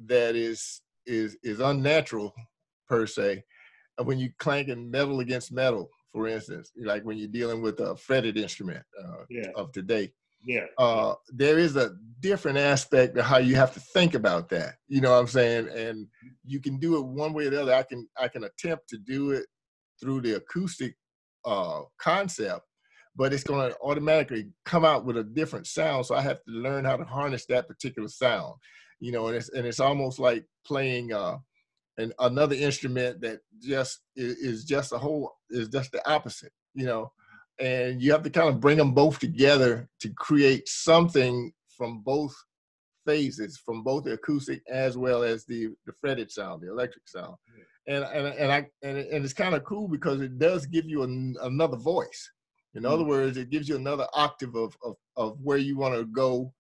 that 0.07 0.37
is 0.37 0.83
is 1.07 1.37
is 1.43 1.61
unnatural 1.61 2.33
per 2.89 3.07
se. 3.07 3.43
And 3.99 4.07
when 4.07 4.19
you 4.19 4.31
clank 4.39 4.67
clanking 4.69 4.91
metal 4.91 5.21
against 5.21 5.53
metal, 5.53 5.91
for 6.12 6.29
instance, 6.29 6.73
like 6.83 7.05
when 7.05 7.19
you're 7.19 7.29
dealing 7.29 7.62
with 7.62 7.81
a 7.81 7.97
fretted 7.97 8.37
instrument 8.37 8.85
uh, 9.03 9.25
Yeah, 9.29 9.51
of 9.55 9.73
today, 9.73 10.12
yeah. 10.45 10.67
uh, 10.79 11.14
there 11.29 11.59
is 11.59 11.77
a 11.77 11.95
different 12.21 12.59
aspect 12.59 13.17
of 13.17 13.25
how 13.25 13.39
you 13.39 13.57
have 13.57 13.73
to 13.75 13.81
think 13.81 14.14
about 14.14 14.49
that. 14.51 14.75
You 14.89 15.01
know 15.01 15.12
what 15.12 15.19
I'm 15.19 15.27
saying? 15.27 15.69
And 15.69 16.07
you 16.45 16.61
can 16.61 16.79
do 16.79 16.97
it 16.97 17.05
one 17.05 17.33
way 17.33 17.47
or 17.47 17.51
the 17.51 17.62
other. 17.62 17.75
I 17.75 17.83
can 17.83 18.07
I 18.19 18.29
can 18.29 18.45
attempt 18.45 18.89
to 18.91 18.99
do 18.99 19.33
it 19.33 19.47
through 20.01 20.21
the 20.23 20.37
acoustic 20.37 20.97
uh, 21.45 21.83
concept, 21.99 22.63
but 23.15 23.33
it's 23.33 23.45
going 23.45 23.71
to 23.71 23.77
automatically 23.81 24.51
come 24.65 24.85
out 24.85 25.05
with 25.05 25.17
a 25.17 25.25
different 25.25 25.67
sound. 25.67 26.07
So 26.07 26.15
I 26.15 26.21
have 26.21 26.43
to 26.45 26.51
learn 26.51 26.85
how 26.85 26.97
to 26.97 27.05
harness 27.05 27.47
that 27.47 27.69
particular 27.69 28.09
sound. 28.09 28.55
You 29.01 29.13
know, 29.13 29.29
and 29.29 29.37
it's 29.37 29.51
and 29.51 29.67
it's 29.67 29.81
almost 29.81 30.19
like 30.19 30.45
playing 30.67 31.13
uh, 31.13 31.37
an 31.99 32.13
another 32.19 32.55
instrument 32.55 33.21
that 33.21 33.41
just 33.63 34.01
is, 34.17 34.65
just 34.65 34.93
a 34.93 34.99
whole 34.99 35.35
is 35.51 35.69
just 35.69 35.93
the 35.93 36.07
opposite. 36.11 36.53
You 36.75 36.87
know, 36.87 37.13
and 37.59 38.03
you 38.03 38.13
have 38.13 38.23
to 38.23 38.31
kind 38.31 38.49
of 38.49 38.61
bring 38.61 38.79
them 38.79 38.93
both 38.93 39.19
together 39.19 39.89
to 40.01 40.09
create 40.15 40.69
something 40.69 41.53
from 41.77 42.01
both 42.01 42.35
phases, 43.05 43.59
from 43.65 43.83
both 43.83 44.05
the 44.05 44.15
acoustic 44.15 44.63
as 44.71 44.97
well 44.97 45.23
as 45.23 45.45
the 45.45 45.69
the 45.87 45.93
fretted 46.01 46.31
sound, 46.31 46.63
the 46.63 46.71
electric 46.71 47.07
sound. 47.09 47.37
And 47.89 48.05
and 48.05 48.26
and 48.26 48.53
I 48.53 48.66
and, 48.82 48.99
and 48.99 49.24
it's 49.24 49.32
kind 49.32 49.55
of 49.55 49.64
cool 49.64 49.89
because 49.89 50.20
it 50.20 50.39
does 50.39 50.66
give 50.66 50.87
you 50.87 51.03
an, 51.03 51.37
another 51.43 51.76
voice. 51.76 52.30
In 52.74 52.84
other 52.84 53.05
words, 53.05 53.37
it 53.37 53.51
gives 53.51 53.68
you 53.68 53.76
another 53.76 54.07
octave 54.12 54.55
of 54.55 54.76
of, 54.82 54.97
of 55.16 55.39
where 55.41 55.59
you 55.59 55.76
want 55.76 55.95
to 55.95 56.05
go 56.05 56.53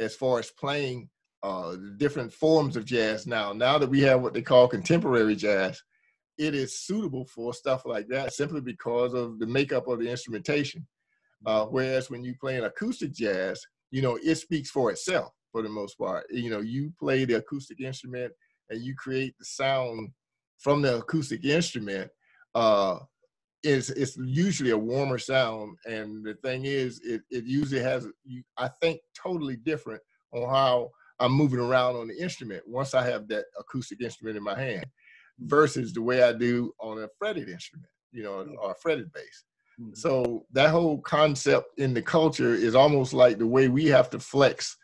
as 0.00 0.14
far 0.14 0.38
as 0.38 0.50
playing 0.50 1.08
uh, 1.42 1.76
different 1.96 2.32
forms 2.32 2.76
of 2.76 2.84
jazz 2.84 3.26
now. 3.26 3.52
Now 3.52 3.78
that 3.78 3.90
we 3.90 4.00
have 4.02 4.22
what 4.22 4.34
they 4.34 4.42
call 4.42 4.68
contemporary 4.68 5.36
jazz, 5.36 5.82
it 6.38 6.54
is 6.54 6.80
suitable 6.80 7.26
for 7.26 7.54
stuff 7.54 7.84
like 7.84 8.08
that 8.08 8.32
simply 8.32 8.60
because 8.60 9.14
of 9.14 9.38
the 9.38 9.46
makeup 9.46 9.88
of 9.88 9.98
the 9.98 10.08
instrumentation. 10.08 10.86
Uh, 11.44 11.66
whereas 11.66 12.10
when 12.10 12.22
you 12.22 12.34
play 12.40 12.56
an 12.56 12.64
acoustic 12.64 13.12
jazz, 13.12 13.60
you 13.90 14.02
know, 14.02 14.18
it 14.22 14.36
speaks 14.36 14.70
for 14.70 14.90
itself 14.90 15.32
for 15.50 15.62
the 15.62 15.68
most 15.68 15.98
part. 15.98 16.24
You 16.30 16.50
know, 16.50 16.60
you 16.60 16.92
play 16.98 17.24
the 17.24 17.34
acoustic 17.34 17.80
instrument 17.80 18.32
and 18.70 18.82
you 18.82 18.94
create 18.94 19.34
the 19.38 19.44
sound 19.44 20.10
from 20.62 20.80
the 20.82 20.98
acoustic 20.98 21.44
instrument. 21.44 22.10
Uh, 22.54 22.98
it's, 23.62 23.90
it's 23.90 24.16
usually 24.16 24.70
a 24.70 24.78
warmer 24.78 25.18
sound. 25.18 25.76
And 25.86 26.24
the 26.24 26.34
thing 26.42 26.64
is, 26.64 27.00
it, 27.04 27.22
it 27.30 27.44
usually 27.44 27.82
has, 27.82 28.06
I 28.56 28.70
think, 28.80 29.00
totally 29.20 29.56
different 29.56 30.00
on 30.32 30.48
how 30.48 30.90
I'm 31.18 31.32
moving 31.32 31.60
around 31.60 31.96
on 31.96 32.08
the 32.08 32.20
instrument 32.20 32.62
once 32.66 32.94
I 32.94 33.04
have 33.04 33.28
that 33.28 33.44
acoustic 33.58 34.00
instrument 34.00 34.36
in 34.36 34.42
my 34.42 34.58
hand 34.58 34.86
versus 35.38 35.92
the 35.92 36.02
way 36.02 36.22
I 36.22 36.32
do 36.32 36.72
on 36.80 37.02
a 37.02 37.08
fretted 37.18 37.48
instrument, 37.48 37.88
you 38.12 38.22
know, 38.22 38.46
or 38.60 38.72
a 38.72 38.74
fretted 38.74 39.12
bass. 39.12 39.44
Mhm. 39.80 39.96
So 39.96 40.46
that 40.52 40.70
whole 40.70 41.00
concept 41.00 41.78
in 41.78 41.94
the 41.94 42.02
culture 42.02 42.54
is 42.54 42.74
almost 42.74 43.12
like 43.12 43.38
the 43.38 43.46
way 43.46 43.68
we 43.68 43.86
have 43.86 44.10
to 44.10 44.18
flex 44.18 44.76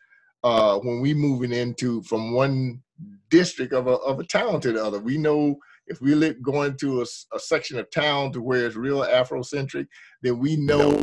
uh, 0.45 0.79
when 0.79 1.01
we 1.01 1.15
moving 1.15 1.53
into 1.53 2.03
from 2.03 2.33
one 2.33 2.83
district 3.31 3.73
of 3.73 3.87
a 3.87 3.93
of 3.93 4.19
a 4.21 4.25
town 4.25 4.61
to 4.61 4.73
the 4.73 4.85
other. 4.85 4.99
We 4.99 5.19
know 5.19 5.57
if 5.87 6.01
we 6.01 6.15
live 6.15 6.43
going 6.43 6.77
to 6.79 7.03
a 7.03 7.39
section 7.39 7.79
of 7.79 7.91
town 7.91 8.33
to 8.33 8.43
where 8.43 8.67
it's 8.67 8.77
real 8.77 9.01
Afrocentric, 9.01 9.87
then 10.23 10.39
we 10.39 10.57
know 10.57 11.03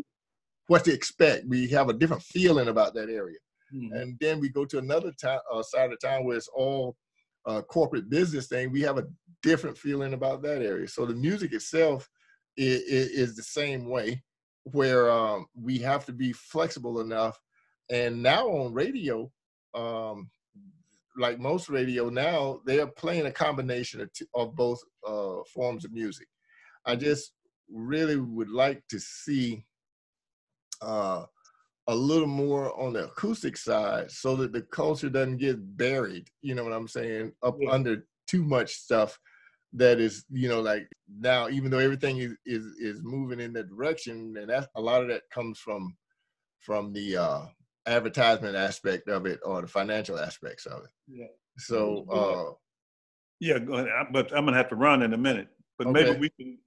what 0.67 0.83
to 0.86 0.93
expect. 0.93 1.45
We 1.47 1.67
have 1.69 1.89
a 1.89 1.93
different 1.93 2.23
feeling 2.23 2.67
about 2.67 2.93
that 2.95 3.09
area 3.09 3.38
Mhm. 3.73 3.91
and 4.01 4.17
then 4.19 4.39
we 4.39 4.49
go 4.49 4.65
to 4.65 4.77
another 4.77 5.11
town 5.19 5.39
uh, 5.51 5.63
side 5.63 5.91
of 5.91 5.99
town 5.99 6.23
where 6.23 6.38
it's 6.38 6.47
all 6.47 6.95
uh, 7.45 7.61
corporate 7.61 8.09
business 8.09 8.47
thing. 8.47 8.71
We 8.71 8.81
have 8.81 8.97
a 8.97 9.07
different 9.43 9.77
feeling 9.77 10.13
about 10.13 10.41
that 10.43 10.61
area. 10.61 10.88
So 10.88 11.05
the 11.05 11.13
music 11.13 11.53
itself 11.53 12.09
is, 12.57 12.81
is 12.81 13.36
the 13.36 13.43
same 13.43 13.88
way, 13.88 14.23
where 14.63 15.11
um, 15.11 15.45
we 15.53 15.77
have 15.79 16.05
to 16.05 16.11
be 16.13 16.31
flexible 16.33 17.01
enough. 17.01 17.39
And 17.89 18.23
now 18.23 18.47
on 18.47 18.73
radio, 18.73 19.31
um, 19.73 20.29
like 21.17 21.39
most 21.39 21.69
radio 21.69 22.09
now, 22.09 22.61
they 22.65 22.79
are 22.79 22.88
playing 22.88 23.25
a 23.25 23.31
combination 23.31 24.01
of, 24.01 24.11
t- 24.13 24.25
of 24.33 24.55
both 24.55 24.79
uh, 25.07 25.38
forms 25.53 25.86
of 25.86 25.93
music. 25.93 26.27
I 26.86 26.95
just 26.95 27.31
really 27.69 28.17
would 28.17 28.49
like 28.49 28.83
to 28.89 28.99
see 28.99 29.65
uh, 30.81 31.25
a 31.88 31.95
little 31.95 32.27
more 32.27 32.77
on 32.79 32.93
the 32.93 33.05
acoustic 33.05 33.57
side 33.57 34.11
so 34.11 34.36
that 34.36 34.51
the 34.51 34.61
culture 34.61 35.09
doesn't 35.09 35.38
get 35.38 35.77
buried, 35.77 36.27
you 36.41 36.55
know 36.55 36.63
what 36.63 36.73
I'm 36.73 36.88
saying, 36.88 37.31
up 37.43 37.57
Yeah. 37.59 37.71
under 37.71 38.07
too 38.27 38.43
much 38.43 38.73
stuff 38.73 39.19
that 39.73 39.99
is, 39.99 40.25
you 40.29 40.47
know, 40.49 40.61
like 40.61 40.88
now, 41.19 41.49
even 41.49 41.69
though 41.69 41.79
everything 41.79 42.17
is 42.17 42.33
is, 42.45 42.65
is 42.79 43.03
moving 43.03 43.39
in 43.39 43.53
that 43.53 43.69
direction, 43.69 44.36
and 44.38 44.49
that's 44.49 44.67
a 44.75 44.81
lot 44.81 45.01
of 45.01 45.09
that 45.09 45.23
comes 45.31 45.59
from 45.59 45.95
from 46.59 46.93
the 46.93 47.17
uh 47.17 47.45
advertisement 47.88 48.55
aspect 48.55 49.07
of 49.07 49.25
it 49.25 49.39
or 49.43 49.61
the 49.61 49.67
financial 49.67 50.19
aspects 50.19 50.65
of 50.65 50.83
it. 50.83 50.89
Yeah. 51.07 51.27
So 51.57 52.05
uh 52.11 52.53
Yeah, 53.39 53.59
go 53.59 53.73
ahead. 53.75 54.07
But 54.11 54.36
I'm 54.36 54.45
gonna 54.45 54.57
have 54.57 54.69
to 54.69 54.75
run 54.75 55.01
in 55.01 55.13
a 55.13 55.17
minute. 55.17 55.49
But 55.77 55.89
maybe 55.89 56.17
we 56.17 56.29
can, 56.29 56.57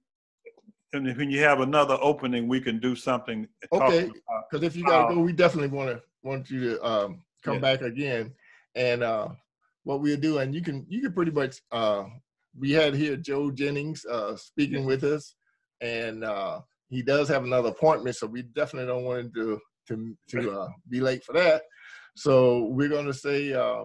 and 0.93 1.17
when 1.17 1.31
you 1.31 1.39
have 1.41 1.61
another 1.61 1.97
opening, 1.99 2.47
we 2.47 2.61
can 2.61 2.79
do 2.79 2.95
something. 2.95 3.47
Okay. 3.71 4.09
because 4.49 4.63
if 4.63 4.75
you 4.75 4.83
gotta 4.83 5.13
go, 5.13 5.19
we 5.19 5.33
definitely 5.33 5.75
want 5.75 5.89
to 5.89 6.01
want 6.23 6.49
you 6.49 6.59
to 6.61 6.85
um, 6.85 7.23
come 7.43 7.55
Yeah. 7.55 7.61
back 7.61 7.81
again. 7.81 8.33
And 8.75 9.03
uh, 9.03 9.29
what 9.83 10.01
we'll 10.01 10.17
do, 10.19 10.37
and 10.37 10.53
you 10.53 10.61
can 10.61 10.85
you 10.87 11.01
can 11.01 11.13
pretty 11.13 11.31
much 11.31 11.57
uh, 11.71 12.03
we 12.57 12.71
had 12.71 12.93
here 12.93 13.15
Joe 13.17 13.49
Jennings 13.51 14.05
uh, 14.05 14.35
speaking 14.35 14.85
with 14.85 15.03
us, 15.03 15.35
and 15.81 16.23
uh, 16.23 16.61
he 16.89 17.01
does 17.01 17.27
have 17.29 17.43
another 17.43 17.69
appointment, 17.69 18.15
so 18.15 18.27
we 18.27 18.43
definitely 18.43 18.87
don't 18.87 19.05
want 19.05 19.21
him 19.21 19.31
to 19.35 19.59
to 19.89 20.15
to 20.29 20.51
uh, 20.61 20.69
be 20.89 20.99
late 21.01 21.23
for 21.23 21.33
that. 21.33 21.63
So 22.15 22.65
we're 22.65 22.89
gonna 22.89 23.13
say 23.13 23.53
uh, 23.53 23.83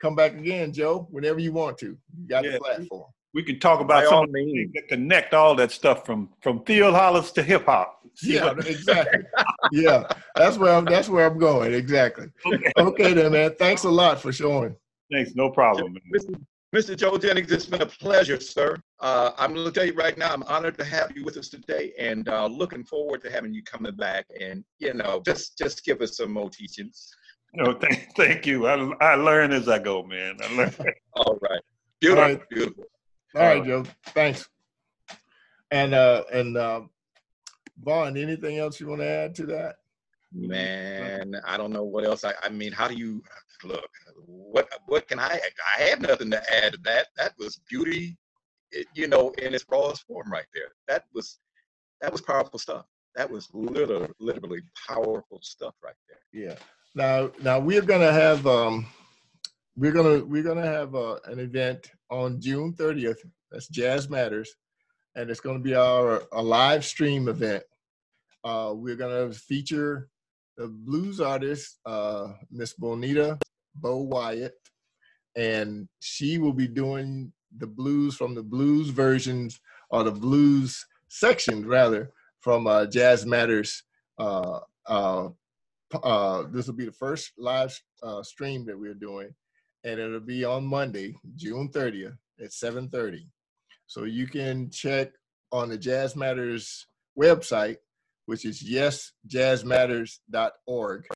come 0.00 0.14
back 0.16 0.32
again, 0.34 0.72
Joe, 0.72 1.06
whenever 1.10 1.38
you 1.40 1.52
want 1.52 1.78
to. 1.78 1.86
You 2.16 2.28
got 2.28 2.44
Yeah. 2.44 2.52
the 2.52 2.58
platform. 2.60 3.10
We 3.34 3.42
can 3.42 3.58
talk 3.58 3.78
By 3.78 3.84
about 3.86 4.04
some 4.04 4.14
all 4.14 4.24
of 4.24 4.32
the 4.32 4.38
things 4.40 4.52
means. 4.52 4.72
that 4.74 4.88
connect 4.88 5.32
all 5.32 5.54
that 5.56 5.70
stuff 5.70 6.04
from 6.04 6.30
from 6.42 6.64
field 6.64 6.94
hollers 6.94 7.32
to 7.32 7.42
hip 7.42 7.64
hop. 7.66 7.98
Yeah, 8.22 8.52
what- 8.52 8.66
exactly. 8.66 9.22
yeah, 9.72 10.06
that's 10.36 10.58
where 10.58 10.74
I'm. 10.74 10.84
That's 10.84 11.08
where 11.08 11.26
I'm 11.26 11.38
going. 11.38 11.72
Exactly. 11.72 12.26
Okay. 12.44 12.72
Okay, 12.78 13.12
then, 13.14 13.32
man. 13.32 13.54
Thanks 13.58 13.84
a 13.84 13.90
lot 13.90 14.20
for 14.20 14.32
showing. 14.32 14.76
Thanks, 15.10 15.34
no 15.34 15.48
problem. 15.50 15.94
man. 15.94 16.46
Mr. 16.74 16.92
Mr. 16.92 16.96
Joe 16.96 17.18
Jennings, 17.18 17.52
it's 17.52 17.66
been 17.66 17.82
a 17.82 17.86
pleasure, 17.86 18.40
sir. 18.40 18.76
Uh, 19.00 19.32
I'm 19.36 19.52
going 19.52 19.66
to 19.66 19.72
tell 19.72 19.84
you 19.84 19.92
right 19.92 20.16
now, 20.16 20.32
I'm 20.32 20.42
honored 20.44 20.78
to 20.78 20.84
have 20.84 21.14
you 21.14 21.22
with 21.22 21.36
us 21.36 21.50
today, 21.50 21.92
and 21.98 22.28
uh, 22.28 22.46
looking 22.46 22.82
forward 22.84 23.22
to 23.22 23.30
having 23.30 23.52
you 23.52 23.62
coming 23.62 23.94
back. 23.94 24.24
And 24.40 24.64
you 24.78 24.94
know, 24.94 25.22
just 25.24 25.58
just 25.58 25.84
give 25.84 26.00
us 26.00 26.16
some 26.16 26.32
more 26.32 26.48
teachings. 26.48 27.14
No, 27.54 27.74
thank, 27.74 28.16
thank 28.16 28.46
you. 28.46 28.66
I, 28.66 28.74
I 29.02 29.14
learn 29.16 29.52
as 29.52 29.68
I 29.68 29.78
go, 29.78 30.02
man. 30.02 30.38
I 30.42 30.56
learn. 30.56 30.74
All 31.12 31.38
right, 31.42 31.60
beautiful, 32.00 32.24
right. 32.24 32.48
beautiful. 32.48 32.84
All 33.36 33.42
right, 33.42 33.64
Joe. 33.64 33.84
Thanks. 34.06 34.48
And 35.70 35.92
uh 35.92 36.24
and 36.32 36.56
um 36.56 36.90
Vaughn, 37.82 38.16
anything 38.16 38.58
else 38.58 38.80
you 38.80 38.86
want 38.86 39.00
to 39.00 39.08
add 39.08 39.34
to 39.34 39.46
that? 39.46 39.76
Man, 40.34 41.34
I 41.46 41.56
don't 41.56 41.72
know 41.72 41.84
what 41.84 42.04
else. 42.04 42.24
I, 42.24 42.32
I 42.42 42.48
mean, 42.48 42.72
how 42.72 42.88
do 42.88 42.94
you 42.94 43.22
look? 43.64 43.90
What 44.26 44.68
what 44.86 45.08
can 45.08 45.18
I? 45.18 45.40
I 45.78 45.82
have 45.82 46.00
nothing 46.00 46.30
to 46.30 46.54
add 46.54 46.72
to 46.72 46.78
that. 46.84 47.08
That 47.16 47.32
was 47.38 47.60
beauty, 47.68 48.16
you 48.94 49.08
know, 49.08 49.30
in 49.38 49.54
its 49.54 49.64
rawest 49.70 50.06
form 50.06 50.30
right 50.30 50.46
there. 50.54 50.72
That 50.88 51.04
was 51.12 51.38
that 52.00 52.12
was 52.12 52.20
powerful 52.20 52.58
stuff. 52.58 52.86
that 53.14 53.30
was 53.30 53.48
literally, 53.52 54.08
literally 54.18 54.62
powerful 54.88 55.38
stuff 55.42 55.74
right 55.82 55.94
there. 56.08 56.18
Yeah. 56.32 56.56
Now, 56.94 57.30
now 57.40 57.58
we're 57.58 57.82
gonna 57.82 58.12
have 58.12 58.46
um, 58.46 58.86
we're 59.76 59.92
gonna 59.92 60.24
we're 60.24 60.42
gonna 60.42 60.66
have 60.66 60.94
uh, 60.94 61.16
an 61.26 61.38
event 61.38 61.90
on 62.10 62.40
June 62.40 62.74
30th. 62.74 63.18
That's 63.50 63.68
Jazz 63.68 64.08
Matters, 64.08 64.54
and 65.14 65.30
it's 65.30 65.40
gonna 65.40 65.58
be 65.58 65.74
our 65.74 66.22
a 66.32 66.42
live 66.42 66.84
stream 66.84 67.28
event. 67.28 67.62
Uh, 68.44 68.72
we're 68.74 68.96
gonna 68.96 69.32
feature 69.32 70.08
the 70.56 70.68
blues 70.68 71.20
artist 71.20 71.78
uh, 71.86 72.28
Miss 72.50 72.74
Bonita 72.74 73.38
Bo 73.74 73.98
Wyatt, 73.98 74.58
and 75.36 75.88
she 76.00 76.38
will 76.38 76.52
be 76.52 76.68
doing 76.68 77.32
the 77.58 77.66
blues 77.66 78.16
from 78.16 78.34
the 78.34 78.42
blues 78.42 78.88
versions 78.88 79.60
or 79.90 80.04
the 80.04 80.12
blues 80.12 80.86
section 81.08 81.66
rather 81.66 82.12
from 82.40 82.66
uh, 82.66 82.86
Jazz 82.86 83.26
Matters. 83.26 83.82
Uh, 84.18 84.60
uh, 84.86 85.28
uh, 86.02 86.44
this 86.50 86.66
will 86.66 86.74
be 86.74 86.86
the 86.86 86.92
first 86.92 87.32
live 87.38 87.78
uh, 88.02 88.22
stream 88.22 88.64
that 88.66 88.78
we're 88.78 88.94
doing, 88.94 89.34
and 89.84 90.00
it'll 90.00 90.20
be 90.20 90.44
on 90.44 90.64
Monday, 90.64 91.14
June 91.36 91.68
30th 91.68 92.16
at 92.40 92.50
7:30. 92.50 93.26
So 93.86 94.04
you 94.04 94.26
can 94.26 94.70
check 94.70 95.12
on 95.50 95.68
the 95.68 95.76
Jazz 95.76 96.16
Matters 96.16 96.86
website, 97.18 97.76
which 98.26 98.44
is 98.46 98.62
yesjazzmatters.org, 98.62 101.06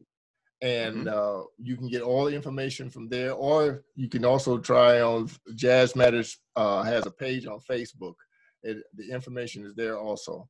and 0.63 1.09
uh, 1.09 1.43
you 1.59 1.77
can 1.77 1.89
get 1.89 2.03
all 2.03 2.25
the 2.25 2.35
information 2.35 2.91
from 2.91 3.09
there. 3.09 3.33
Or 3.33 3.85
you 3.95 4.09
can 4.09 4.25
also 4.25 4.59
try 4.59 5.01
on 5.01 5.29
Jazz 5.55 5.95
Matters 5.95 6.39
uh, 6.57 6.83
has 6.83 7.07
a 7.07 7.11
page 7.11 7.47
on 7.47 7.61
Facebook. 7.61 8.15
It, 8.63 8.79
the 8.95 9.11
information 9.11 9.67
is 9.67 9.75
there 9.75 9.99
also. 9.99 10.49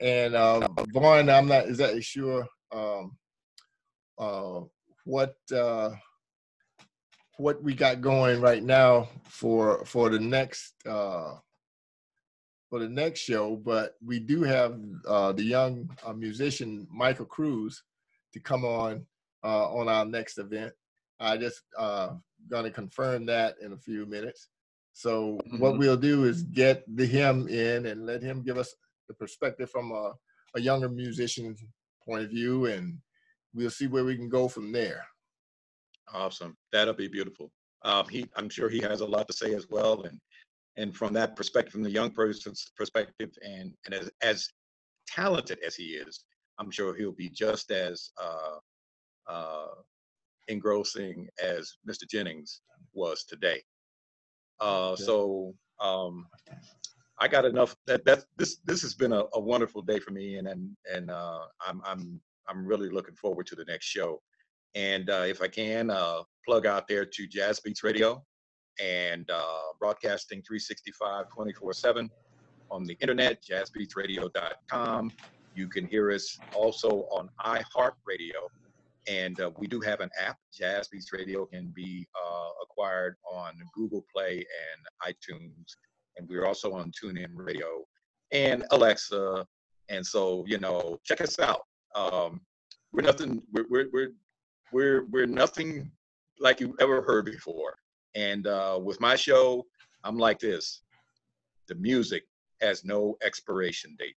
And 0.00 0.34
uh, 0.34 0.66
Vaughn, 0.92 1.30
I'm 1.30 1.46
not 1.46 1.66
exactly 1.66 2.02
sure 2.02 2.46
um, 2.72 3.16
uh, 4.18 4.60
what 5.04 5.36
uh, 5.54 5.90
what 7.36 7.62
we 7.62 7.74
got 7.74 8.00
going 8.00 8.40
right 8.40 8.62
now 8.62 9.08
for 9.24 9.84
for 9.84 10.08
the 10.08 10.18
next 10.18 10.74
uh, 10.88 11.34
for 12.70 12.80
the 12.80 12.88
next 12.88 13.20
show, 13.20 13.56
but 13.56 13.94
we 14.04 14.18
do 14.18 14.42
have 14.42 14.80
uh, 15.06 15.32
the 15.32 15.44
young 15.44 15.88
uh, 16.04 16.12
musician 16.12 16.88
Michael 16.90 17.26
Cruz 17.26 17.82
to 18.32 18.40
come 18.40 18.64
on 18.64 19.06
uh, 19.44 19.68
on 19.72 19.88
our 19.88 20.04
next 20.04 20.38
event. 20.38 20.72
I 21.20 21.36
just 21.36 21.62
uh, 21.78 22.10
gonna 22.50 22.70
confirm 22.70 23.26
that 23.26 23.56
in 23.60 23.72
a 23.72 23.78
few 23.78 24.06
minutes. 24.06 24.48
So 24.92 25.38
what 25.58 25.74
Mhm. 25.74 25.78
we'll 25.78 25.96
do 25.96 26.24
is 26.24 26.42
get 26.42 26.84
the 26.96 27.06
him 27.06 27.48
in 27.48 27.86
and 27.86 28.06
let 28.06 28.22
him 28.22 28.42
give 28.42 28.58
us 28.58 28.74
the 29.08 29.14
perspective 29.14 29.70
from 29.70 29.92
a, 29.92 30.14
a 30.54 30.60
younger 30.60 30.88
musician's 30.88 31.62
point 32.04 32.24
of 32.24 32.30
view, 32.30 32.66
and 32.66 33.00
we'll 33.54 33.70
see 33.70 33.86
where 33.86 34.04
we 34.04 34.16
can 34.16 34.28
go 34.28 34.48
from 34.48 34.72
there. 34.72 35.06
Awesome. 36.12 36.56
That'll 36.72 36.94
be 36.94 37.08
beautiful. 37.08 37.50
Um, 37.82 38.08
he, 38.08 38.26
I'm 38.36 38.48
sure 38.48 38.68
he 38.68 38.80
has 38.80 39.00
a 39.00 39.06
lot 39.06 39.26
to 39.28 39.34
say 39.34 39.54
as 39.54 39.68
well. 39.68 40.04
And, 40.04 40.20
and 40.76 40.94
from 40.94 41.12
that 41.14 41.36
perspective, 41.36 41.72
from 41.72 41.82
the 41.82 41.90
young 41.90 42.10
person's 42.10 42.72
perspective 42.76 43.30
and, 43.42 43.72
and 43.84 43.94
as, 43.94 44.10
as 44.22 44.48
talented 45.06 45.58
as 45.66 45.74
he 45.74 45.94
is, 45.94 46.24
I'm 46.58 46.70
sure 46.70 46.94
he'll 46.94 47.12
be 47.12 47.30
just 47.30 47.70
as, 47.70 48.10
uh, 48.20 48.56
engrossing 50.48 51.28
as 51.42 51.76
Mr. 51.88 52.08
Jennings 52.08 52.60
was 52.92 53.24
today. 53.24 53.62
Uh, 54.60 54.94
so, 54.96 55.54
um, 55.80 56.26
I 57.18 57.28
got 57.28 57.44
enough 57.44 57.76
that, 57.86 58.04
that, 58.06 58.24
this, 58.36 58.58
this 58.64 58.82
has 58.82 58.94
been 58.94 59.12
a, 59.12 59.24
a 59.34 59.40
wonderful 59.40 59.82
day 59.82 59.98
for 60.00 60.10
me 60.10 60.36
and, 60.36 60.48
and, 60.48 60.76
and, 60.92 61.10
uh, 61.10 61.40
I'm, 61.64 61.80
I'm, 61.84 62.20
I'm 62.48 62.66
really 62.66 62.88
looking 62.88 63.14
forward 63.14 63.46
to 63.48 63.54
the 63.54 63.64
next 63.64 63.86
show. 63.86 64.20
And 64.74 65.08
uh, 65.10 65.24
if 65.26 65.40
I 65.40 65.48
can, 65.48 65.90
uh, 65.90 66.22
plug 66.46 66.66
out 66.66 66.86
there 66.88 67.04
to 67.04 67.26
Jazz 67.26 67.60
Beats 67.60 67.82
Radio 67.84 68.22
and 68.80 69.28
uh, 69.30 69.72
broadcasting 69.78 70.42
365 70.42 71.28
24 71.28 71.72
7 71.72 72.10
on 72.70 72.84
the 72.84 72.96
internet, 73.00 73.42
jazzbeatsradio.com. 73.42 75.12
You 75.54 75.68
can 75.68 75.86
hear 75.86 76.10
us 76.10 76.38
also 76.52 77.06
on 77.12 77.30
iHeartRadio. 77.44 78.48
And 79.06 79.38
uh, 79.40 79.50
we 79.58 79.66
do 79.66 79.80
have 79.80 80.00
an 80.00 80.10
app. 80.18 80.38
Jazz 80.52 80.88
Beats 80.88 81.12
Radio 81.12 81.44
can 81.46 81.72
be 81.74 82.06
uh, 82.14 82.48
acquired 82.62 83.16
on 83.30 83.52
Google 83.74 84.04
Play 84.14 84.38
and 84.38 85.14
iTunes. 85.14 85.76
And 86.16 86.28
we're 86.28 86.46
also 86.46 86.72
on 86.72 86.90
TuneIn 86.92 87.28
Radio 87.34 87.84
and 88.32 88.64
Alexa. 88.70 89.46
And 89.90 90.06
so, 90.06 90.44
you 90.46 90.58
know, 90.58 90.98
check 91.04 91.20
us 91.20 91.38
out. 91.38 91.62
Um, 91.94 92.40
we're 92.92 93.02
nothing, 93.02 93.42
we're, 93.52 93.66
we're, 93.68 93.86
we're 93.92 94.12
we're 94.74 95.04
we're 95.06 95.26
nothing 95.26 95.90
like 96.40 96.60
you 96.60 96.74
ever 96.80 97.00
heard 97.00 97.24
before. 97.24 97.76
And 98.14 98.46
uh, 98.46 98.78
with 98.82 99.00
my 99.00 99.16
show, 99.16 99.64
I'm 100.02 100.18
like 100.18 100.40
this: 100.40 100.82
the 101.68 101.76
music 101.76 102.24
has 102.60 102.84
no 102.84 103.16
expiration 103.22 103.96
date. 103.98 104.16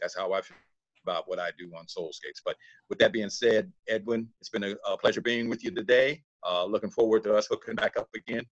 That's 0.00 0.16
how 0.16 0.32
I 0.32 0.40
feel 0.40 0.56
about 1.04 1.28
what 1.28 1.38
I 1.38 1.50
do 1.58 1.70
on 1.76 1.86
Soulscapes. 1.86 2.42
But 2.44 2.56
with 2.88 2.98
that 2.98 3.12
being 3.12 3.30
said, 3.30 3.72
Edwin, 3.88 4.28
it's 4.40 4.50
been 4.50 4.64
a, 4.64 4.74
a 4.88 4.96
pleasure 4.96 5.20
being 5.20 5.48
with 5.48 5.64
you 5.64 5.70
today. 5.70 6.22
Uh, 6.48 6.64
looking 6.64 6.90
forward 6.90 7.22
to 7.24 7.34
us 7.34 7.46
hooking 7.46 7.74
back 7.74 7.96
up 7.96 8.08
again, 8.14 8.44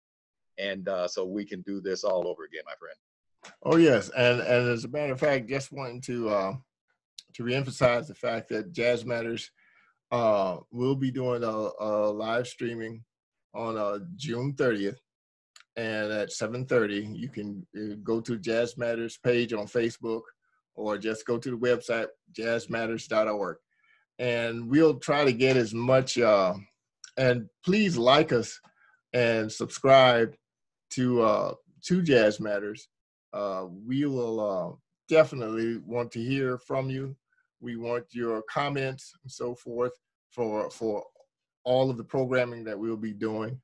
and 0.59 0.89
uh, 0.89 1.07
so 1.07 1.25
we 1.25 1.45
can 1.45 1.63
do 1.63 1.81
this 1.81 2.03
all 2.05 2.27
over 2.27 2.45
again, 2.45 2.63
my 2.67 2.75
friend. 2.79 2.97
Oh 3.63 3.77
yes, 3.77 4.11
and 4.17 4.41
and 4.41 4.69
as 4.69 4.85
a 4.85 4.89
matter 4.89 5.13
of 5.13 5.21
fact, 5.21 5.49
just 5.49 5.73
wanting 5.73 6.01
to 6.03 6.29
uh, 6.29 6.55
to 7.35 7.43
reemphasize 7.43 8.09
the 8.09 8.15
fact 8.15 8.49
that 8.49 8.73
Jazz 8.73 9.05
Matters 9.05 9.51
uh, 10.11 10.59
will 10.73 10.97
be 10.97 11.11
doing 11.11 11.45
a, 11.45 11.47
a 11.81 12.11
live 12.11 12.47
streaming 12.47 13.05
on 13.55 13.77
uh, 13.77 13.99
June 14.17 14.55
30th, 14.55 14.97
and 15.77 16.13
at 16.13 16.31
7:30, 16.31 17.17
you 17.17 17.29
can 17.29 17.67
uh, 17.77 17.97
go 18.03 18.21
to 18.21 18.39
Jazz 18.39 18.77
Matters 18.77 19.19
page 19.19 19.53
on 19.53 19.67
Facebook, 19.67 20.23
or 20.77 20.99
just 20.99 21.27
go 21.27 21.39
to 21.39 21.51
the 21.51 21.57
website 21.57 22.09
jazzmatters.org, 22.33 23.57
and 24.19 24.69
we'll 24.69 24.99
try 24.99 25.25
to 25.25 25.33
get 25.33 25.57
as 25.57 25.75
much. 25.75 26.19
Uh, 26.19 26.55
and 27.17 27.49
please 27.65 27.97
like 27.97 28.33
us 28.33 28.61
and 29.13 29.51
subscribe 29.51 30.37
to 30.91 31.23
uh, 31.23 31.55
to 31.83 32.03
Jazz 32.03 32.41
Matters 32.41 32.89
uh, 33.37 33.67
we 33.87 34.07
will 34.07 34.41
uh, 34.41 34.75
definitely 35.09 35.77
want 35.85 36.11
to 36.13 36.23
hear 36.23 36.57
from 36.57 36.89
you. 36.89 37.15
We 37.61 37.77
want 37.77 38.07
your 38.13 38.43
comments 38.51 39.13
and 39.23 39.31
so 39.31 39.55
forth 39.55 39.93
for 40.31 40.71
for 40.71 41.05
all 41.65 41.91
of 41.91 41.99
the 41.99 42.05
programming 42.05 42.65
that 42.65 42.79
we'll 42.79 42.97
be 42.97 43.13
doing, 43.13 43.61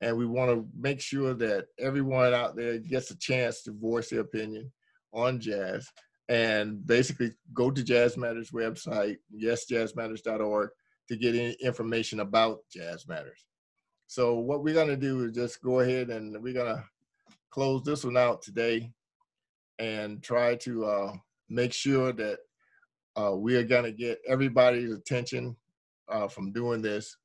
and 0.00 0.16
we 0.16 0.26
want 0.26 0.50
to 0.50 0.66
make 0.76 1.00
sure 1.00 1.34
that 1.34 1.66
everyone 1.78 2.34
out 2.34 2.56
there 2.56 2.78
gets 2.78 3.12
a 3.12 3.18
chance 3.18 3.62
to 3.62 3.72
voice 3.72 4.10
their 4.10 4.20
opinion 4.20 4.72
on 5.12 5.38
jazz. 5.38 5.86
And 6.28 6.86
basically, 6.86 7.32
go 7.52 7.70
to 7.70 7.82
Jazz 7.82 8.16
Matters 8.16 8.50
website, 8.50 9.16
yesjazzmatters.org, 9.34 10.70
to 11.08 11.16
get 11.16 11.34
any 11.34 11.52
information 11.60 12.20
about 12.20 12.60
Jazz 12.70 13.06
Matters. 13.08 13.44
So 14.06 14.34
what 14.34 14.62
we're 14.62 14.74
gonna 14.74 14.96
do 14.96 15.24
is 15.24 15.32
just 15.32 15.62
go 15.62 15.80
ahead 15.80 16.10
and 16.10 16.40
we're 16.42 16.54
gonna 16.54 16.84
close 17.50 17.82
this 17.82 18.04
one 18.04 18.16
out 18.16 18.42
today 18.42 18.92
and 19.78 20.22
try 20.22 20.54
to 20.56 20.84
uh, 20.84 21.12
make 21.48 21.72
sure 21.72 22.12
that 22.12 22.38
uh, 23.16 23.34
we 23.36 23.56
are 23.56 23.64
to 23.64 23.92
get 23.92 24.20
everybody's 24.26 24.92
attention 24.92 25.56
uh, 26.08 26.28
from 26.28 26.52
doing 26.52 26.80
this 26.82 27.16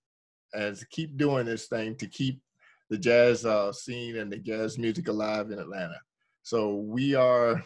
and 0.54 0.76
to 0.78 0.86
keep 0.88 1.18
doing 1.18 1.46
this 1.46 1.68
thing 1.68 1.96
to 1.96 2.08
keep 2.08 2.42
the 2.90 2.98
jazz 2.98 3.46
uh, 3.46 3.72
scene 3.72 4.18
and 4.18 4.32
the 4.32 4.38
jazz 4.38 4.78
music 4.78 5.08
alive 5.08 5.52
in 5.52 5.60
Atlanta. 5.60 6.00
So 6.44 6.76
we 6.76 7.16
are 7.16 7.64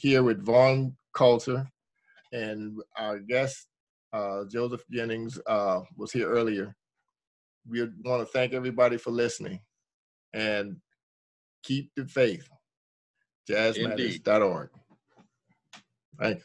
here 0.00 0.22
with 0.22 0.42
Vaughn 0.44 0.96
Coulter 1.12 1.68
and 2.32 2.80
our 2.96 3.18
guest, 3.18 3.66
uh, 4.14 4.44
Joseph 4.50 4.82
Jennings, 4.90 5.38
uh, 5.46 5.82
was 5.96 6.10
here 6.10 6.26
earlier. 6.26 6.74
We 7.68 7.82
want 8.02 8.22
to 8.22 8.32
thank 8.32 8.54
everybody 8.54 8.96
for 8.96 9.10
listening 9.10 9.60
and 10.32 10.76
keep 11.62 11.90
the 11.96 12.06
faith 12.06 12.48
jazzmatters.org. 13.48 14.70
Thanks. 16.18 16.44